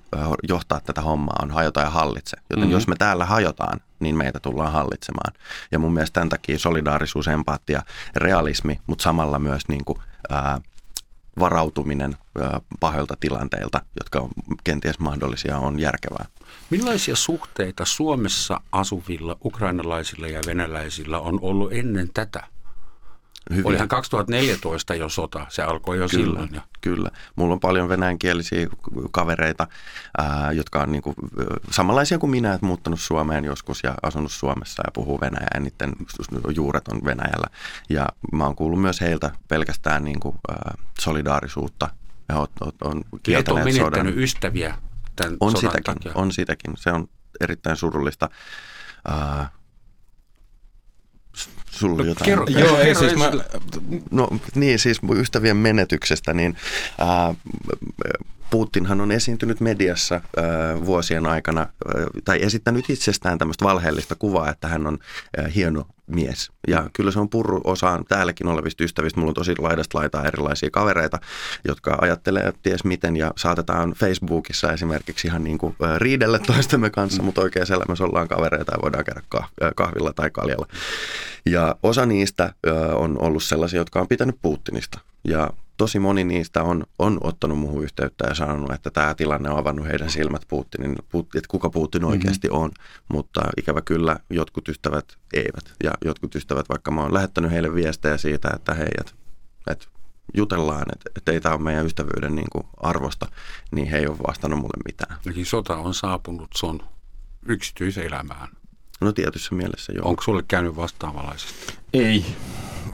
johtaa 0.50 0.80
tätä 0.80 1.02
hommaa 1.02 1.40
on 1.42 1.52
hajota 1.52 1.82
ja 1.82 1.90
hallitse. 1.90 2.38
Joten 2.50 2.64
mm-hmm. 2.64 2.72
jos 2.72 2.88
me 2.88 2.96
täällä 2.96 3.26
hajotaan, 3.26 3.80
niin 4.00 4.18
meitä 4.18 4.40
tullaan 4.40 4.72
hallitsemaan. 4.72 5.34
Ja 5.72 5.80
mun 5.80 5.94
mielestä 5.94 6.14
tämän 6.14 6.30
takia 6.30 6.60
solidaarisuus, 6.60 7.28
empatia, 7.28 7.82
realismi, 8.16 8.80
mutta 8.88 9.04
samalla 9.04 9.40
myös 9.40 9.68
niin 9.68 9.86
kuin, 9.86 10.00
ää, 10.30 10.62
varautuminen 11.40 12.16
pahoilta 12.80 13.18
tilanteilta, 13.20 13.82
jotka 14.00 14.20
on 14.20 14.30
kenties 14.64 15.00
mahdollisia, 15.00 15.58
on 15.58 15.80
järkevää. 15.80 16.26
Millaisia 16.70 17.16
suhteita 17.16 17.86
Suomessa 17.86 18.62
asuvilla 18.72 19.38
ukrainalaisilla 19.46 20.28
ja 20.28 20.42
venäläisillä 20.46 21.20
on 21.20 21.40
ollut 21.42 21.74
ennen 21.74 22.10
tätä? 22.14 22.44
Hyviä. 23.50 23.64
Olihan 23.66 23.88
2014 23.88 24.96
jo 24.96 25.10
sota, 25.10 25.46
se 25.50 25.64
alkoi 25.64 25.98
jo 25.98 26.08
kyllä, 26.08 26.24
silloin. 26.24 26.50
Ja... 26.54 26.62
Kyllä, 26.82 27.10
mulla 27.36 27.54
on 27.54 27.60
paljon 27.60 27.90
venäjänkielisiä 27.90 28.68
kavereita, 29.12 29.68
ää, 30.18 30.52
jotka 30.52 30.82
on 30.82 30.92
niinku, 30.92 31.14
samanlaisia 31.72 32.18
kuin 32.18 32.30
minä, 32.30 32.54
että 32.54 32.66
muuttanut 32.66 33.00
Suomeen 33.00 33.46
joskus 33.46 33.84
ja 33.84 33.96
asunut 34.04 34.32
Suomessa 34.32 34.84
ja 34.88 34.92
puhuu 34.94 35.22
venäjää 35.22 35.50
ja 35.54 35.60
niiden 35.60 35.94
juuret 36.56 36.88
on 36.88 37.02
Venäjällä. 37.06 37.48
Ja 37.90 38.08
mä 38.34 38.44
oon 38.44 38.56
kuullut 38.56 38.82
myös 38.82 39.02
heiltä 39.02 39.32
pelkästään 39.48 40.04
niinku, 40.04 40.36
ää, 40.50 40.78
solidaarisuutta. 41.00 41.90
Ja 42.30 42.36
on, 42.40 42.48
on, 42.62 42.72
on 42.82 43.02
Et 43.28 43.50
ole 43.50 43.64
menettänyt 43.64 44.14
sodan. 44.14 44.20
ystäviä 44.20 44.76
tämän 45.16 45.38
on 45.40 45.58
sitäkin, 45.58 45.84
takia. 45.84 46.12
On 46.16 46.32
sitäkin, 46.32 46.74
se 46.78 46.92
on 46.92 47.08
erittäin 47.42 47.78
surullista. 47.78 48.30
Ää, 49.08 49.50
sulla 51.72 51.98
no, 51.98 52.10
jotain? 52.10 52.26
Kerro, 52.26 52.46
Joo, 52.50 52.78
ei 52.78 52.96
siis 52.96 53.16
mä... 53.16 53.32
No 54.12 54.30
niin, 54.56 54.80
siis 54.80 55.00
ystävien 55.16 55.58
menetyksestä, 55.58 56.34
niin 56.34 56.58
ää, 56.98 57.36
Putinhan 58.50 59.02
on 59.02 59.12
esiintynyt 59.12 59.60
mediassa 59.60 60.16
äh, 60.16 60.86
vuosien 60.86 61.26
aikana, 61.26 61.62
äh, 61.62 61.68
tai 62.26 62.44
esittänyt 62.44 62.90
itsestään 62.90 63.38
tämmöistä 63.38 63.66
valheellista 63.66 64.16
kuvaa, 64.16 64.50
että 64.50 64.68
hän 64.68 64.88
on 64.88 64.98
äh, 65.40 65.56
hieno 65.56 65.88
mies. 66.10 66.52
Ja 66.68 66.90
kyllä 66.94 67.12
se 67.12 67.20
on 67.20 67.30
purru 67.30 67.62
osaan 67.64 68.06
täälläkin 68.06 68.48
olevista 68.48 68.84
ystävistä. 68.84 69.20
Mulla 69.20 69.30
on 69.30 69.36
tosi 69.36 69.54
laidasta 69.58 69.98
laitaa 69.98 70.26
erilaisia 70.26 70.70
kavereita, 70.72 71.20
jotka 71.68 71.98
ajattelee 72.02 72.54
ties 72.64 72.84
miten 72.84 73.18
ja 73.18 73.32
saatetaan 73.38 73.94
Facebookissa 73.94 74.74
esimerkiksi 74.74 75.28
ihan 75.28 75.44
niin 75.44 75.58
kuin 75.58 75.76
riidellä 75.98 76.40
toistemme 76.40 76.90
kanssa, 76.90 77.24
mutta 77.24 77.42
oikeassa 77.42 77.76
elämässä 77.76 78.04
ollaan 78.04 78.28
kavereita 78.28 78.72
ja 78.72 78.82
voidaan 78.82 79.06
käydä 79.06 79.22
kahvilla 79.76 80.14
tai 80.14 80.30
kaljalla. 80.30 80.68
Ja 81.46 81.76
osa 81.84 82.06
niistä 82.06 82.54
on 82.94 83.22
ollut 83.22 83.44
sellaisia, 83.44 83.80
jotka 83.80 84.00
on 84.02 84.08
pitänyt 84.08 84.36
Putinista. 84.42 85.00
Ja 85.24 85.50
tosi 85.80 86.00
moni 86.00 86.24
niistä 86.24 86.64
on, 86.64 86.84
on 87.00 87.18
ottanut 87.22 87.60
muuhun 87.60 87.84
yhteyttä 87.84 88.28
ja 88.28 88.36
sanonut, 88.36 88.72
että 88.72 88.92
tämä 88.92 89.16
tilanne 89.16 89.50
on 89.50 89.58
avannut 89.58 89.88
heidän 89.88 90.10
silmät 90.10 90.42
Putinin, 90.48 90.96
että 91.36 91.48
kuka 91.48 91.70
Putin 91.70 92.02
mhm. 92.02 92.12
oikeasti 92.12 92.48
mm-hmm. 92.48 92.64
on. 92.64 92.72
Mutta 93.10 93.42
ikävä 93.58 93.82
kyllä 93.82 94.20
jotkut 94.30 94.70
ystävät 94.70 95.06
eivät. 95.34 95.74
Ja 95.84 95.92
jotkut 96.06 96.36
ystävät, 96.36 96.70
vaikka 96.70 96.92
mä 96.92 97.02
oon 97.02 97.14
lähettänyt 97.14 97.52
heille 97.52 97.74
viestejä 97.74 98.18
siitä, 98.18 98.50
että 98.56 98.74
hei, 98.74 98.88
että, 99.00 99.12
että 99.72 99.86
jutellaan, 100.34 100.86
että, 100.94 101.10
että 101.16 101.32
ei 101.32 101.42
tämä 101.42 101.56
ole 101.56 101.64
meidän 101.64 101.86
ystävyyden 101.86 102.36
niin 102.36 102.50
kuin 102.52 102.68
arvosta, 102.78 103.28
niin 103.72 103.88
he 103.88 103.98
ei 103.98 104.08
ole 104.08 104.18
vastannut 104.28 104.60
mulle 104.60 104.84
mitään. 104.86 105.20
Eli 105.26 105.46
sota 105.46 105.78
on 105.78 105.94
saapunut 105.94 106.50
sun 106.56 106.82
yksityiselämään. 107.46 108.48
No 109.02 109.12
tietyssä 109.12 109.56
mielessä 109.56 109.94
joo. 109.96 110.10
Onko 110.10 110.24
sulle 110.24 110.44
käynyt 110.48 110.76
vastaavanlaisesti? 110.76 111.74
Ei. 111.94 112.26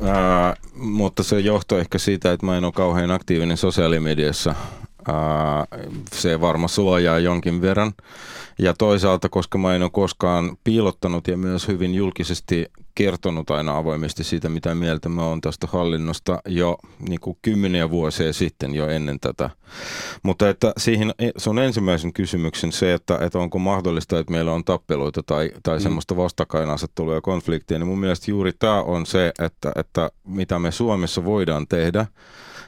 Ää, 0.03 0.56
mutta 0.76 1.24
se 1.24 1.39
johtuu 1.39 1.78
ehkä 1.78 1.97
siitä, 1.97 2.32
että 2.32 2.45
mä 2.45 2.58
en 2.58 2.66
ole 2.66 2.72
kauhean 2.72 3.12
aktiivinen 3.12 3.58
sosiaalimediassa. 3.58 4.56
Ää, 5.08 5.66
se 6.14 6.41
varma 6.41 6.68
suojaa 6.68 7.20
jonkin 7.20 7.62
verran. 7.62 7.93
Ja 8.60 8.74
toisaalta, 8.74 9.30
koska 9.30 9.58
mä 9.58 9.76
en 9.76 9.82
ole 9.84 9.89
koskaan 9.93 10.58
piilottanut 10.64 11.28
ja 11.28 11.38
myös 11.38 11.68
hyvin 11.68 11.95
julkisesti 11.95 12.72
kertonut 12.96 13.50
aina 13.52 13.78
avoimesti 13.78 14.24
siitä, 14.24 14.50
mitä 14.50 14.76
mieltä 14.76 15.10
mä 15.10 15.24
oon 15.24 15.41
tästä 15.41 15.68
hallinnosta 15.68 16.41
jo 16.48 16.78
niin 17.10 17.20
kuin 17.20 17.38
kymmeniä 17.41 17.89
vuosia 17.89 18.34
sitten 18.34 18.76
jo 18.76 18.88
ennen 18.89 19.20
tätä. 19.20 19.50
Mutta 20.24 20.50
että 20.50 20.74
siihen 20.78 21.14
e, 21.20 21.30
sun 21.38 21.60
ensimmäisen 21.60 22.14
kysymyksen 22.14 22.72
se, 22.72 22.93
että, 22.93 23.18
että 23.22 23.39
onko 23.39 23.60
mahdollista, 23.60 24.20
että 24.20 24.32
meillä 24.32 24.54
on 24.54 24.64
tappeluita 24.64 25.24
tai, 25.24 25.52
tai 25.64 25.78
mm. 25.78 25.84
semmoista 25.84 26.18
vastakkainasettelua 26.18 27.14
ja 27.14 27.22
konfliktia, 27.22 27.80
niin 27.80 27.88
mun 27.88 28.00
mielestä 28.00 28.32
juuri 28.32 28.52
tämä 28.60 28.82
on 28.82 29.06
se, 29.06 29.32
että, 29.39 29.72
että 29.76 30.10
mitä 30.28 30.60
me 30.60 30.72
Suomessa 30.72 31.26
voidaan 31.26 31.68
tehdä, 31.68 32.06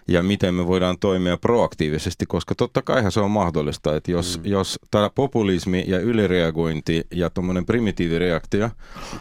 ja 0.07 0.23
miten 0.23 0.53
me 0.53 0.67
voidaan 0.67 0.99
toimia 0.99 1.37
proaktiivisesti, 1.37 2.25
koska 2.25 2.55
totta 2.55 2.81
kaihan 2.81 3.11
se 3.11 3.19
on 3.19 3.31
mahdollista, 3.31 3.95
että 3.95 4.11
jos, 4.11 4.37
mm. 4.37 4.51
jos 4.51 4.79
tämä 4.91 5.09
populismi 5.15 5.83
ja 5.87 5.99
ylireagointi 5.99 7.07
ja 7.11 7.29
tuommoinen 7.29 7.65
primitiivireaktio 7.65 8.69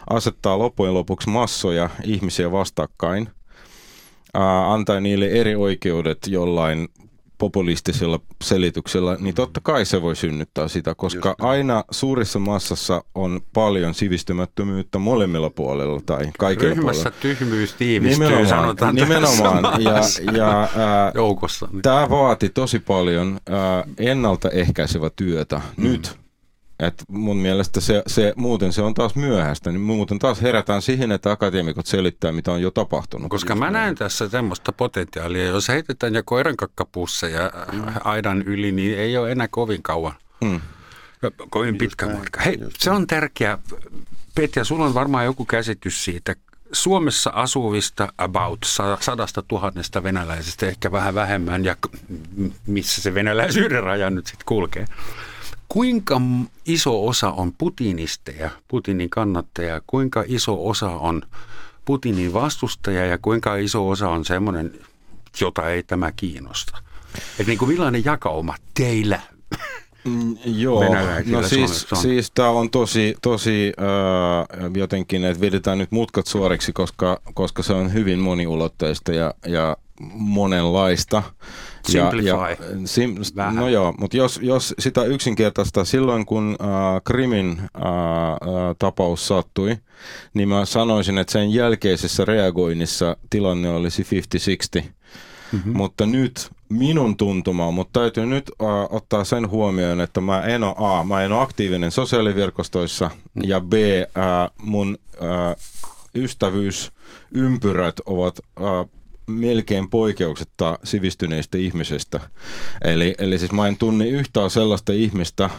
asettaa 0.09 0.59
loppujen 0.59 0.93
lopuksi 0.93 1.29
massoja 1.29 1.89
ihmisiä 2.03 2.51
vastakkain, 2.51 3.29
ää, 4.33 4.73
antaa 4.73 4.99
niille 4.99 5.27
eri 5.27 5.55
oikeudet 5.55 6.17
jollain 6.27 6.87
populistisella 7.37 8.19
selityksellä, 8.43 9.17
niin 9.19 9.35
totta 9.35 9.59
kai 9.63 9.85
se 9.85 10.01
voi 10.01 10.15
synnyttää 10.15 10.67
sitä, 10.67 10.95
koska 10.95 11.29
Just. 11.29 11.41
aina 11.41 11.83
suurissa 11.91 12.39
massassa 12.39 13.03
on 13.15 13.41
paljon 13.53 13.93
sivistymättömyyttä 13.93 14.99
molemmilla 14.99 15.49
puolella 15.49 16.01
tai 16.05 16.31
kaikilla 16.37 16.73
Ryhmässä 16.75 17.03
puolella. 17.03 17.21
tyhmyys 17.21 17.73
tiivistyy, 17.73 18.25
nimenomaan, 18.25 18.49
sanotaan 18.49 18.95
nimenomaan. 18.95 19.83
Ja, 19.83 20.01
ja 20.33 20.69
ää, 20.75 21.11
joukossa. 21.15 21.69
Tämä 21.81 22.09
vaati 22.09 22.49
tosi 22.49 22.79
paljon 22.79 23.39
ää, 23.49 23.83
ennaltaehkäisevä 23.97 25.09
työtä 25.15 25.61
mm. 25.77 25.83
nyt 25.83 26.26
et 26.79 27.03
mun 27.07 27.37
mielestä 27.37 27.81
se, 27.81 28.03
se, 28.07 28.33
muuten 28.35 28.73
se 28.73 28.81
on 28.81 28.93
taas 28.93 29.15
myöhäistä, 29.15 29.71
niin 29.71 29.81
muuten 29.81 30.19
taas 30.19 30.41
herätään 30.41 30.81
siihen, 30.81 31.11
että 31.11 31.31
akateemikot 31.31 31.85
selittää, 31.85 32.31
mitä 32.31 32.51
on 32.51 32.61
jo 32.61 32.71
tapahtunut. 32.71 33.29
Koska 33.29 33.55
mä 33.55 33.71
näen 33.71 33.95
tässä 33.95 34.29
semmoista 34.29 34.71
potentiaalia, 34.71 35.45
jos 35.45 35.67
heitetään 35.67 36.15
jo 36.15 36.21
koirankakkapusseja 36.25 37.51
mm. 37.71 37.83
aidan 38.03 38.41
yli, 38.41 38.71
niin 38.71 38.99
ei 38.99 39.17
ole 39.17 39.31
enää 39.31 39.47
kovin 39.47 39.83
kauan. 39.83 40.13
Mm. 40.41 40.61
Kovin 41.49 41.77
pitkä 41.77 42.05
just 42.05 42.17
matka. 42.17 42.41
Hei, 42.41 42.59
se 42.77 42.91
on 42.91 43.07
tärkeä. 43.07 43.57
Petja, 44.35 44.63
sulla 44.63 44.85
on 44.85 44.93
varmaan 44.93 45.25
joku 45.25 45.45
käsitys 45.45 46.03
siitä, 46.05 46.35
Suomessa 46.71 47.29
asuvista 47.29 48.13
about 48.17 48.59
sadasta 48.99 49.41
tuhannesta 49.41 50.03
venäläisestä, 50.03 50.65
ehkä 50.65 50.91
vähän 50.91 51.15
vähemmän, 51.15 51.65
ja 51.65 51.75
missä 52.67 53.01
se 53.01 53.13
venäläisyyden 53.13 53.83
raja 53.83 54.09
nyt 54.09 54.27
sitten 54.27 54.45
kulkee. 54.45 54.85
Kuinka 55.67 56.21
iso 56.65 57.07
osa 57.07 57.31
on 57.31 57.53
putinisteja, 57.57 58.49
Putinin 58.67 59.09
kannattajia, 59.09 59.81
kuinka 59.87 60.23
iso 60.27 60.67
osa 60.67 60.89
on 60.89 61.21
Putinin 61.85 62.33
vastustaja 62.33 63.05
ja 63.05 63.17
kuinka 63.17 63.55
iso 63.55 63.89
osa 63.89 64.09
on 64.09 64.25
semmoinen, 64.25 64.79
jota 65.41 65.69
ei 65.69 65.83
tämä 65.83 66.11
kiinnosta? 66.11 66.77
Että 67.15 67.43
niin 67.47 67.57
kuin 67.57 67.69
millainen 67.69 68.05
jakauma 68.05 68.55
teillä 68.73 69.19
Mm, 70.07 70.37
joo, 70.45 70.83
no 71.25 71.43
siis, 71.43 71.87
siis 72.01 72.31
tämä 72.31 72.49
on 72.49 72.69
tosi, 72.69 73.15
tosi 73.21 73.73
äh, 73.79 74.71
jotenkin, 74.75 75.25
että 75.25 75.41
vedetään 75.41 75.77
nyt 75.77 75.91
mutkat 75.91 76.27
suoriksi, 76.27 76.73
koska, 76.73 77.21
koska 77.33 77.63
se 77.63 77.73
on 77.73 77.93
hyvin 77.93 78.19
moniulotteista 78.19 79.11
ja, 79.11 79.33
ja 79.45 79.77
monenlaista. 80.13 81.23
Simplify. 81.91 82.27
Ja, 82.27 82.49
ja, 82.49 82.57
sim, 82.85 83.15
no 83.51 83.69
joo, 83.69 83.93
mutta 83.99 84.17
jos, 84.17 84.39
jos 84.43 84.75
sitä 84.79 85.03
yksinkertaista, 85.03 85.85
silloin 85.85 86.25
kun 86.25 86.55
äh, 86.61 86.67
Krimin 87.03 87.57
äh, 87.61 87.69
tapaus 88.79 89.27
sattui, 89.27 89.77
niin 90.33 90.49
mä 90.49 90.65
sanoisin, 90.65 91.17
että 91.17 91.33
sen 91.33 91.53
jälkeisessä 91.53 92.25
reagoinnissa 92.25 93.17
tilanne 93.29 93.69
olisi 93.69 94.03
50-60. 94.79 94.83
Mm-hmm. 95.51 95.77
Mutta 95.77 96.05
nyt 96.05 96.51
minun 96.69 97.17
tuntuma, 97.17 97.71
mutta 97.71 97.99
täytyy 97.99 98.25
nyt 98.25 98.51
uh, 98.59 98.67
ottaa 98.89 99.23
sen 99.23 99.49
huomioon, 99.49 100.01
että 100.01 100.21
mä 100.21 100.41
en 100.41 100.63
ole 100.63 100.75
A, 100.77 101.03
mä 101.03 101.23
en 101.23 101.31
ole 101.31 101.41
aktiivinen 101.41 101.91
sosiaaliverkostoissa 101.91 103.09
mm. 103.33 103.41
ja 103.45 103.59
B, 103.61 103.73
uh, 103.73 104.65
mun 104.65 104.97
uh, 105.13 105.61
ystävyysympyrät 106.15 107.95
ovat 108.05 108.39
uh, 108.39 108.96
melkein 109.27 109.89
poikkeuksetta 109.89 110.79
sivistyneistä 110.83 111.57
ihmisestä. 111.57 112.19
Eli, 112.83 113.15
eli 113.17 113.39
siis 113.39 113.51
mä 113.51 113.67
en 113.67 113.77
tunne 113.77 114.07
yhtään 114.07 114.49
sellaista 114.49 114.93
ihmistä, 114.93 115.45
äh, 115.45 115.51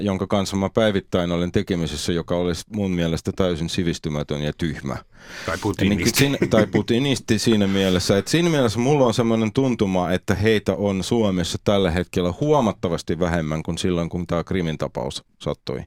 jonka 0.00 0.26
kanssa 0.26 0.56
mä 0.56 0.70
päivittäin 0.70 1.32
olen 1.32 1.52
tekemisessä, 1.52 2.12
joka 2.12 2.36
olisi 2.36 2.64
mun 2.74 2.90
mielestä 2.90 3.32
täysin 3.32 3.68
sivistymätön 3.68 4.42
ja 4.42 4.52
tyhmä. 4.58 4.96
Tai 5.46 5.58
putinisti. 5.58 6.28
Niin, 6.28 6.50
tai 6.50 6.66
putinisti 6.66 7.38
siinä 7.38 7.66
mielessä. 7.66 8.18
Että 8.18 8.30
siinä 8.30 8.50
mielessä 8.50 8.78
mulla 8.78 9.06
on 9.06 9.14
semmoinen 9.14 9.52
tuntuma, 9.52 10.12
että 10.12 10.34
heitä 10.34 10.74
on 10.74 11.04
Suomessa 11.04 11.58
tällä 11.64 11.90
hetkellä 11.90 12.34
huomattavasti 12.40 13.18
vähemmän 13.18 13.62
kuin 13.62 13.78
silloin, 13.78 14.08
kun 14.08 14.26
tämä 14.26 14.44
Krimin 14.44 14.78
tapaus 14.78 15.24
sattui. 15.38 15.82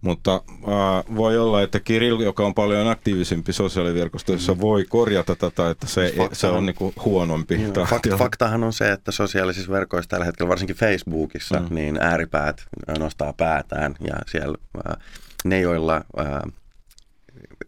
Mutta 0.00 0.34
äh, 0.50 1.16
voi 1.16 1.38
olla, 1.38 1.62
että 1.62 1.80
Kirill, 1.80 2.20
joka 2.20 2.46
on 2.46 2.54
paljon 2.54 2.88
aktiivisempi 2.88 3.52
sosiaaliverkostoissa, 3.52 4.54
mm. 4.54 4.60
voi 4.60 4.84
korjata 4.88 5.36
tätä, 5.36 5.70
että 5.70 5.86
se, 5.86 6.06
Faktahan, 6.06 6.34
se 6.34 6.46
on 6.46 6.66
niinku 6.66 6.92
huonompi. 7.04 7.62
Joo, 7.62 7.86
fakt, 7.86 8.06
faktahan 8.18 8.64
on 8.64 8.72
se, 8.72 8.92
että 8.92 9.12
sosiaalisissa 9.12 9.72
verkoissa 9.72 10.08
tällä 10.08 10.24
hetkellä, 10.24 10.48
varsinkin 10.48 10.76
Facebookissa, 10.76 11.60
mm. 11.60 11.74
niin 11.74 11.98
ääripäät 12.00 12.66
nostaa 12.98 13.32
päätään 13.32 13.94
ja 14.00 14.14
siellä 14.26 14.58
äh, 14.88 14.96
ne, 15.44 15.60
joilla 15.60 16.04
äh, 16.18 16.26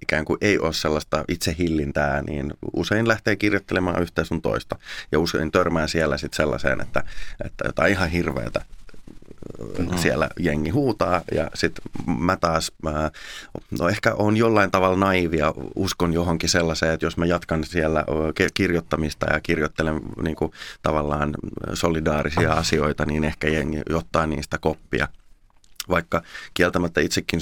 ikään 0.03 0.25
kuin 0.25 0.39
ei 0.41 0.59
ole 0.59 0.73
sellaista 0.73 1.25
itsehillintää, 1.29 2.23
niin 2.23 2.55
usein 2.73 3.09
lähtee 3.09 3.37
kirjoittelemaan 3.37 4.03
yhtä 4.03 4.25
sun 4.25 4.43
toista. 4.43 4.77
Ja 5.13 5.19
usein 5.19 5.51
törmää 5.51 5.87
siellä 5.87 6.19
sitten 6.19 6.37
sellaiseen, 6.37 6.81
että, 6.81 7.05
että 7.45 7.65
jotain 7.67 7.93
ihan 7.93 8.11
hirveätä 8.11 8.65
mm. 9.79 9.99
siellä 9.99 10.29
jengi 10.39 10.71
huutaa 10.71 11.21
ja 11.35 11.51
sitten 11.55 11.85
mä 12.19 12.37
taas, 12.37 12.73
mä, 12.83 13.11
no 13.81 13.89
ehkä 13.89 14.15
on 14.15 14.37
jollain 14.37 14.71
tavalla 14.71 14.97
naivia, 14.97 15.53
uskon 15.75 16.13
johonkin 16.13 16.49
sellaiseen, 16.49 16.95
että 16.95 17.07
jos 17.07 17.17
mä 17.17 17.27
jatkan 17.27 17.65
siellä 17.65 18.05
kirjoittamista 18.55 19.27
ja 19.33 19.41
kirjoittelen 19.41 20.01
niin 20.23 20.37
kuin, 20.37 20.53
tavallaan 20.83 21.35
solidaarisia 21.75 22.53
asioita, 22.53 23.05
niin 23.07 23.25
ehkä 23.25 23.49
jengi 23.49 23.81
ottaa 23.95 24.27
niistä 24.27 24.59
koppia– 24.59 25.09
vaikka 25.89 26.23
kieltämättä 26.55 27.01
itsekin 27.01 27.41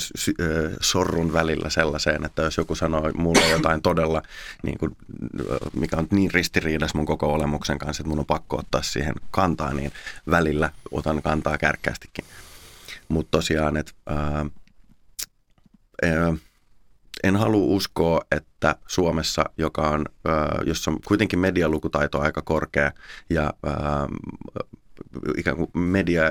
sorrun 0.81 1.33
välillä 1.33 1.71
sellaiseen, 1.71 2.25
että 2.25 2.43
jos 2.43 2.57
joku 2.57 2.75
sanoo 2.75 3.11
mulle 3.15 3.49
jotain 3.49 3.83
todella, 3.83 4.23
niin 4.63 4.79
kuin, 4.79 4.97
mikä 5.75 5.97
on 5.97 6.07
niin 6.11 6.31
ristiriidassa 6.35 6.99
mun 6.99 7.07
koko 7.07 7.33
olemuksen 7.33 7.79
kanssa, 7.79 8.01
että 8.01 8.09
mun 8.09 8.19
on 8.19 8.27
pakko 8.27 8.57
ottaa 8.57 8.83
siihen 8.83 9.15
kantaa, 9.31 9.75
niin 9.75 9.93
välillä 10.31 10.71
otan 10.91 11.23
kantaa 11.23 11.59
kärkkäästikin. 11.59 12.25
Mutta 13.09 13.39
tosiaan, 13.39 13.77
että 13.77 13.93
en 17.23 17.37
halua 17.37 17.77
uskoa, 17.77 18.21
että 18.31 18.77
Suomessa, 18.87 19.45
joka 19.59 19.89
on, 19.89 20.07
ää, 20.25 20.59
jossa 20.67 20.91
on 20.91 20.99
kuitenkin 21.07 21.39
medialukutaito 21.39 22.21
aika 22.21 22.43
korkea 22.43 22.93
ja 23.31 23.55
ää, 23.65 24.07
ikään 25.37 25.57
kuin 25.57 25.71
media, 25.75 26.23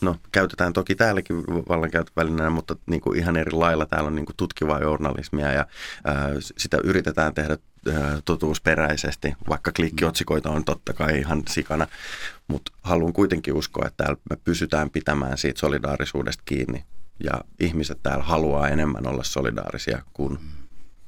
no 0.00 0.16
käytetään 0.32 0.72
toki 0.72 0.94
täälläkin 0.94 1.36
vallankäytövälineenä, 1.68 2.50
mutta 2.50 2.76
niin 2.86 3.00
kuin 3.00 3.18
ihan 3.18 3.36
eri 3.36 3.52
lailla. 3.52 3.86
Täällä 3.86 4.06
on 4.06 4.14
niin 4.14 4.26
kuin 4.26 4.36
tutkivaa 4.36 4.80
journalismia 4.80 5.52
ja 5.52 5.66
ää, 6.04 6.28
sitä 6.40 6.78
yritetään 6.84 7.34
tehdä 7.34 7.58
ää, 7.92 8.18
totuusperäisesti, 8.24 9.34
vaikka 9.48 9.72
klikkiotsikoita 9.72 10.50
on 10.50 10.64
totta 10.64 10.92
kai 10.92 11.18
ihan 11.18 11.42
sikana. 11.48 11.86
Mutta 12.48 12.72
haluan 12.82 13.12
kuitenkin 13.12 13.54
uskoa, 13.54 13.86
että 13.86 14.04
täällä 14.04 14.20
me 14.30 14.36
pysytään 14.44 14.90
pitämään 14.90 15.38
siitä 15.38 15.60
solidaarisuudesta 15.60 16.42
kiinni 16.46 16.84
ja 17.24 17.32
ihmiset 17.60 17.98
täällä 18.02 18.24
haluaa 18.24 18.68
enemmän 18.68 19.06
olla 19.06 19.24
solidaarisia 19.24 20.02
kuin 20.12 20.38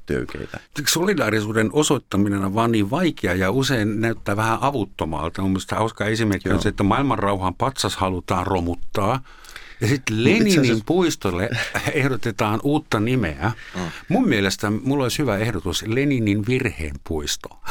töykeitä. 0.06 0.60
Solidaarisuuden 0.88 1.70
osoittaminen 1.72 2.44
on 2.44 2.54
vaan 2.54 2.72
niin 2.72 2.90
vaikea 2.90 3.34
ja 3.34 3.50
usein 3.50 4.00
näyttää 4.00 4.36
vähän 4.36 4.58
avuttomalta. 4.60 5.42
Mun 5.42 5.50
mielestä 5.50 5.76
hauska 5.76 6.04
esimerkki 6.04 6.48
Joo. 6.48 6.56
on 6.56 6.62
se, 6.62 6.68
että 6.68 6.82
maailmanrauhan 6.82 7.54
patsas 7.54 7.96
halutaan 7.96 8.46
romuttaa– 8.46 9.20
ja 9.80 9.88
sitten 9.88 10.24
Leninin 10.24 10.60
asiassa... 10.60 10.84
puistolle 10.86 11.50
ehdotetaan 11.92 12.60
uutta 12.62 13.00
nimeä. 13.00 13.52
Mm. 13.74 13.82
Mun 14.08 14.28
mielestä 14.28 14.70
mulla 14.70 15.02
olisi 15.02 15.18
hyvä 15.18 15.38
ehdotus, 15.38 15.84
Leninin 15.86 16.46
virheen 16.46 16.94
puisto. 17.08 17.48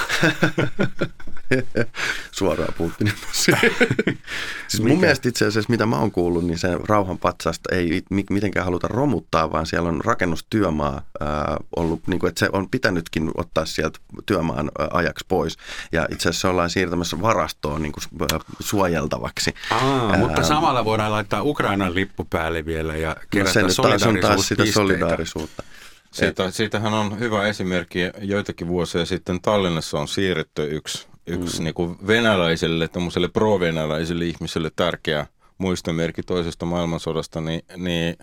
Suoraan 2.31 2.73
Putinin 2.77 3.13
siis 4.67 4.83
mun 4.83 4.99
mielestä 4.99 5.29
itse 5.29 5.45
asiassa, 5.45 5.69
mitä 5.69 5.85
mä 5.85 5.99
oon 5.99 6.11
kuullut, 6.11 6.45
niin 6.45 6.57
se 6.57 6.67
rauhan 6.87 7.17
patsasta 7.17 7.75
ei 7.75 8.03
mitenkään 8.29 8.65
haluta 8.65 8.87
romuttaa, 8.87 9.51
vaan 9.51 9.65
siellä 9.65 9.89
on 9.89 10.01
rakennustyömaa 10.05 11.01
äh, 11.21 11.27
ollut, 11.75 12.07
niin 12.07 12.19
kuin, 12.19 12.29
että 12.29 12.39
se 12.39 12.49
on 12.53 12.69
pitänytkin 12.69 13.31
ottaa 13.37 13.65
sieltä 13.65 13.99
työmaan 14.25 14.71
äh, 14.81 14.87
ajaksi 14.93 15.25
pois. 15.27 15.57
Ja 15.91 16.05
itse 16.11 16.29
asiassa 16.29 16.49
ollaan 16.49 16.69
siirtämässä 16.69 17.21
varastoon 17.21 17.81
niin 17.81 17.91
kuin, 17.91 18.03
äh, 18.33 18.39
suojeltavaksi. 18.59 19.53
Aa, 19.71 20.13
äh, 20.13 20.19
mutta 20.19 20.43
samalla 20.43 20.85
voidaan 20.85 21.11
laittaa 21.11 21.43
Ukrainan 21.43 21.94
lippu 21.95 22.27
päälle 22.29 22.65
vielä 22.65 22.95
ja 22.95 23.15
kerätä 23.29 23.61
no 23.61 23.69
se 23.69 23.81
taas 23.81 24.03
on 24.03 24.19
taas 24.21 24.47
sitä 24.47 24.65
solidaarisuutta. 24.65 25.63
Siitä, 26.11 26.51
siitähän 26.51 26.93
on 26.93 27.19
hyvä 27.19 27.47
esimerkki. 27.47 27.99
Joitakin 28.21 28.67
vuosia 28.67 29.05
sitten 29.05 29.41
Tallinnassa 29.41 29.99
on 29.99 30.07
siirretty 30.07 30.67
yksi, 30.71 31.07
yksi 31.27 31.57
mm. 31.57 31.63
niin 31.63 31.73
kuin 31.73 32.07
venäläiselle, 32.07 32.89
pro-venäläiselle 33.33 34.25
ihmiselle 34.25 34.71
tärkeä 34.75 35.27
muistomerkki 35.57 36.23
toisesta 36.23 36.65
maailmansodasta, 36.65 37.41
niin, 37.41 37.61
niin 37.77 38.15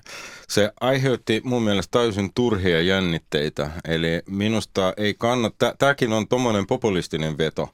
se 0.49 0.73
aiheutti 0.81 1.41
mun 1.45 1.63
mielestä 1.63 1.99
täysin 1.99 2.31
turhia 2.35 2.81
jännitteitä. 2.81 3.71
Eli 3.89 4.23
minusta 4.27 4.95
ei 4.97 5.15
kannata, 5.15 5.75
tämäkin 5.79 6.13
on 6.13 6.29
tuommoinen 6.29 6.67
populistinen 6.67 7.39
veto 7.39 7.69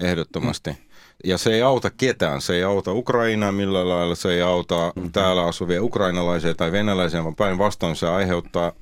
ehdottomasti. 0.00 0.70
Mm 0.70 0.91
ja 1.24 1.38
se 1.38 1.54
ei 1.54 1.62
auta 1.62 1.90
ketään. 1.90 2.40
Se 2.40 2.54
ei 2.54 2.62
auta 2.62 2.92
Ukrainaa 2.92 3.52
millään 3.52 3.88
lailla, 3.88 4.14
se 4.14 4.34
ei 4.34 4.42
auta 4.42 4.92
mm-hmm. 4.96 5.12
täällä 5.12 5.44
asuvia 5.46 5.82
ukrainalaisia 5.82 6.54
tai 6.54 6.72
venäläisiä, 6.72 7.24
vaan 7.24 7.36
päinvastoin 7.36 7.96
se 7.96 8.08
aiheuttaa 8.08 8.72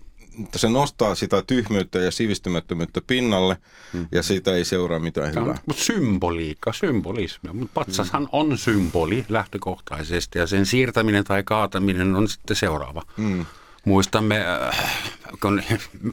se 0.57 0.69
nostaa 0.69 1.15
sitä 1.15 1.43
tyhmyyttä 1.47 1.99
ja 1.99 2.11
sivistymättömyyttä 2.11 3.01
pinnalle 3.07 3.57
mm. 3.93 4.07
ja 4.13 4.23
siitä 4.23 4.55
ei 4.55 4.65
seuraa 4.65 4.99
mitään 4.99 5.31
hyvää. 5.31 5.59
Mutta 5.67 5.83
symboliikka, 5.83 6.73
symbolismi. 6.73 7.51
Mutta 7.53 7.73
patsashan 7.75 8.23
mm. 8.23 8.29
on 8.33 8.59
symboli 8.59 9.25
lähtökohtaisesti 9.29 10.39
ja 10.39 10.47
sen 10.47 10.67
siirtäminen 10.67 11.25
tai 11.25 11.43
kaataminen 11.43 12.17
on 12.17 12.29
sitten 12.29 12.57
seuraava. 12.57 13.03
Mm. 13.17 13.47
Muistamme, 13.85 14.45
äh, 14.47 15.03
kun 15.43 15.63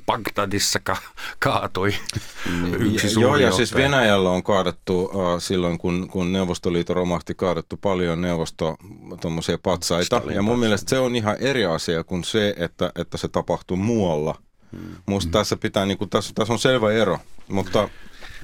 Bagdadissa 0.05 0.79
ka- 0.79 1.01
kaatui 1.39 1.95
mm. 2.49 2.73
yksi 2.73 3.09
suuri 3.09 3.27
Joo, 3.27 3.35
ja 3.35 3.51
siis 3.51 3.73
Venäjällä 3.73 4.29
on 4.29 4.43
kaadettu 4.43 5.01
uh, 5.01 5.11
silloin, 5.39 5.77
kun, 5.77 6.07
kun 6.11 6.33
Neuvostoliitto 6.33 6.93
romahti, 6.93 7.35
kaadettu 7.35 7.77
paljon 7.77 8.21
neuvosto 8.21 8.77
patsaita. 9.63 10.05
Stalin 10.05 10.35
ja 10.35 10.41
mun 10.41 10.59
mielestä 10.59 10.89
se 10.89 10.99
on 10.99 11.15
ihan 11.15 11.37
eri 11.39 11.65
asia 11.65 12.03
kuin 12.03 12.23
se, 12.23 12.53
että, 12.57 12.91
että 12.95 13.17
se 13.17 13.27
tapahtuu 13.27 13.77
muualla. 13.77 14.35
Hmm. 14.71 14.95
Musta 15.05 15.27
hmm. 15.27 15.31
tässä 15.31 15.57
pitää, 15.57 15.85
niin 15.85 15.97
kuin, 15.97 16.09
tässä, 16.09 16.31
tässä 16.35 16.53
on 16.53 16.59
selvä 16.59 16.91
ero, 16.91 17.19
mutta... 17.47 17.89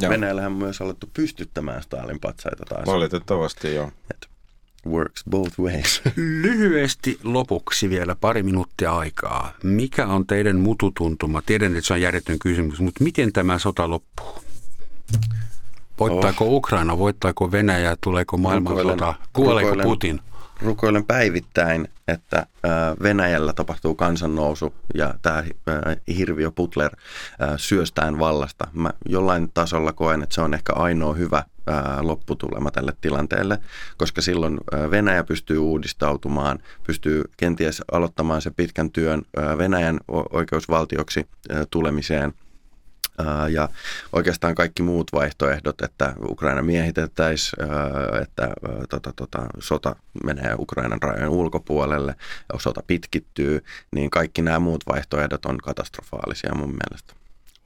Venäjällähän 0.09 0.51
on 0.51 0.57
myös 0.57 0.81
alettu 0.81 1.09
pystyttämään 1.13 1.83
Stalin 1.83 2.19
patsaita 2.19 2.65
taas. 2.69 2.85
Valitettavasti, 2.85 3.75
joo. 3.75 3.91
Et 4.11 4.32
works 4.85 5.23
both 5.29 5.59
ways. 5.59 6.01
Lyhyesti 6.41 7.19
lopuksi 7.23 7.89
vielä 7.89 8.15
pari 8.15 8.43
minuuttia 8.43 8.97
aikaa. 8.97 9.53
Mikä 9.63 10.07
on 10.07 10.27
teidän 10.27 10.59
mututuntuma? 10.59 11.41
Tiedän, 11.41 11.75
että 11.75 11.87
se 11.87 11.93
on 11.93 12.01
järjetön 12.01 12.39
kysymys, 12.39 12.79
mutta 12.79 13.03
miten 13.03 13.33
tämä 13.33 13.59
sota 13.59 13.89
loppuu? 13.89 14.43
Voittaako 15.99 16.45
oh. 16.45 16.53
Ukraina, 16.53 16.97
voittaako 16.97 17.51
Venäjä, 17.51 17.97
tuleeko 18.01 18.37
maailmansota, 18.37 19.13
kuoleeko 19.33 19.75
Putin? 19.83 20.21
rukoilen 20.63 21.05
päivittäin, 21.05 21.87
että 22.07 22.45
Venäjällä 23.03 23.53
tapahtuu 23.53 23.95
kansannousu 23.95 24.73
ja 24.93 25.13
tämä 25.21 25.43
hirviö 26.17 26.51
Putler 26.51 26.91
syöstään 27.57 28.19
vallasta. 28.19 28.67
Mä 28.73 28.89
jollain 29.05 29.51
tasolla 29.53 29.93
koen, 29.93 30.23
että 30.23 30.35
se 30.35 30.41
on 30.41 30.53
ehkä 30.53 30.73
ainoa 30.73 31.13
hyvä 31.13 31.43
lopputulema 32.01 32.71
tälle 32.71 32.93
tilanteelle, 33.01 33.59
koska 33.97 34.21
silloin 34.21 34.59
Venäjä 34.91 35.23
pystyy 35.23 35.57
uudistautumaan, 35.57 36.59
pystyy 36.87 37.23
kenties 37.37 37.81
aloittamaan 37.91 38.41
se 38.41 38.51
pitkän 38.51 38.91
työn 38.91 39.21
Venäjän 39.57 39.99
oikeusvaltioksi 40.31 41.27
tulemiseen 41.71 42.33
Ja 43.49 43.69
oikeastaan 44.13 44.55
kaikki 44.55 44.83
muut 44.83 45.11
vaihtoehdot, 45.13 45.81
että 45.81 46.13
Ukraina 46.29 46.61
miehitettäisiin, 46.61 47.63
että 48.21 48.53
tota, 48.89 49.13
tota, 49.15 49.45
sota 49.59 49.95
menee 50.23 50.55
Ukrainan 50.59 51.01
rajojen 51.01 51.29
ulkopuolelle, 51.29 52.15
sota 52.57 52.83
pitkittyy, 52.87 53.63
niin 53.95 54.09
kaikki 54.09 54.41
nämä 54.41 54.59
muut 54.59 54.83
vaihtoehdot 54.87 55.45
on 55.45 55.57
katastrofaalisia 55.57 56.55
mun 56.55 56.69
mielestä. 56.69 57.13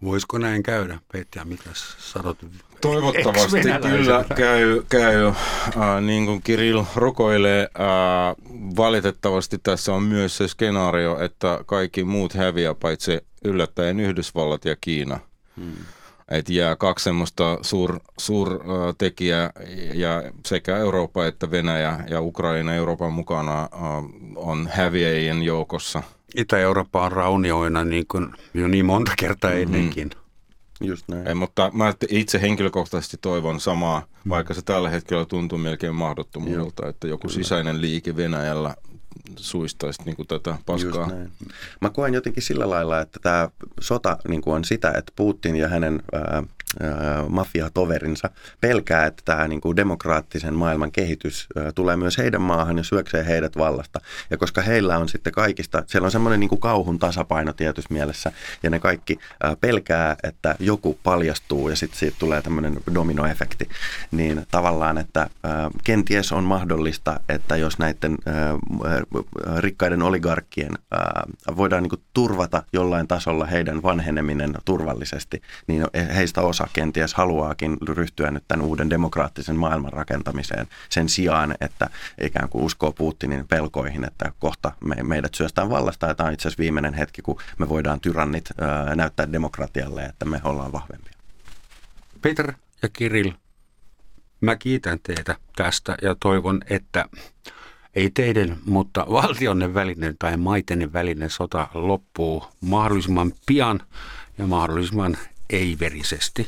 Voisiko 0.04 0.38
näin 0.38 0.64
käydä, 0.64 1.00
Petja, 1.12 1.46
mitä 1.46 1.70
sanot? 1.98 2.38
Toivottavasti 2.82 3.58
kyllä 3.90 4.26
käy, 4.36 4.82
käy 4.90 5.28
äh, 5.28 6.02
niin 6.02 6.26
kuin 6.26 6.42
Kirill 6.44 6.84
rukoilee. 6.96 7.62
Äh, 7.80 8.36
valitettavasti 8.78 9.58
tässä 9.64 9.94
on 9.94 10.04
myös 10.04 10.38
se 10.38 10.48
skenaario, 10.48 11.20
että 11.20 11.60
kaikki 11.66 12.04
muut 12.04 12.34
häviää, 12.34 12.74
paitsi 12.74 13.20
yllättäen 13.46 14.00
Yhdysvallat 14.00 14.66
ja 14.66 14.76
Kiina. 14.82 15.20
Hmm. 15.58 15.74
Että 16.32 16.54
jää 16.54 16.76
kaksi 16.76 17.04
semmoista 17.04 17.58
suur, 17.62 18.00
suurtekijää 18.18 19.52
ja 19.94 20.24
sekä 20.46 20.78
Eurooppa 20.78 21.26
että 21.26 21.52
Venäjä 21.52 22.00
ja 22.10 22.22
Ukraina 22.22 22.74
Euroopan 22.74 23.14
mukana 23.14 23.62
äh, 23.62 23.70
on 24.36 24.70
häviäjien 24.72 25.44
joukossa– 25.44 26.04
Itä-Eurooppa 26.36 27.06
on 27.06 27.12
raunioina 27.12 27.84
niin 27.84 28.06
kuin 28.08 28.30
jo 28.54 28.68
niin 28.68 28.86
monta 28.86 29.12
kertaa 29.20 29.52
mm-hmm. 29.52 30.10
Just 30.82 31.08
näin. 31.08 31.28
Ei, 31.28 31.36
mutta 31.36 31.72
mä 31.74 31.94
itse 32.10 32.42
henkilökohtaisesti 32.42 33.18
toivon 33.22 33.60
samaa, 33.60 34.00
mm. 34.00 34.30
vaikka 34.30 34.54
se 34.54 34.62
tällä 34.62 34.90
hetkellä 34.90 35.26
tuntuu 35.26 35.58
melkein 35.58 35.96
mahdottomuudelta, 35.96 36.84
Joo. 36.84 36.90
että 36.90 37.08
joku 37.08 37.28
Kyllä. 37.28 37.44
sisäinen 37.44 37.82
liike 37.82 38.16
Venäjällä 38.16 38.76
suistaisi 39.36 40.02
niin 40.06 40.16
kuin 40.16 40.28
tätä 40.28 40.56
paskaa. 40.66 41.12
Mä 41.82 41.90
koen 41.90 42.14
jotenkin 42.14 42.44
sillä 42.44 42.70
lailla, 42.70 43.02
että 43.02 43.20
tämä 43.22 43.50
sota 43.80 44.18
niin 44.28 44.42
kuin 44.42 44.56
on 44.56 44.66
sitä, 44.66 44.92
että 44.98 45.14
Putin 45.16 45.56
ja 45.56 45.68
hänen 45.68 46.04
ää, 46.14 46.44
mafiatoverinsa 47.30 48.30
pelkää, 48.62 49.06
että 49.06 49.22
tämä 49.26 49.48
niin 49.48 49.62
kuin 49.62 49.76
demokraattisen 49.76 50.54
maailman 50.54 50.92
kehitys 50.92 51.48
tulee 51.76 51.96
myös 51.96 52.18
heidän 52.18 52.42
maahan 52.42 52.78
ja 52.78 52.84
syöksee 52.84 53.26
heidät 53.26 53.58
vallasta. 53.58 54.00
Ja 54.30 54.38
koska 54.38 54.62
heillä 54.62 54.98
on 54.98 55.10
sitten 55.10 55.34
kaikista, 55.34 55.84
siellä 55.88 56.06
on 56.06 56.12
semmoinen 56.12 56.40
niin 56.40 56.50
kuin 56.50 56.62
kauhun 56.62 57.00
tasapaino 57.00 57.54
tietyssä 57.54 57.94
mielessä 57.94 58.32
ja 58.64 58.70
ne 58.70 58.80
kaikki 58.80 59.20
pelkää, 59.62 60.16
että 60.24 60.56
joku 60.60 61.00
paljastuu 61.04 61.70
ja 61.70 61.76
sitten 61.76 62.00
siitä 62.00 62.16
tulee 62.20 62.42
tämmöinen 62.42 62.80
dominoefekti, 62.94 63.70
niin 64.12 64.46
tavallaan, 64.52 64.98
että 64.98 65.30
kenties 65.84 66.32
on 66.32 66.44
mahdollista, 66.44 67.20
että 67.30 67.56
jos 67.56 67.80
näiden 67.80 68.18
rikkaiden 69.58 70.02
oligarkkien 70.02 70.72
voidaan 71.56 71.84
niin 71.84 71.90
kuin 71.90 72.02
turvata 72.14 72.64
jollain 72.74 73.08
tasolla 73.08 73.46
heidän 73.46 73.84
vanheneminen 73.84 74.54
turvallisesti, 74.66 75.42
niin 75.68 75.86
heistä 76.16 76.42
osa 76.64 76.70
kenties 76.74 77.14
haluaakin 77.14 77.78
ryhtyä 77.88 78.32
nyt 78.32 78.44
tämän 78.48 78.66
uuden 78.66 78.90
demokraattisen 78.90 79.56
maailman 79.56 79.94
rakentamiseen 79.94 80.68
sen 80.90 81.10
sijaan, 81.10 81.56
että 81.62 81.90
ikään 82.22 82.50
kuin 82.50 82.64
uskoo 82.64 82.92
Putinin 82.92 83.48
pelkoihin, 83.48 84.04
että 84.04 84.32
kohta 84.40 84.72
me, 84.86 84.96
meidät 85.04 85.34
syöstään 85.36 85.70
vallasta 85.70 86.08
ja 86.08 86.16
tämä 86.16 86.28
on 86.28 86.34
itse 86.34 86.48
asiassa 86.48 86.62
viimeinen 86.62 86.94
hetki, 86.94 87.22
kun 87.22 87.40
me 87.58 87.70
voidaan 87.70 88.00
tyrannit 88.00 88.46
ää, 88.62 88.96
näyttää 88.96 89.32
demokratialle, 89.32 90.04
että 90.04 90.26
me 90.26 90.42
ollaan 90.44 90.72
vahvempia. 90.72 91.14
Peter 92.22 92.54
ja 92.82 92.90
Kirill, 92.90 93.32
mä 94.42 94.56
kiitän 94.56 95.00
teitä 95.04 95.36
tästä 95.56 95.98
ja 96.02 96.16
toivon, 96.20 96.62
että 96.70 97.06
ei 97.96 98.10
teidän, 98.10 98.58
mutta 98.66 99.06
valtionne 99.10 99.74
välinen 99.74 100.16
tai 100.20 100.38
maitenne 100.38 100.94
välinen 100.94 101.30
sota 101.30 101.68
loppuu 101.74 102.48
mahdollisimman 102.62 103.32
pian 103.46 103.82
ja 104.38 104.48
mahdollisimman 104.48 105.18
ei-verisesti. 105.50 106.48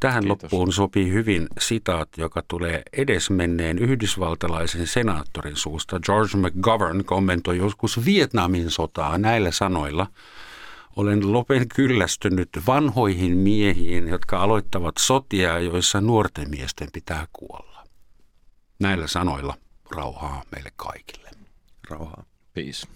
Tähän 0.00 0.22
Kiitos. 0.22 0.42
loppuun 0.42 0.72
sopii 0.72 1.12
hyvin 1.12 1.46
sitaat, 1.60 2.08
joka 2.16 2.42
tulee 2.48 2.82
edesmenneen 2.92 3.78
yhdysvaltalaisen 3.78 4.86
senaattorin 4.86 5.56
suusta. 5.56 6.00
George 6.00 6.36
McGovern 6.36 7.04
kommentoi 7.04 7.56
joskus 7.56 8.04
Vietnamin 8.04 8.70
sotaa 8.70 9.18
näillä 9.18 9.50
sanoilla. 9.50 10.06
Olen 10.96 11.32
lopen 11.32 11.68
kyllästynyt 11.68 12.48
vanhoihin 12.66 13.36
miehiin, 13.36 14.08
jotka 14.08 14.42
aloittavat 14.42 14.94
sotia, 14.98 15.58
joissa 15.58 16.00
nuorten 16.00 16.50
miesten 16.50 16.88
pitää 16.92 17.26
kuolla. 17.32 17.84
Näillä 18.78 19.06
sanoilla 19.06 19.54
rauhaa 19.90 20.42
meille 20.52 20.72
kaikille. 20.76 21.30
Rauhaa. 21.90 22.24
Peace. 22.54 22.95